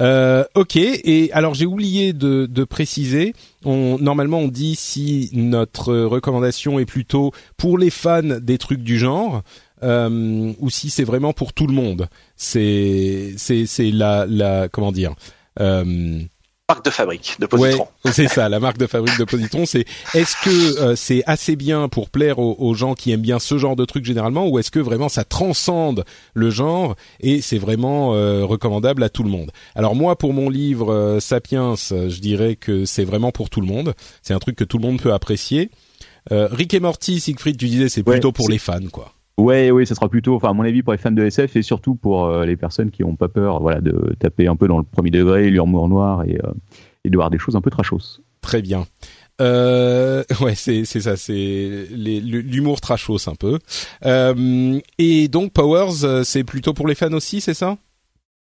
Euh, 0.00 0.44
ok, 0.54 0.76
et 0.76 1.30
alors 1.32 1.54
j'ai 1.54 1.66
oublié 1.66 2.12
de, 2.12 2.46
de 2.46 2.64
préciser, 2.64 3.32
on, 3.64 3.96
normalement 4.00 4.40
on 4.40 4.48
dit 4.48 4.74
si 4.74 5.30
notre 5.32 5.94
recommandation 5.94 6.80
est 6.80 6.84
plutôt 6.84 7.30
pour 7.56 7.78
les 7.78 7.90
fans 7.90 8.22
des 8.22 8.58
trucs 8.58 8.82
du 8.82 8.98
genre, 8.98 9.42
euh, 9.84 10.52
ou 10.58 10.70
si 10.70 10.90
c'est 10.90 11.04
vraiment 11.04 11.32
pour 11.32 11.52
tout 11.52 11.66
le 11.66 11.74
monde. 11.74 12.08
C'est 12.36 13.34
c'est 13.36 13.66
c'est 13.66 13.90
la 13.90 14.26
la 14.26 14.68
comment 14.68 14.92
dire. 14.92 15.14
Euh, 15.60 16.24
marque 16.68 16.84
de 16.84 16.90
fabrique 16.90 17.36
de 17.38 17.46
positron. 17.46 17.88
c'est 18.10 18.28
ça, 18.28 18.48
la 18.48 18.58
marque 18.58 18.78
de 18.78 18.86
fabrique 18.86 19.18
de 19.18 19.24
positron. 19.24 19.66
C'est 19.66 19.84
est-ce 20.14 20.34
que 20.42 20.80
euh, 20.80 20.96
c'est 20.96 21.22
assez 21.26 21.56
bien 21.56 21.88
pour 21.88 22.08
plaire 22.08 22.38
aux, 22.38 22.74
gens 22.74 22.94
qui 22.94 23.12
aiment 23.12 23.20
bien 23.20 23.38
ce 23.38 23.58
genre 23.58 23.76
de 23.76 23.84
truc 23.84 24.04
généralement, 24.04 24.48
ou 24.48 24.58
est-ce 24.58 24.70
que 24.70 24.78
vraiment 24.78 25.08
ça 25.08 25.24
transcende 25.24 26.04
le 26.32 26.50
genre 26.50 26.96
et 27.20 27.40
c'est 27.40 27.58
vraiment 27.58 28.14
euh, 28.14 28.44
recommandable 28.44 29.02
à 29.02 29.10
tout 29.10 29.22
le 29.22 29.30
monde? 29.30 29.50
Alors 29.74 29.94
moi, 29.94 30.16
pour 30.16 30.32
mon 30.32 30.48
livre 30.48 30.92
euh, 30.92 31.20
Sapiens, 31.20 31.74
je 31.76 32.20
dirais 32.20 32.56
que 32.56 32.84
c'est 32.84 33.04
vraiment 33.04 33.30
pour 33.30 33.50
tout 33.50 33.60
le 33.60 33.66
monde. 33.66 33.94
C'est 34.22 34.34
un 34.34 34.38
truc 34.38 34.56
que 34.56 34.64
tout 34.64 34.78
le 34.78 34.86
monde 34.86 35.00
peut 35.00 35.12
apprécier. 35.12 35.70
Rick 36.30 36.72
et 36.72 36.80
Morty, 36.80 37.20
Siegfried, 37.20 37.58
tu 37.58 37.66
disais 37.66 37.90
c'est 37.90 38.02
plutôt 38.02 38.32
pour 38.32 38.48
les 38.48 38.58
fans, 38.58 38.88
quoi. 38.90 39.12
Ouais, 39.36 39.72
oui, 39.72 39.86
ça 39.86 39.94
sera 39.96 40.08
plutôt, 40.08 40.36
enfin, 40.36 40.50
à 40.50 40.52
mon 40.52 40.62
avis, 40.62 40.82
pour 40.82 40.92
les 40.92 40.98
fans 40.98 41.10
de 41.10 41.24
SF 41.24 41.56
et 41.56 41.62
surtout 41.62 41.96
pour 41.96 42.26
euh, 42.26 42.44
les 42.44 42.56
personnes 42.56 42.90
qui 42.90 43.02
n'ont 43.02 43.16
pas 43.16 43.28
peur, 43.28 43.60
voilà, 43.60 43.80
de 43.80 44.14
taper 44.20 44.46
un 44.46 44.54
peu 44.54 44.68
dans 44.68 44.78
le 44.78 44.84
premier 44.84 45.10
degré, 45.10 45.50
l'humour 45.50 45.88
noir 45.88 46.22
et, 46.24 46.38
euh, 46.44 46.52
et 47.04 47.10
de 47.10 47.16
voir 47.16 47.30
des 47.30 47.38
choses 47.38 47.56
un 47.56 47.60
peu 47.60 47.70
trashos. 47.70 48.20
Très 48.40 48.62
bien. 48.62 48.86
Euh, 49.40 50.22
ouais, 50.40 50.54
c'est 50.54 50.84
c'est 50.84 51.00
ça, 51.00 51.16
c'est 51.16 51.88
l'humour 51.90 52.80
trashos 52.80 53.28
un 53.28 53.34
peu. 53.34 53.58
Euh, 54.04 54.78
et 54.98 55.26
donc 55.26 55.52
Powers, 55.52 56.24
c'est 56.24 56.44
plutôt 56.44 56.72
pour 56.72 56.86
les 56.86 56.94
fans 56.94 57.12
aussi, 57.12 57.40
c'est 57.40 57.54
ça? 57.54 57.76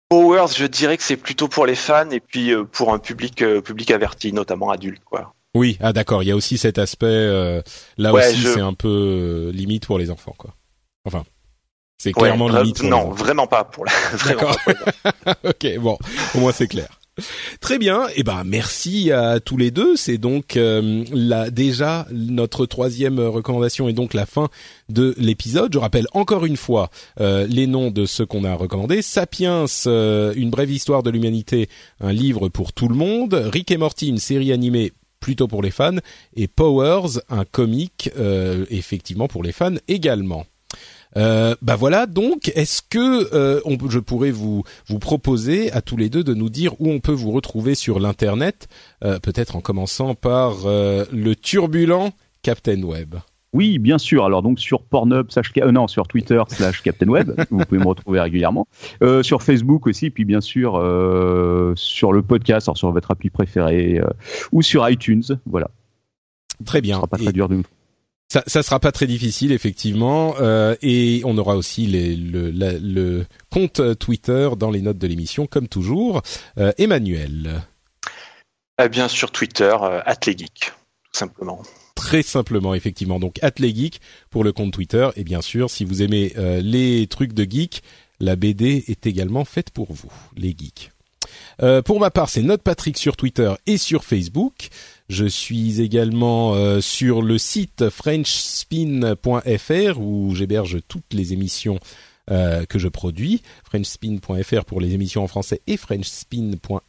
Powers, 0.10 0.48
je 0.58 0.66
dirais 0.66 0.98
que 0.98 1.04
c'est 1.04 1.18
plutôt 1.18 1.48
pour 1.48 1.68
les 1.68 1.76
fans 1.76 2.10
et 2.10 2.20
puis 2.20 2.52
pour 2.72 2.92
un 2.92 2.98
public 2.98 3.44
public 3.64 3.92
averti, 3.92 4.34
notamment 4.34 4.72
adulte, 4.72 5.04
quoi. 5.06 5.36
Oui, 5.54 5.78
ah 5.82 5.94
d'accord, 5.94 6.24
il 6.24 6.30
y 6.30 6.32
a 6.32 6.36
aussi 6.36 6.58
cet 6.58 6.80
aspect 6.80 7.62
là 8.00 8.12
aussi, 8.12 8.42
c'est 8.42 8.60
un 8.60 8.74
peu 8.74 9.52
limite 9.54 9.86
pour 9.86 10.00
les 10.00 10.10
enfants, 10.10 10.34
quoi. 10.36 10.56
Enfin, 11.06 11.24
c'est 11.98 12.14
clairement 12.14 12.48
limite. 12.48 12.84
Non, 12.84 13.10
vraiment 13.12 13.48
pas 13.48 13.64
pour 13.64 13.86
la. 13.86 13.92
D'accord. 14.26 14.56
ok, 15.44 15.78
bon, 15.80 15.98
au 16.36 16.40
moins 16.40 16.52
c'est 16.52 16.68
clair. 16.68 17.00
Très 17.60 17.78
bien, 17.78 18.08
et 18.10 18.14
eh 18.18 18.24
ben 18.24 18.44
merci 18.46 19.12
à 19.12 19.40
tous 19.40 19.58
les 19.58 19.72
deux. 19.72 19.96
C'est 19.96 20.18
donc 20.18 20.56
euh, 20.56 21.04
la, 21.12 21.50
déjà 21.50 22.08
notre 22.12 22.66
troisième 22.66 23.20
recommandation 23.20 23.90
et 23.90 23.94
donc 23.94 24.14
la 24.14 24.26
fin 24.26 24.50
de 24.90 25.14
l'épisode. 25.18 25.74
Je 25.74 25.80
rappelle 25.80 26.08
encore 26.14 26.46
une 26.46 26.58
fois 26.58 26.90
euh, 27.20 27.46
les 27.48 27.68
noms 27.68 27.92
de 27.92 28.06
ceux 28.06 28.26
qu'on 28.26 28.44
a 28.44 28.54
recommandés. 28.54 29.02
Sapiens, 29.02 29.66
euh, 29.88 30.34
une 30.36 30.50
brève 30.50 30.72
histoire 30.72 31.04
de 31.04 31.10
l'humanité, 31.10 31.70
un 32.00 32.14
livre 32.14 32.50
pour 32.50 32.74
tout 32.74 32.88
le 32.88 32.96
monde. 32.96 33.34
Rick 33.34 33.72
et 33.72 33.78
Morty, 33.78 34.08
une 34.08 34.18
série 34.18 34.52
animée 34.52 34.94
plutôt 35.20 35.48
pour 35.48 35.62
les 35.62 35.72
fans. 35.72 35.98
Et 36.36 36.48
Powers, 36.48 37.20
un 37.30 37.44
comic 37.44 38.10
effectivement 38.70 39.28
pour 39.28 39.44
les 39.44 39.52
fans 39.52 39.76
également. 39.90 40.46
Euh, 41.18 41.56
bah 41.62 41.76
voilà. 41.76 42.06
Donc, 42.06 42.52
est-ce 42.56 42.82
que 42.82 43.34
euh, 43.34 43.62
on, 43.66 43.78
je 43.90 44.00
pourrais 44.00 44.32
vous 44.32 44.64
vous 44.88 45.00
proposer 45.00 45.72
à 45.72 45.82
tous 45.82 45.98
les 45.98 46.10
deux 46.10 46.24
de 46.24 46.34
nous 46.34 46.50
dire 46.50 46.80
où 46.80 46.90
on 46.90 47.00
peut 47.00 47.12
vous 47.12 47.32
retrouver 47.32 47.76
sur 47.76 48.00
l'internet, 48.00 48.68
euh, 49.04 49.20
peut-être 49.20 49.56
en 49.56 49.62
commençant 49.62 50.16
par 50.16 50.66
euh, 50.66 51.06
le 51.12 51.36
turbulent 51.36 52.12
Captain 52.42 52.82
Web. 52.84 53.16
Oui, 53.52 53.80
bien 53.80 53.98
sûr. 53.98 54.26
Alors 54.26 54.44
donc 54.44 54.60
sur 54.60 54.84
Pornhub, 54.84 55.32
slash, 55.32 55.52
non, 55.72 55.88
sur 55.88 56.08
Twitter 56.08 56.42
slash 56.50 56.84
Captain 56.84 57.08
Web, 57.08 57.32
vous 57.50 57.66
pouvez 57.66 57.80
me 57.80 57.88
retrouver 57.88 58.20
régulièrement. 58.20 58.68
Euh, 59.02 59.24
sur 59.24 59.42
Facebook 59.42 59.88
aussi, 59.88 60.12
puis 60.12 60.24
bien 60.24 60.42
sûr 60.42 60.76
euh, 60.78 61.74
sur 61.76 62.14
le 62.14 62.22
podcast, 62.22 62.68
alors 62.68 62.78
sur 62.78 62.92
votre 62.92 63.10
appli 63.10 63.32
préférée, 63.32 64.02
ou 64.52 64.62
sur 64.62 64.88
iTunes, 64.88 65.24
voilà. 65.48 65.72
Très 66.64 66.82
bien. 66.82 66.96
Ce 66.96 67.00
sera 67.00 67.08
pas 67.08 67.18
très 67.18 67.32
dur 67.32 67.50
de 67.50 67.56
nous 67.56 67.64
ça, 68.32 68.44
ça 68.46 68.64
sera 68.64 68.80
pas 68.80 68.92
très 68.92 69.08
difficile 69.08 69.52
effectivement, 69.52 70.36
euh, 70.40 70.76
et 70.82 71.22
on 71.26 71.38
aura 71.38 71.56
aussi 71.56 71.88
les, 71.88 72.16
le, 72.16 72.52
le, 72.52 73.26
compte 73.50 73.82
Twitter 73.98 74.50
dans 74.58 74.70
les 74.70 74.82
notes 74.82 75.00
de 75.00 75.08
l'émission 75.08 75.48
comme 75.48 75.68
toujours. 75.68 76.22
Euh, 76.58 76.72
Emmanuel. 76.78 77.64
Eh 78.82 78.88
bien 78.88 79.08
sur 79.08 79.32
Twitter, 79.32 79.76
euh, 79.82 80.02
Atlegeek, 80.06 80.72
tout 81.12 81.20
simplement. 81.20 81.64
Très 81.96 82.22
simplement, 82.22 82.74
effectivement. 82.76 83.20
Donc 83.20 83.38
Atlegeek 83.42 84.00
pour 84.30 84.44
le 84.44 84.54
compte 84.54 84.72
Twitter, 84.72 85.10
et 85.18 85.24
bien 85.24 85.42
sûr, 85.42 85.70
si 85.70 85.84
vous 85.84 86.02
aimez 86.02 86.34
euh, 86.38 86.62
les 86.62 87.08
trucs 87.08 87.34
de 87.34 87.44
geek, 87.50 87.84
la 88.22 88.36
BD 88.36 88.86
est 88.88 89.06
également 89.06 89.44
faite 89.44 89.72
pour 89.72 89.92
vous, 89.92 90.12
les 90.38 90.56
geeks. 90.58 90.92
Euh, 91.62 91.82
pour 91.82 92.00
ma 92.00 92.10
part, 92.10 92.30
c'est 92.30 92.42
Note 92.42 92.62
Patrick 92.62 92.98
sur 92.98 93.18
Twitter 93.18 93.54
et 93.66 93.78
sur 93.78 94.04
Facebook. 94.04 94.70
Je 95.10 95.26
suis 95.26 95.82
également 95.82 96.54
euh, 96.54 96.82
sur 96.82 97.24
le 97.24 97.38
site 97.38 97.90
frenchspin.fr 97.90 100.00
où 100.00 100.36
j'héberge 100.36 100.80
toutes 100.88 101.14
les 101.14 101.34
émissions 101.34 101.80
euh, 102.30 102.66
que 102.66 102.78
je 102.78 102.88
produis. 102.88 103.42
frenchspin.fr 103.64 104.66
pour 104.66 104.80
les 104.80 104.94
émissions 104.94 105.24
en 105.24 105.28
français 105.28 105.62
et 105.66 105.78
frenchspin.fr 105.78 106.89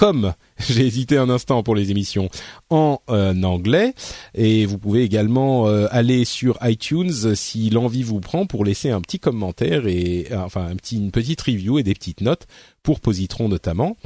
comme 0.00 0.32
j'ai 0.58 0.86
hésité 0.86 1.18
un 1.18 1.28
instant 1.28 1.62
pour 1.62 1.74
les 1.74 1.90
émissions 1.90 2.30
en 2.70 3.02
euh, 3.10 3.34
anglais. 3.42 3.92
Et 4.34 4.64
vous 4.64 4.78
pouvez 4.78 5.02
également 5.02 5.68
euh, 5.68 5.88
aller 5.90 6.24
sur 6.24 6.56
iTunes 6.62 7.34
si 7.34 7.68
l'envie 7.68 8.02
vous 8.02 8.20
prend 8.20 8.46
pour 8.46 8.64
laisser 8.64 8.88
un 8.88 9.02
petit 9.02 9.18
commentaire 9.18 9.86
et 9.86 10.28
euh, 10.30 10.38
enfin 10.38 10.66
un 10.66 10.76
petit, 10.76 10.96
une 10.96 11.10
petite 11.10 11.42
review 11.42 11.78
et 11.78 11.82
des 11.82 11.92
petites 11.92 12.22
notes 12.22 12.46
pour 12.82 13.00
Positron 13.00 13.50
notamment. 13.50 13.98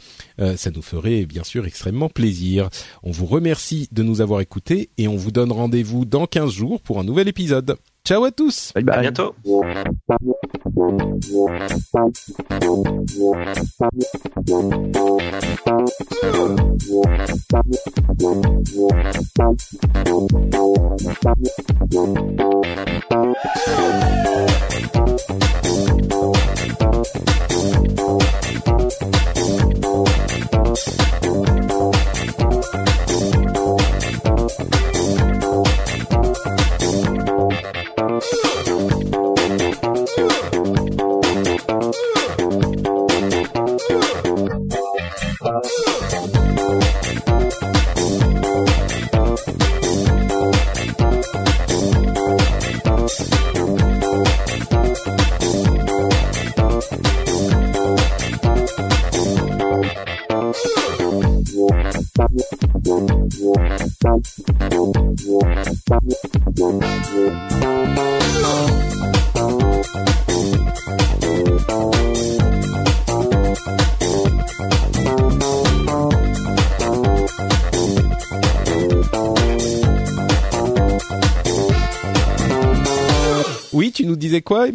ça 0.57 0.72
nous 0.72 0.83
ferait 0.83 1.26
bien 1.26 1.44
sûr 1.44 1.64
extrêmement 1.64 2.09
plaisir. 2.09 2.70
On 3.04 3.12
vous 3.12 3.26
remercie 3.26 3.88
de 3.92 4.02
nous 4.02 4.20
avoir 4.20 4.40
écoutés 4.40 4.90
et 4.98 5.07
on 5.07 5.14
vous 5.14 5.30
donne 5.30 5.52
rendez-vous 5.52 6.04
dans 6.04 6.26
15 6.26 6.50
jours 6.50 6.80
pour 6.80 6.98
un 6.98 7.04
nouvel 7.04 7.28
épisode. 7.28 7.76
Ciao 8.07 8.23
à 8.25 8.31
tous. 8.31 8.71
Bye 8.75 8.85
bye. 8.85 8.99
À 8.99 9.01
bientôt. 9.01 9.35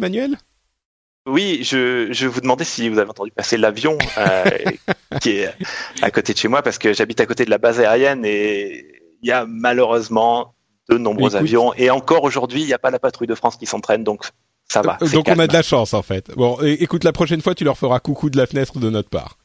Emmanuel? 0.00 0.36
Oui, 1.26 1.60
je, 1.62 2.08
je 2.12 2.26
vous 2.26 2.40
demandais 2.40 2.64
si 2.64 2.88
vous 2.88 2.98
avez 2.98 3.10
entendu 3.10 3.30
passer 3.30 3.58
l'avion 3.58 3.98
euh, 4.16 4.44
qui 5.20 5.30
est 5.30 5.54
à 6.00 6.10
côté 6.10 6.32
de 6.32 6.38
chez 6.38 6.48
moi 6.48 6.62
parce 6.62 6.78
que 6.78 6.94
j'habite 6.94 7.20
à 7.20 7.26
côté 7.26 7.44
de 7.44 7.50
la 7.50 7.58
base 7.58 7.78
aérienne 7.78 8.24
et 8.24 9.02
il 9.22 9.28
y 9.28 9.32
a 9.32 9.44
malheureusement 9.46 10.54
de 10.88 10.96
nombreux 10.96 11.30
Écoute. 11.30 11.40
avions 11.40 11.74
et 11.74 11.90
encore 11.90 12.24
aujourd'hui 12.24 12.62
il 12.62 12.66
n'y 12.66 12.72
a 12.72 12.78
pas 12.78 12.90
la 12.90 12.98
patrouille 12.98 13.28
de 13.28 13.34
France 13.34 13.56
qui 13.56 13.66
s'entraîne 13.66 14.02
donc 14.02 14.24
ça 14.66 14.80
va. 14.80 14.96
Euh, 15.02 15.08
Donc 15.08 15.28
on 15.28 15.38
a 15.38 15.46
de 15.46 15.52
la 15.52 15.62
chance 15.62 15.92
en 15.94 16.02
fait. 16.02 16.30
Bon, 16.36 16.58
écoute, 16.62 17.02
la 17.04 17.12
prochaine 17.12 17.40
fois, 17.42 17.54
tu 17.56 17.64
leur 17.64 17.76
feras 17.76 17.98
coucou 17.98 18.30
de 18.30 18.36
la 18.36 18.46
fenêtre 18.46 18.78
de 18.78 18.88
notre 18.88 19.08
part. 19.10 19.36